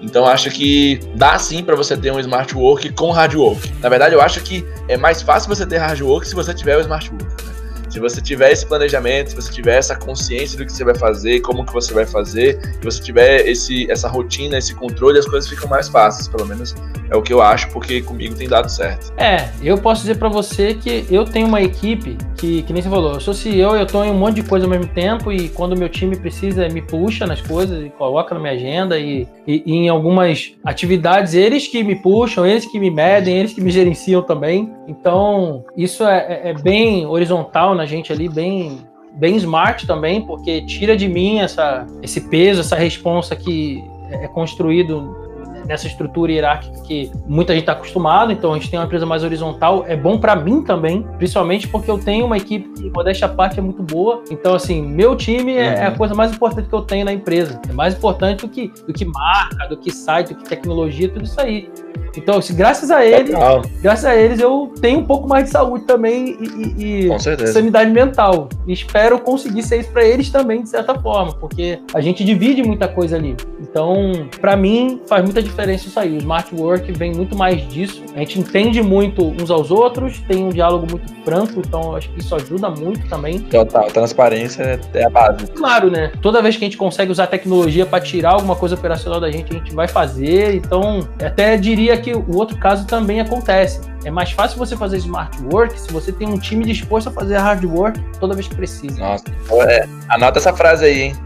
Então 0.04 0.26
acho 0.26 0.50
que 0.50 1.00
dá 1.14 1.38
sim 1.38 1.64
para 1.64 1.74
você 1.74 1.96
ter 1.96 2.12
um 2.12 2.20
smart 2.20 2.54
work 2.54 2.92
com 2.92 3.10
hard 3.10 3.34
work. 3.34 3.72
Na 3.80 3.88
verdade, 3.88 4.14
eu 4.14 4.20
acho 4.20 4.40
que 4.42 4.64
é 4.86 4.96
mais 4.96 5.22
fácil 5.22 5.48
você 5.48 5.64
ter 5.64 5.78
hard 5.78 6.00
work 6.02 6.28
se 6.28 6.34
você 6.34 6.52
tiver 6.52 6.76
o 6.76 6.80
smart 6.80 7.10
work. 7.10 7.24
Né? 7.24 7.53
Se 7.94 8.00
você 8.00 8.20
tiver 8.20 8.50
esse 8.50 8.66
planejamento, 8.66 9.30
se 9.30 9.36
você 9.36 9.52
tiver 9.52 9.76
essa 9.76 9.94
consciência 9.94 10.58
do 10.58 10.66
que 10.66 10.72
você 10.72 10.82
vai 10.82 10.96
fazer, 10.96 11.38
como 11.42 11.64
que 11.64 11.72
você 11.72 11.94
vai 11.94 12.04
fazer, 12.04 12.60
se 12.60 12.84
você 12.84 13.00
tiver 13.00 13.48
esse, 13.48 13.88
essa 13.88 14.08
rotina, 14.08 14.58
esse 14.58 14.74
controle, 14.74 15.16
as 15.16 15.26
coisas 15.26 15.48
ficam 15.48 15.68
mais 15.68 15.88
fáceis, 15.88 16.26
pelo 16.26 16.44
menos 16.44 16.74
é 17.08 17.16
o 17.16 17.22
que 17.22 17.32
eu 17.32 17.40
acho, 17.40 17.70
porque 17.70 18.02
comigo 18.02 18.34
tem 18.34 18.48
dado 18.48 18.68
certo. 18.68 19.12
É, 19.16 19.48
eu 19.62 19.78
posso 19.78 20.00
dizer 20.00 20.16
para 20.16 20.28
você 20.28 20.74
que 20.74 21.06
eu 21.08 21.24
tenho 21.24 21.46
uma 21.46 21.62
equipe 21.62 22.18
que, 22.36 22.62
que 22.62 22.72
nem 22.72 22.82
você 22.82 22.88
falou, 22.88 23.14
eu 23.14 23.20
sou 23.20 23.32
CEO, 23.32 23.76
eu 23.76 23.86
tô 23.86 24.02
em 24.02 24.10
um 24.10 24.18
monte 24.18 24.36
de 24.36 24.42
coisa 24.42 24.66
ao 24.66 24.70
mesmo 24.70 24.88
tempo 24.88 25.30
e 25.30 25.48
quando 25.48 25.74
o 25.74 25.78
meu 25.78 25.88
time 25.88 26.16
precisa, 26.16 26.68
me 26.68 26.82
puxa 26.82 27.26
nas 27.26 27.40
coisas 27.40 27.84
e 27.84 27.90
coloca 27.90 28.34
na 28.34 28.40
minha 28.40 28.54
agenda 28.54 28.98
e, 28.98 29.28
e, 29.46 29.62
e 29.64 29.72
em 29.72 29.88
algumas 29.88 30.52
atividades, 30.64 31.34
eles 31.34 31.68
que 31.68 31.84
me 31.84 31.94
puxam, 31.94 32.44
eles 32.44 32.66
que 32.66 32.80
me 32.80 32.90
medem, 32.90 33.38
eles 33.38 33.52
que 33.52 33.60
me 33.60 33.70
gerenciam 33.70 34.20
também. 34.20 34.72
Então, 34.88 35.64
isso 35.76 36.04
é, 36.04 36.42
é, 36.44 36.50
é 36.50 36.54
bem 36.54 37.06
horizontal 37.06 37.74
na 37.84 37.86
gente 37.86 38.12
ali, 38.12 38.28
bem 38.28 38.78
bem 39.16 39.36
smart 39.36 39.86
também, 39.86 40.22
porque 40.22 40.62
tira 40.62 40.96
de 40.96 41.06
mim 41.06 41.38
essa, 41.38 41.86
esse 42.02 42.20
peso, 42.22 42.62
essa 42.62 42.74
responsa 42.74 43.36
que 43.36 43.80
é 44.10 44.26
construído 44.26 45.22
nessa 45.68 45.86
estrutura 45.86 46.32
hierárquica 46.32 46.82
que 46.82 47.12
muita 47.24 47.52
gente 47.52 47.62
está 47.62 47.72
acostumado, 47.72 48.32
então 48.32 48.52
a 48.52 48.58
gente 48.58 48.68
tem 48.68 48.78
uma 48.78 48.84
empresa 48.84 49.06
mais 49.06 49.22
horizontal, 49.22 49.84
é 49.86 49.96
bom 49.96 50.18
para 50.18 50.34
mim 50.34 50.62
também, 50.62 51.02
principalmente 51.16 51.68
porque 51.68 51.88
eu 51.88 51.96
tenho 51.96 52.26
uma 52.26 52.36
equipe 52.36 52.68
que, 52.74 52.90
modéstia 52.90 53.26
à 53.26 53.28
parte, 53.30 53.58
é 53.58 53.62
muito 53.62 53.82
boa. 53.84 54.22
Então, 54.30 54.54
assim, 54.54 54.82
meu 54.82 55.16
time 55.16 55.54
é, 55.54 55.56
uhum. 55.56 55.74
é, 55.74 55.86
a 55.86 55.90
uhum. 55.90 55.96
coisa 55.96 56.14
mais 56.14 56.34
importante 56.34 56.68
que 56.68 56.74
eu 56.74 56.82
tenho 56.82 57.04
na 57.04 57.12
empresa. 57.12 57.60
É 57.68 57.72
mais 57.72 57.94
importante 57.94 58.40
do 58.44 58.48
que, 58.48 58.68
do 58.86 58.92
que 58.92 59.04
marca, 59.04 59.68
do 59.68 59.76
que 59.76 59.92
site, 59.92 60.34
do 60.34 60.40
que 60.40 60.48
tecnologia, 60.48 61.08
tudo 61.08 61.24
isso 61.24 61.40
aí. 61.40 61.70
Então, 62.16 62.40
se, 62.40 62.52
graças 62.52 62.90
a 62.90 63.04
eles, 63.04 63.30
Legal. 63.30 63.62
graças 63.80 64.04
a 64.04 64.16
eles, 64.16 64.40
eu 64.40 64.72
tenho 64.80 65.00
um 65.00 65.04
pouco 65.04 65.28
mais 65.28 65.44
de 65.44 65.50
saúde 65.50 65.84
também 65.84 66.36
e, 66.78 67.08
e 67.08 67.48
sanidade 67.48 67.90
mental. 67.90 68.48
E 68.66 68.72
espero 68.72 69.18
conseguir 69.18 69.62
ser 69.62 69.80
isso 69.80 69.90
para 69.90 70.04
eles 70.04 70.30
também, 70.30 70.62
de 70.62 70.68
certa 70.68 70.94
forma, 70.98 71.32
porque 71.34 71.78
a 71.92 72.00
gente 72.00 72.24
divide 72.24 72.62
muita 72.62 72.88
coisa 72.88 73.16
ali. 73.16 73.36
Então, 73.60 74.28
para 74.40 74.56
mim, 74.56 75.00
faz 75.06 75.24
muita 75.24 75.42
diferença 75.42 75.86
isso 75.86 75.98
aí. 75.98 76.14
O 76.14 76.18
smart 76.18 76.54
work 76.54 76.90
vem 76.92 77.12
muito 77.12 77.36
mais 77.36 77.66
disso. 77.68 78.02
A 78.14 78.20
gente 78.20 78.38
entende 78.38 78.82
muito 78.82 79.24
uns 79.40 79.50
aos 79.50 79.70
outros, 79.70 80.20
tem 80.28 80.44
um 80.44 80.50
diálogo 80.50 80.86
muito 80.90 81.12
franco, 81.24 81.60
então 81.60 81.96
acho 81.96 82.10
que 82.10 82.20
isso 82.20 82.34
ajuda 82.34 82.70
muito 82.70 83.08
também. 83.08 83.40
Total, 83.40 83.86
transparência 83.86 84.80
é 84.92 85.04
a 85.04 85.10
base. 85.10 85.46
Claro, 85.48 85.90
né? 85.90 86.12
Toda 86.20 86.42
vez 86.42 86.56
que 86.56 86.64
a 86.64 86.66
gente 86.66 86.76
consegue 86.76 87.10
usar 87.10 87.26
tecnologia 87.26 87.86
para 87.86 88.02
tirar 88.02 88.30
alguma 88.30 88.56
coisa 88.56 88.74
operacional 88.74 89.20
da 89.20 89.30
gente, 89.30 89.50
a 89.50 89.58
gente 89.58 89.74
vai 89.74 89.88
fazer. 89.88 90.54
Então, 90.54 91.08
até 91.22 91.56
diria 91.56 91.96
que 91.96 92.03
o 92.12 92.36
outro 92.36 92.58
caso 92.58 92.86
também 92.86 93.20
acontece. 93.20 93.80
É 94.04 94.10
mais 94.10 94.32
fácil 94.32 94.58
você 94.58 94.76
fazer 94.76 94.98
smart 94.98 95.38
work 95.52 95.78
se 95.80 95.92
você 95.92 96.12
tem 96.12 96.28
um 96.28 96.38
time 96.38 96.64
disposto 96.64 97.08
a 97.08 97.12
fazer 97.12 97.38
hard 97.38 97.64
work 97.64 98.00
toda 98.18 98.34
vez 98.34 98.48
que 98.48 98.54
precisa. 98.54 98.98
Nossa, 98.98 99.24
é, 99.68 99.86
anota 100.08 100.38
essa 100.38 100.52
frase 100.52 100.84
aí, 100.84 101.02
hein? 101.02 101.16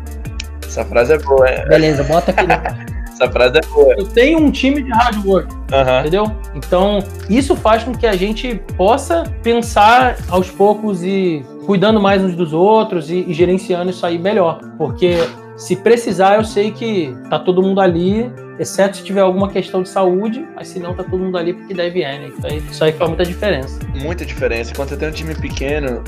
Essa 0.64 0.84
frase 0.84 1.14
é 1.14 1.18
boa, 1.18 1.50
hein? 1.50 1.64
Beleza, 1.68 2.04
bota 2.04 2.30
aqui. 2.30 2.46
essa 3.10 3.30
frase 3.30 3.58
é 3.58 3.66
boa. 3.72 3.94
Eu 3.98 4.06
tenho 4.06 4.38
um 4.38 4.50
time 4.50 4.82
de 4.82 4.90
hard 4.90 5.24
work, 5.26 5.52
uhum. 5.52 6.00
entendeu? 6.00 6.36
Então, 6.54 7.02
isso 7.28 7.56
faz 7.56 7.82
com 7.82 7.92
que 7.92 8.06
a 8.06 8.14
gente 8.14 8.60
possa 8.76 9.24
pensar 9.42 10.16
aos 10.28 10.50
poucos 10.50 11.02
e 11.02 11.44
cuidando 11.66 12.00
mais 12.00 12.22
uns 12.22 12.36
dos 12.36 12.52
outros 12.52 13.10
e, 13.10 13.24
e 13.26 13.34
gerenciando 13.34 13.90
isso 13.90 14.06
aí 14.06 14.18
melhor. 14.18 14.60
Porque 14.78 15.18
se 15.56 15.74
precisar, 15.74 16.36
eu 16.36 16.44
sei 16.44 16.70
que 16.70 17.14
tá 17.28 17.38
todo 17.38 17.60
mundo 17.60 17.80
ali, 17.80 18.30
exceto 18.58 18.96
se 18.96 19.04
tiver 19.04 19.20
alguma 19.20 19.50
questão 19.50 19.82
de 19.82 19.88
saúde, 19.88 20.46
mas 20.54 20.68
se 20.68 20.78
não, 20.78 20.94
tá 20.94 21.04
todo 21.04 21.18
mundo 21.18 21.38
ali 21.38 21.52
porque 21.52 21.74
deve 21.74 22.00
ir, 22.00 22.02
né? 22.02 22.32
Aí, 22.44 22.58
isso 22.58 22.82
aí 22.82 22.92
faz 22.92 23.08
muita 23.08 23.24
diferença. 23.24 23.78
Muita 23.94 24.26
diferença. 24.26 24.74
Quando 24.74 24.90
você 24.90 24.96
tem 24.96 25.08
um 25.08 25.12
time 25.12 25.34
pequeno, 25.34 26.02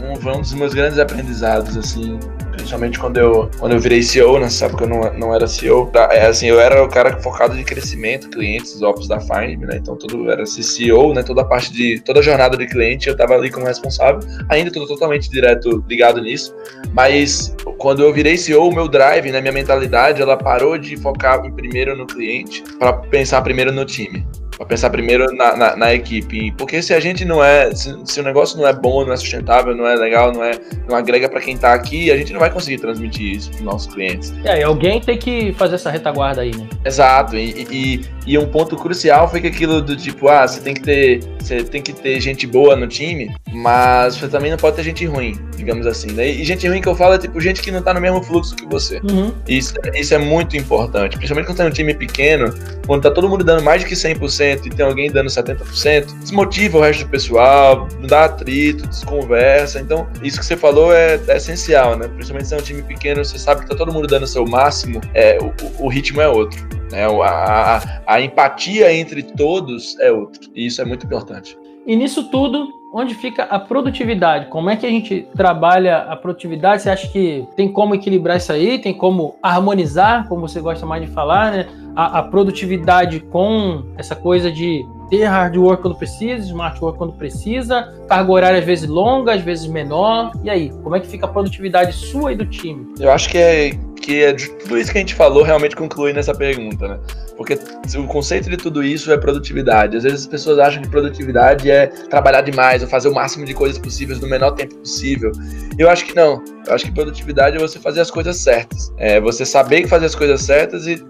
um, 0.00 0.30
um 0.30 0.40
dos 0.40 0.54
meus 0.54 0.74
grandes 0.74 0.98
aprendizados, 0.98 1.76
assim, 1.76 2.18
principalmente 2.62 2.98
quando 2.98 3.16
eu, 3.16 3.50
quando 3.58 3.72
eu 3.72 3.80
virei 3.80 4.02
CEO, 4.02 4.38
nessa 4.38 4.66
época 4.66 4.84
eu 4.84 4.88
não, 4.88 5.12
não 5.18 5.34
era 5.34 5.46
CEO, 5.48 5.90
é, 6.10 6.26
assim, 6.26 6.46
eu 6.46 6.60
era 6.60 6.82
o 6.82 6.88
cara 6.88 7.20
focado 7.20 7.56
de 7.56 7.64
crescimento, 7.64 8.30
clientes, 8.30 8.80
ops 8.82 9.08
da 9.08 9.20
Find, 9.20 9.58
né, 9.60 9.78
então 9.78 9.96
tudo 9.96 10.30
era 10.30 10.46
CEO, 10.46 11.12
né, 11.12 11.22
toda 11.22 11.42
a 11.42 11.44
parte 11.44 11.72
de, 11.72 12.00
toda 12.00 12.20
a 12.20 12.22
jornada 12.22 12.56
de 12.56 12.66
cliente 12.66 13.08
eu 13.08 13.16
tava 13.16 13.34
ali 13.34 13.50
como 13.50 13.66
responsável, 13.66 14.20
ainda 14.48 14.70
tô 14.70 14.86
totalmente 14.86 15.28
direto 15.28 15.84
ligado 15.88 16.20
nisso, 16.22 16.54
mas 16.92 17.54
quando 17.78 18.02
eu 18.02 18.12
virei 18.12 18.36
CEO, 18.36 18.68
o 18.68 18.74
meu 18.74 18.86
drive, 18.86 19.32
né, 19.32 19.40
minha 19.40 19.52
mentalidade, 19.52 20.22
ela 20.22 20.36
parou 20.36 20.78
de 20.78 20.96
focar 20.96 21.42
primeiro 21.54 21.96
no 21.96 22.06
cliente 22.06 22.62
para 22.78 22.92
pensar 22.92 23.42
primeiro 23.42 23.72
no 23.72 23.84
time 23.84 24.24
pensar 24.66 24.90
primeiro 24.90 25.26
na, 25.34 25.56
na, 25.56 25.76
na, 25.76 25.94
equipe. 25.94 26.52
Porque 26.52 26.82
se 26.82 26.94
a 26.94 27.00
gente 27.00 27.24
não 27.24 27.42
é, 27.42 27.74
se, 27.74 27.94
se, 28.04 28.20
o 28.20 28.22
negócio 28.22 28.58
não 28.58 28.66
é 28.66 28.72
bom, 28.72 29.04
não 29.04 29.12
é 29.12 29.16
sustentável, 29.16 29.74
não 29.74 29.86
é 29.86 29.94
legal, 29.94 30.32
não 30.32 30.42
é, 30.42 30.52
não 30.88 30.96
agrega 30.96 31.28
para 31.28 31.40
quem 31.40 31.56
tá 31.56 31.72
aqui, 31.72 32.10
a 32.10 32.16
gente 32.16 32.32
não 32.32 32.40
vai 32.40 32.50
conseguir 32.50 32.78
transmitir 32.78 33.36
isso 33.36 33.50
para 33.50 33.62
nossos 33.62 33.92
clientes. 33.92 34.32
É, 34.44 34.60
e 34.60 34.62
alguém 34.62 35.00
tem 35.00 35.18
que 35.18 35.52
fazer 35.52 35.76
essa 35.76 35.90
retaguarda 35.90 36.42
aí, 36.42 36.54
né? 36.54 36.66
Exato. 36.84 37.36
E, 37.36 37.66
e, 37.70 38.00
e, 38.26 38.38
um 38.38 38.46
ponto 38.46 38.76
crucial 38.76 39.28
foi 39.28 39.40
que 39.40 39.46
aquilo 39.46 39.80
do 39.80 39.96
tipo, 39.96 40.28
ah, 40.28 40.46
você 40.46 40.60
tem 40.60 40.74
que 40.74 40.82
ter, 40.82 41.20
você 41.38 41.62
tem 41.62 41.82
que 41.82 41.92
ter 41.92 42.20
gente 42.20 42.46
boa 42.46 42.76
no 42.76 42.86
time, 42.86 43.34
mas 43.52 44.16
você 44.16 44.28
também 44.28 44.50
não 44.50 44.58
pode 44.58 44.76
ter 44.76 44.82
gente 44.82 45.04
ruim. 45.06 45.38
digamos 45.56 45.86
assim, 45.86 46.12
né? 46.12 46.28
E 46.28 46.44
gente 46.44 46.66
ruim 46.66 46.80
que 46.80 46.88
eu 46.88 46.94
falo 46.94 47.14
é 47.14 47.18
tipo 47.18 47.40
gente 47.40 47.62
que 47.62 47.70
não 47.70 47.82
tá 47.82 47.94
no 47.94 48.00
mesmo 48.00 48.22
fluxo 48.22 48.54
que 48.54 48.66
você. 48.66 49.00
Uhum. 49.04 49.32
Isso, 49.48 49.74
isso 49.94 50.14
é 50.14 50.18
muito 50.18 50.56
importante, 50.56 51.16
principalmente 51.16 51.46
quando 51.46 51.58
tá 51.58 51.64
um 51.64 51.70
time 51.70 51.94
pequeno, 51.94 52.52
quando 52.86 53.02
tá 53.02 53.10
todo 53.10 53.28
mundo 53.28 53.44
dando 53.44 53.62
mais 53.62 53.80
de 53.80 53.86
que 53.86 53.94
100% 53.94 54.51
e 54.66 54.70
tem 54.70 54.84
alguém 54.84 55.10
dando 55.10 55.28
70%, 55.28 56.18
desmotiva 56.20 56.78
o 56.78 56.80
resto 56.80 57.04
do 57.04 57.10
pessoal, 57.10 57.88
dá 58.06 58.26
atrito, 58.26 58.86
desconversa. 58.86 59.80
Então, 59.80 60.06
isso 60.22 60.38
que 60.38 60.46
você 60.46 60.56
falou 60.56 60.92
é, 60.92 61.20
é 61.28 61.36
essencial, 61.36 61.96
né? 61.96 62.08
Principalmente 62.08 62.48
se 62.48 62.54
é 62.54 62.58
um 62.58 62.62
time 62.62 62.82
pequeno, 62.82 63.24
você 63.24 63.38
sabe 63.38 63.62
que 63.62 63.68
tá 63.68 63.76
todo 63.76 63.92
mundo 63.92 64.06
dando 64.06 64.24
o 64.24 64.26
seu 64.26 64.46
máximo, 64.46 65.00
é, 65.14 65.38
o, 65.40 65.84
o 65.84 65.88
ritmo 65.88 66.20
é 66.20 66.28
outro. 66.28 66.66
Né? 66.90 67.04
A, 67.06 67.76
a, 67.76 68.14
a 68.14 68.20
empatia 68.20 68.92
entre 68.92 69.22
todos 69.22 69.98
é 69.98 70.12
outro. 70.12 70.50
E 70.54 70.66
isso 70.66 70.80
é 70.80 70.84
muito 70.84 71.06
importante. 71.06 71.58
E 71.86 71.96
nisso 71.96 72.30
tudo, 72.30 72.68
onde 72.92 73.14
fica 73.14 73.44
a 73.44 73.58
produtividade? 73.58 74.46
Como 74.46 74.70
é 74.70 74.76
que 74.76 74.86
a 74.86 74.90
gente 74.90 75.26
trabalha 75.34 75.98
a 75.98 76.14
produtividade? 76.14 76.82
Você 76.82 76.90
acha 76.90 77.08
que 77.08 77.44
tem 77.56 77.72
como 77.72 77.94
equilibrar 77.94 78.36
isso 78.36 78.52
aí? 78.52 78.78
Tem 78.78 78.94
como 78.94 79.36
harmonizar, 79.42 80.28
como 80.28 80.46
você 80.46 80.60
gosta 80.60 80.86
mais 80.86 81.04
de 81.04 81.10
falar, 81.10 81.50
né? 81.50 81.68
A, 81.94 82.20
a 82.20 82.22
produtividade 82.22 83.20
com 83.20 83.84
essa 83.96 84.16
coisa 84.16 84.50
de 84.50 84.84
ter 85.10 85.24
hard 85.24 85.56
work 85.56 85.82
quando 85.82 85.96
precisa, 85.96 86.42
smart 86.46 86.82
work 86.82 86.96
quando 86.96 87.12
precisa, 87.12 87.92
carga 88.08 88.32
horária 88.32 88.58
às 88.58 88.64
vezes 88.64 88.88
longa, 88.88 89.34
às 89.34 89.42
vezes 89.42 89.66
menor. 89.66 90.32
E 90.42 90.48
aí, 90.48 90.70
como 90.82 90.96
é 90.96 91.00
que 91.00 91.06
fica 91.06 91.26
a 91.26 91.28
produtividade 91.28 91.92
sua 91.92 92.32
e 92.32 92.36
do 92.36 92.46
time? 92.46 92.94
Eu 92.98 93.12
acho 93.12 93.28
que 93.28 93.36
é 93.36 93.78
que 94.02 94.24
é 94.24 94.32
de 94.32 94.48
tudo 94.50 94.76
isso 94.76 94.90
que 94.90 94.98
a 94.98 95.00
gente 95.00 95.14
falou 95.14 95.44
realmente 95.44 95.76
conclui 95.76 96.12
nessa 96.12 96.34
pergunta, 96.34 96.88
né? 96.88 96.98
Porque 97.36 97.58
o 97.96 98.06
conceito 98.06 98.50
de 98.50 98.56
tudo 98.56 98.82
isso 98.82 99.12
é 99.12 99.16
produtividade. 99.16 99.96
Às 99.96 100.02
vezes 100.02 100.22
as 100.22 100.26
pessoas 100.26 100.58
acham 100.58 100.82
que 100.82 100.88
produtividade 100.88 101.70
é 101.70 101.86
trabalhar 101.86 102.42
demais, 102.42 102.82
ou 102.82 102.88
fazer 102.88 103.08
o 103.08 103.14
máximo 103.14 103.44
de 103.44 103.54
coisas 103.54 103.78
possíveis 103.78 104.20
no 104.20 104.28
menor 104.28 104.50
tempo 104.52 104.74
possível. 104.76 105.30
Eu 105.78 105.88
acho 105.88 106.04
que 106.04 106.14
não. 106.14 106.42
Eu 106.66 106.74
acho 106.74 106.84
que 106.84 106.92
produtividade 106.92 107.56
é 107.56 107.60
você 107.60 107.78
fazer 107.78 108.00
as 108.00 108.10
coisas 108.10 108.36
certas. 108.36 108.92
É 108.96 109.20
você 109.20 109.44
saber 109.44 109.86
fazer 109.88 110.06
as 110.06 110.14
coisas 110.14 110.42
certas 110.42 110.86
e 110.86 111.02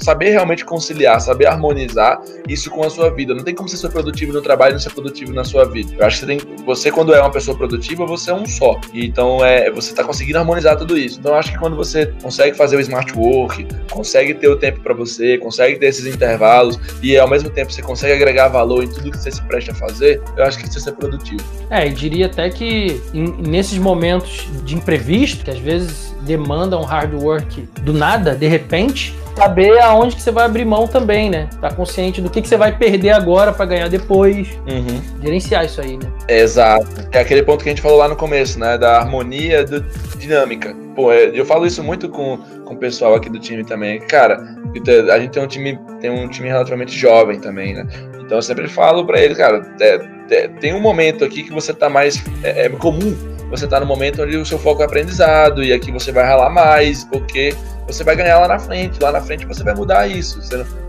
saber 0.00 0.30
realmente 0.30 0.64
conciliar, 0.64 1.20
saber 1.20 1.46
harmonizar 1.46 2.20
isso 2.48 2.70
com 2.70 2.84
a 2.84 2.90
sua 2.90 3.10
vida. 3.10 3.34
Não 3.34 3.42
tem 3.42 3.54
como 3.54 3.68
você 3.68 3.76
ser 3.76 3.90
produtivo 3.90 4.32
no 4.32 4.42
trabalho 4.42 4.72
e 4.72 4.74
não 4.74 4.80
ser 4.80 4.90
produtivo 4.90 5.32
na 5.32 5.44
sua 5.44 5.64
vida. 5.64 5.94
Eu 5.98 6.06
acho 6.06 6.20
que 6.20 6.26
você, 6.26 6.36
tem, 6.36 6.64
você 6.64 6.90
quando 6.90 7.14
é 7.14 7.20
uma 7.20 7.30
pessoa 7.30 7.56
produtiva, 7.56 8.04
você 8.06 8.30
é 8.30 8.34
um 8.34 8.46
só. 8.46 8.80
Então, 8.92 9.44
é, 9.44 9.70
você 9.70 9.90
está 9.90 10.04
conseguindo 10.04 10.38
harmonizar 10.38 10.76
tudo 10.76 10.96
isso. 10.96 11.18
Então, 11.18 11.32
eu 11.32 11.38
acho 11.38 11.52
que 11.52 11.58
quando 11.58 11.76
você 11.76 12.06
consegue 12.22 12.56
fazer 12.56 12.76
o 12.76 12.80
smart 12.80 13.12
work, 13.16 13.66
consegue 13.90 14.34
ter 14.34 14.48
o 14.48 14.56
tempo 14.56 14.80
para 14.80 14.94
você, 14.94 15.38
consegue 15.38 15.78
ter 15.78 15.86
esses 15.86 16.06
intervalos 16.06 16.78
e 17.02 17.18
ao 17.18 17.28
mesmo 17.28 17.50
tempo 17.50 17.72
você 17.72 17.82
consegue 17.82 18.12
agregar 18.12 18.48
valor 18.48 18.84
em 18.84 18.88
tudo 18.88 19.10
que 19.10 19.18
você 19.18 19.30
se 19.30 19.42
presta 19.42 19.72
a 19.72 19.74
fazer, 19.74 20.22
eu 20.36 20.44
acho 20.44 20.58
que 20.58 20.66
você 20.66 20.88
é 20.88 20.92
produtivo. 20.92 21.42
É, 21.70 21.86
e 21.86 21.90
diria 21.90 22.26
até 22.26 22.50
que 22.50 23.00
em, 23.14 23.30
nesses 23.48 23.78
momentos 23.78 24.46
de 24.64 24.74
imprevisto, 24.82 25.44
que 25.44 25.50
às 25.50 25.58
vezes 25.58 26.14
demandam 26.22 26.82
hard 26.82 27.14
work 27.14 27.68
do 27.82 27.92
nada, 27.92 28.34
de 28.34 28.46
repente, 28.46 29.16
saber 29.36 29.80
aonde 29.80 30.16
que 30.16 30.22
você 30.22 30.30
vai 30.30 30.44
abrir 30.44 30.64
mão 30.64 30.86
também, 30.86 31.30
né? 31.30 31.48
Tá 31.60 31.72
consciente 31.72 32.20
do 32.20 32.28
que, 32.28 32.42
que 32.42 32.48
você 32.48 32.56
vai 32.56 32.76
perder 32.76 33.10
agora 33.10 33.52
para 33.52 33.64
ganhar 33.64 33.88
depois. 33.88 34.48
Uhum. 34.68 35.00
Gerenciar 35.22 35.64
isso 35.64 35.80
aí, 35.80 35.96
né? 35.96 36.12
Exato. 36.28 36.86
É 37.12 37.20
aquele 37.20 37.42
ponto 37.42 37.62
que 37.62 37.70
a 37.70 37.72
gente 37.72 37.82
falou 37.82 37.98
lá 37.98 38.08
no 38.08 38.16
começo, 38.16 38.58
né? 38.58 38.76
Da 38.76 38.98
harmonia, 38.98 39.64
do 39.64 39.80
dinâmica. 40.16 40.74
Pô, 40.94 41.10
é, 41.12 41.30
eu 41.34 41.44
falo 41.44 41.66
isso 41.66 41.82
muito 41.82 42.08
com, 42.08 42.38
com 42.64 42.74
o 42.74 42.76
pessoal 42.76 43.14
aqui 43.14 43.30
do 43.30 43.38
time 43.38 43.64
também. 43.64 44.00
Cara, 44.00 44.36
a 45.12 45.18
gente 45.18 45.30
tem 45.30 45.42
um 45.42 45.46
time, 45.46 45.78
tem 46.00 46.10
um 46.10 46.28
time 46.28 46.48
relativamente 46.48 46.96
jovem 46.96 47.40
também, 47.40 47.74
né? 47.74 47.86
Então 48.20 48.38
eu 48.38 48.42
sempre 48.42 48.68
falo 48.68 49.04
para 49.04 49.20
ele, 49.20 49.34
cara, 49.34 49.62
é, 49.80 50.00
é, 50.30 50.48
tem 50.48 50.74
um 50.74 50.80
momento 50.80 51.24
aqui 51.24 51.42
que 51.42 51.52
você 51.52 51.72
tá 51.72 51.88
mais. 51.88 52.22
É, 52.42 52.66
é 52.66 52.68
comum 52.68 53.31
você 53.52 53.68
tá 53.68 53.78
no 53.78 53.84
momento 53.84 54.22
onde 54.22 54.34
o 54.34 54.46
seu 54.46 54.58
foco 54.58 54.80
é 54.80 54.86
aprendizado 54.86 55.62
e 55.62 55.74
aqui 55.74 55.92
você 55.92 56.10
vai 56.10 56.24
ralar 56.24 56.48
mais, 56.48 57.04
porque 57.04 57.54
você 57.86 58.04
vai 58.04 58.16
ganhar 58.16 58.38
lá 58.38 58.48
na 58.48 58.58
frente. 58.58 59.00
Lá 59.00 59.12
na 59.12 59.20
frente 59.20 59.46
você 59.46 59.62
vai 59.62 59.74
mudar 59.74 60.06
isso. 60.06 60.40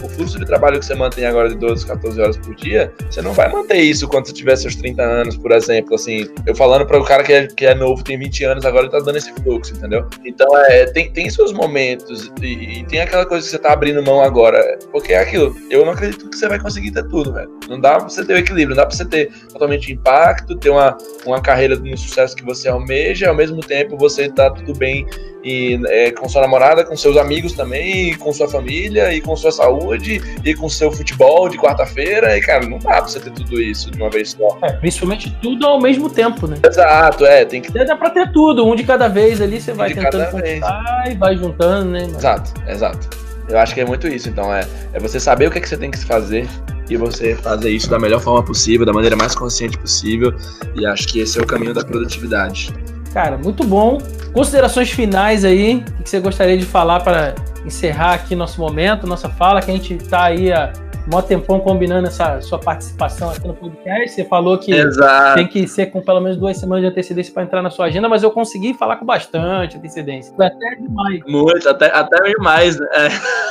O 0.04 0.10
fluxo 0.10 0.40
de 0.40 0.46
trabalho 0.46 0.80
que 0.80 0.86
você 0.86 0.96
mantém 0.96 1.26
agora 1.26 1.50
de 1.50 1.56
12, 1.56 1.86
14 1.86 2.22
horas 2.22 2.38
por 2.38 2.56
dia, 2.56 2.92
você 3.10 3.22
não 3.22 3.34
vai 3.34 3.52
manter 3.52 3.78
isso 3.78 4.08
quando 4.08 4.28
você 4.28 4.34
tiver 4.34 4.56
seus 4.56 4.76
30 4.76 5.02
anos, 5.02 5.38
por 5.38 5.52
exemplo. 5.52 5.96
Assim, 5.96 6.28
eu 6.46 6.56
falando 6.56 6.86
para 6.86 7.00
o 7.00 7.04
cara 7.04 7.24
que 7.24 7.34
é, 7.34 7.48
que 7.48 7.66
é 7.66 7.74
novo, 7.74 8.04
tem 8.04 8.18
20 8.18 8.44
anos, 8.46 8.66
agora 8.66 8.84
ele 8.86 8.92
tá 8.92 9.00
dando 9.00 9.18
esse 9.18 9.32
fluxo, 9.34 9.74
entendeu? 9.74 10.08
Então, 10.26 10.48
é, 10.58 10.86
tem, 10.86 11.12
tem 11.12 11.30
seus 11.30 11.52
momentos 11.52 12.32
e, 12.42 12.80
e 12.80 12.84
tem 12.86 13.02
aquela 13.02 13.26
coisa 13.26 13.46
que 13.46 13.52
você 13.52 13.60
tá 13.60 13.74
abrindo 13.74 14.04
mão 14.04 14.22
agora. 14.22 14.78
Porque 14.92 15.14
é 15.14 15.20
aquilo, 15.20 15.56
eu 15.70 15.86
não 15.86 15.94
acredito 15.94 16.30
que 16.30 16.36
você 16.36 16.48
vai 16.48 16.60
conseguir 16.60 16.92
ter 16.92 17.08
tudo, 17.08 17.34
velho. 17.34 17.50
Não 17.70 17.80
dá 17.80 17.98
pra 17.98 18.10
você 18.10 18.24
ter 18.24 18.34
o 18.34 18.38
equilíbrio, 18.38 18.76
não 18.76 18.84
dá 18.84 18.86
pra 18.86 18.96
você 18.96 19.06
ter 19.06 19.32
totalmente 19.52 19.92
impacto, 19.92 20.58
ter 20.58 20.70
uma, 20.70 20.98
uma 21.26 21.42
carreira 21.42 21.76
no 21.76 21.98
sucesso 21.98 22.36
que 22.36 22.44
você 22.44 22.68
almeja, 22.68 23.30
ao 23.30 23.36
mesmo 23.36 23.62
tempo 23.62 23.98
você 23.98 24.30
tá 24.30 24.50
tudo 24.50 24.74
bem 24.74 25.06
e 25.44 25.80
é, 25.88 26.12
com 26.12 26.28
sua 26.30 26.42
namorada, 26.42 26.86
com 26.86 26.96
seus 26.96 27.18
amigos 27.18 27.54
também, 27.54 28.16
com 28.18 28.32
sua 28.32 28.48
família, 28.48 29.14
e 29.14 29.22
com 29.22 29.36
sua 29.36 29.52
saúde, 29.52 30.22
e 30.44 30.56
com 30.56 30.70
seu 30.70 30.92
futebol 30.92 31.50
de 31.50 31.58
quarta-feira, 31.58 32.38
e 32.38 32.42
cara, 32.42 32.66
não 32.66 32.80
dá 32.80 32.94
pra 32.94 33.02
você 33.02 33.20
ter 33.20 33.32
tudo 33.32 33.62
isso 33.62 33.92
de 33.92 33.98
uma 33.98 34.10
vez 34.10 34.32
só. 34.32 34.58
É, 34.62 34.72
principalmente 34.74 35.36
tudo 35.42 35.66
ao 35.66 35.82
mesmo 35.82 36.10
tempo, 36.10 36.48
né? 36.48 36.58
Exato, 36.66 37.26
é, 37.26 37.44
tem 37.44 37.62
que. 37.62 37.72
Dá 37.72 37.96
pra 37.96 38.10
ter 38.10 38.32
tudo, 38.32 38.66
um 38.66 38.76
de 38.76 38.84
cada 38.84 39.08
vez 39.08 39.42
ali, 39.42 39.60
você 39.60 39.74
vai 39.74 39.94
tentando 39.94 40.32
conquistar 40.32 41.04
e 41.12 41.16
vai 41.16 41.36
juntando, 41.36 41.92
né? 41.92 42.04
Exato, 42.04 42.54
exato. 42.68 43.10
Eu 43.50 43.60
acho 43.60 43.74
que 43.74 43.82
é 43.82 43.86
muito 43.86 44.08
isso, 44.08 44.30
então, 44.30 44.54
é, 44.54 44.66
é 44.94 45.00
você 45.00 45.20
saber 45.20 45.48
o 45.48 45.52
que, 45.52 45.58
é 45.58 45.62
que 45.62 45.68
você 45.68 45.78
tem 45.78 45.92
que 45.92 45.98
fazer 45.98 46.48
e 46.90 46.96
você 46.96 47.36
fazer 47.36 47.70
isso 47.70 47.90
da 47.90 48.00
melhor 48.00 48.22
forma 48.22 48.44
possível, 48.44 48.86
da 48.86 48.94
maneira 48.94 49.16
mais 49.16 49.36
consciente 49.36 49.78
possível, 49.78 50.34
e 50.76 50.86
acho 50.86 51.08
que 51.08 51.20
esse 51.20 51.38
é 51.38 51.42
o 51.42 51.46
caminho 51.46 51.74
da 51.74 51.84
produtividade. 51.84 52.74
Cara, 53.14 53.38
muito 53.38 53.64
bom. 53.64 54.00
Considerações 54.34 54.90
finais 54.90 55.46
aí, 55.46 55.84
o 56.00 56.04
que 56.04 56.10
você 56.10 56.20
gostaria 56.20 56.58
de 56.58 56.66
falar 56.66 57.02
para 57.02 57.36
encerrar 57.64 58.16
aqui 58.16 58.36
nosso 58.36 58.60
momento, 58.60 59.06
nossa 59.06 59.30
fala, 59.30 59.62
que 59.62 59.70
a 59.70 59.74
gente 59.74 59.94
está 59.94 60.24
aí 60.24 60.52
há 60.52 60.74
mó 61.06 61.22
tempão 61.22 61.60
combinando 61.60 62.08
essa 62.08 62.40
sua 62.42 62.58
participação 62.58 63.30
aqui 63.30 63.48
no 63.48 63.54
podcast. 63.54 64.10
Você 64.10 64.26
falou 64.26 64.58
que 64.58 64.74
Exato. 64.74 65.36
tem 65.36 65.48
que 65.48 65.68
ser 65.68 65.88
com 65.88 66.02
pelo 66.02 66.22
menos 66.22 66.38
duas 66.38 66.58
semanas 66.58 66.84
de 66.84 66.90
antecedência 66.90 67.34
para 67.34 67.44
entrar 67.44 67.62
na 67.62 67.70
sua 67.70 67.86
agenda, 67.86 68.08
mas 68.08 68.24
eu 68.24 68.32
consegui 68.32 68.74
falar 68.74 68.96
com 68.96 69.06
bastante 69.06 69.78
antecedência. 69.78 70.34
Foi 70.36 70.46
até 70.46 70.76
demais. 70.76 71.22
Muito, 71.28 71.70
até, 71.70 71.92
até 71.94 72.32
demais. 72.32 72.80
Né? 72.80 72.88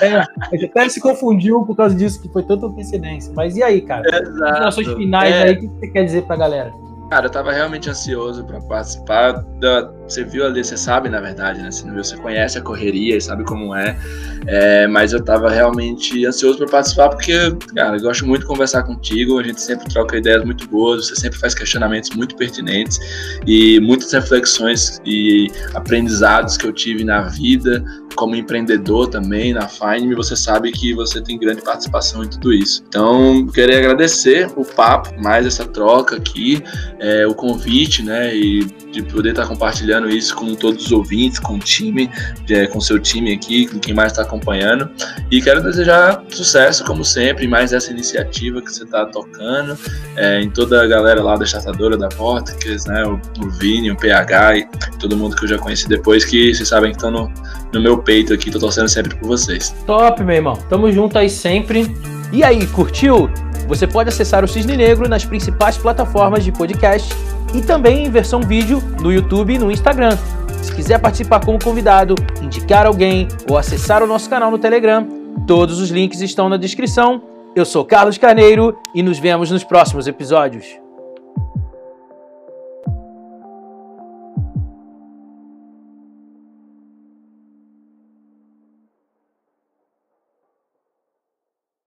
É. 0.00 0.06
é, 0.06 0.16
a 0.16 0.26
gente 0.52 0.64
até 0.66 0.88
se 0.88 1.00
confundiu 1.00 1.64
por 1.64 1.76
causa 1.76 1.94
disso, 1.94 2.20
que 2.20 2.28
foi 2.28 2.42
tanta 2.42 2.66
antecedência. 2.66 3.32
Mas 3.36 3.56
e 3.56 3.62
aí, 3.62 3.80
cara? 3.82 4.02
Exato. 4.08 4.30
Considerações 4.30 4.88
finais 4.94 5.34
é. 5.34 5.42
aí, 5.44 5.52
o 5.52 5.60
que 5.60 5.66
você 5.68 5.88
quer 5.88 6.04
dizer 6.04 6.22
para 6.22 6.34
a 6.34 6.38
galera? 6.38 6.81
Cara, 7.12 7.26
eu 7.26 7.30
tava 7.30 7.52
realmente 7.52 7.90
ansioso 7.90 8.42
para 8.42 8.58
participar. 8.62 9.32
Da... 9.60 9.92
Você 10.08 10.24
viu 10.24 10.46
ali, 10.46 10.64
você 10.64 10.78
sabe, 10.78 11.10
na 11.10 11.20
verdade, 11.20 11.60
né? 11.60 11.70
Você 11.70 11.84
viu, 11.84 12.02
você 12.02 12.16
conhece 12.16 12.56
a 12.56 12.62
correria 12.62 13.18
e 13.18 13.20
sabe 13.20 13.44
como 13.44 13.74
é. 13.74 13.98
é 14.46 14.86
mas 14.86 15.12
eu 15.12 15.22
tava 15.22 15.50
realmente 15.50 16.24
ansioso 16.24 16.56
para 16.56 16.68
participar 16.68 17.10
porque, 17.10 17.54
cara, 17.76 17.98
eu 17.98 18.00
gosto 18.00 18.26
muito 18.26 18.40
de 18.40 18.46
conversar 18.46 18.84
contigo. 18.84 19.38
A 19.38 19.42
gente 19.42 19.60
sempre 19.60 19.86
troca 19.92 20.16
ideias 20.16 20.42
muito 20.42 20.66
boas, 20.68 21.06
você 21.06 21.16
sempre 21.16 21.38
faz 21.38 21.54
questionamentos 21.54 22.08
muito 22.16 22.34
pertinentes 22.34 22.98
e 23.46 23.78
muitas 23.80 24.10
reflexões 24.10 24.98
e 25.04 25.52
aprendizados 25.74 26.56
que 26.56 26.66
eu 26.66 26.72
tive 26.72 27.04
na 27.04 27.24
vida 27.24 27.84
como 28.14 28.36
empreendedor 28.36 29.08
também 29.08 29.52
na 29.52 29.68
Fine, 29.68 30.14
você 30.14 30.36
sabe 30.36 30.70
que 30.72 30.94
você 30.94 31.20
tem 31.20 31.38
grande 31.38 31.62
participação 31.62 32.22
em 32.24 32.28
tudo 32.28 32.52
isso. 32.52 32.82
Então, 32.88 33.46
queria 33.46 33.78
agradecer 33.78 34.50
o 34.56 34.64
papo, 34.64 35.20
mais 35.22 35.46
essa 35.46 35.64
troca 35.64 36.16
aqui, 36.16 36.62
é, 37.02 37.26
o 37.26 37.34
convite, 37.34 38.00
né, 38.02 38.34
e 38.34 38.64
de 38.92 39.02
poder 39.02 39.30
estar 39.30 39.46
compartilhando 39.46 40.08
isso 40.08 40.36
com 40.36 40.54
todos 40.54 40.86
os 40.86 40.92
ouvintes, 40.92 41.40
com 41.40 41.54
o 41.54 41.58
time, 41.58 42.08
é, 42.48 42.66
com 42.66 42.80
seu 42.80 43.00
time 43.00 43.32
aqui, 43.32 43.66
com 43.66 43.80
quem 43.80 43.92
mais 43.92 44.12
está 44.12 44.22
acompanhando. 44.22 44.88
E 45.28 45.42
quero 45.42 45.60
desejar 45.60 46.22
sucesso, 46.28 46.84
como 46.84 47.04
sempre, 47.04 47.48
mais 47.48 47.72
essa 47.72 47.90
iniciativa 47.90 48.62
que 48.62 48.72
você 48.72 48.84
está 48.84 49.04
tocando, 49.06 49.76
é, 50.16 50.40
em 50.40 50.48
toda 50.48 50.80
a 50.80 50.86
galera 50.86 51.20
lá 51.20 51.36
da 51.36 51.44
Chatadora, 51.44 51.96
da 51.96 52.08
Vortex, 52.08 52.86
né, 52.86 53.04
o, 53.04 53.20
o 53.44 53.50
Vini, 53.50 53.90
o 53.90 53.96
PH 53.96 54.58
e 54.58 54.68
todo 55.00 55.16
mundo 55.16 55.34
que 55.34 55.44
eu 55.44 55.48
já 55.48 55.58
conheci 55.58 55.88
depois, 55.88 56.24
que 56.24 56.54
vocês 56.54 56.68
sabem 56.68 56.92
que 56.92 56.98
estão 56.98 57.10
no, 57.10 57.32
no 57.72 57.80
meu 57.82 57.98
peito 57.98 58.32
aqui, 58.32 58.48
tô 58.48 58.60
torcendo 58.60 58.88
sempre 58.88 59.16
por 59.16 59.26
vocês. 59.26 59.74
Top, 59.86 60.22
meu 60.22 60.36
irmão. 60.36 60.56
Tamo 60.68 60.92
junto 60.92 61.18
aí 61.18 61.28
sempre. 61.28 61.92
E 62.32 62.44
aí, 62.44 62.66
curtiu? 62.68 63.28
Você 63.66 63.86
pode 63.86 64.08
acessar 64.08 64.44
o 64.44 64.48
Cisne 64.48 64.76
Negro 64.76 65.08
nas 65.08 65.24
principais 65.24 65.76
plataformas 65.76 66.44
de 66.44 66.52
podcast 66.52 67.14
e 67.54 67.60
também 67.60 68.06
em 68.06 68.10
versão 68.10 68.40
vídeo 68.40 68.82
no 69.00 69.12
YouTube 69.12 69.54
e 69.54 69.58
no 69.58 69.70
Instagram. 69.70 70.16
Se 70.62 70.74
quiser 70.74 70.98
participar 70.98 71.44
como 71.44 71.62
convidado, 71.62 72.14
indicar 72.40 72.86
alguém 72.86 73.28
ou 73.48 73.58
acessar 73.58 74.02
o 74.02 74.06
nosso 74.06 74.30
canal 74.30 74.50
no 74.50 74.58
Telegram, 74.58 75.06
todos 75.46 75.80
os 75.80 75.90
links 75.90 76.20
estão 76.20 76.48
na 76.48 76.56
descrição. 76.56 77.22
Eu 77.54 77.64
sou 77.64 77.84
Carlos 77.84 78.16
Carneiro 78.16 78.78
e 78.94 79.02
nos 79.02 79.18
vemos 79.18 79.50
nos 79.50 79.64
próximos 79.64 80.06
episódios. 80.06 80.64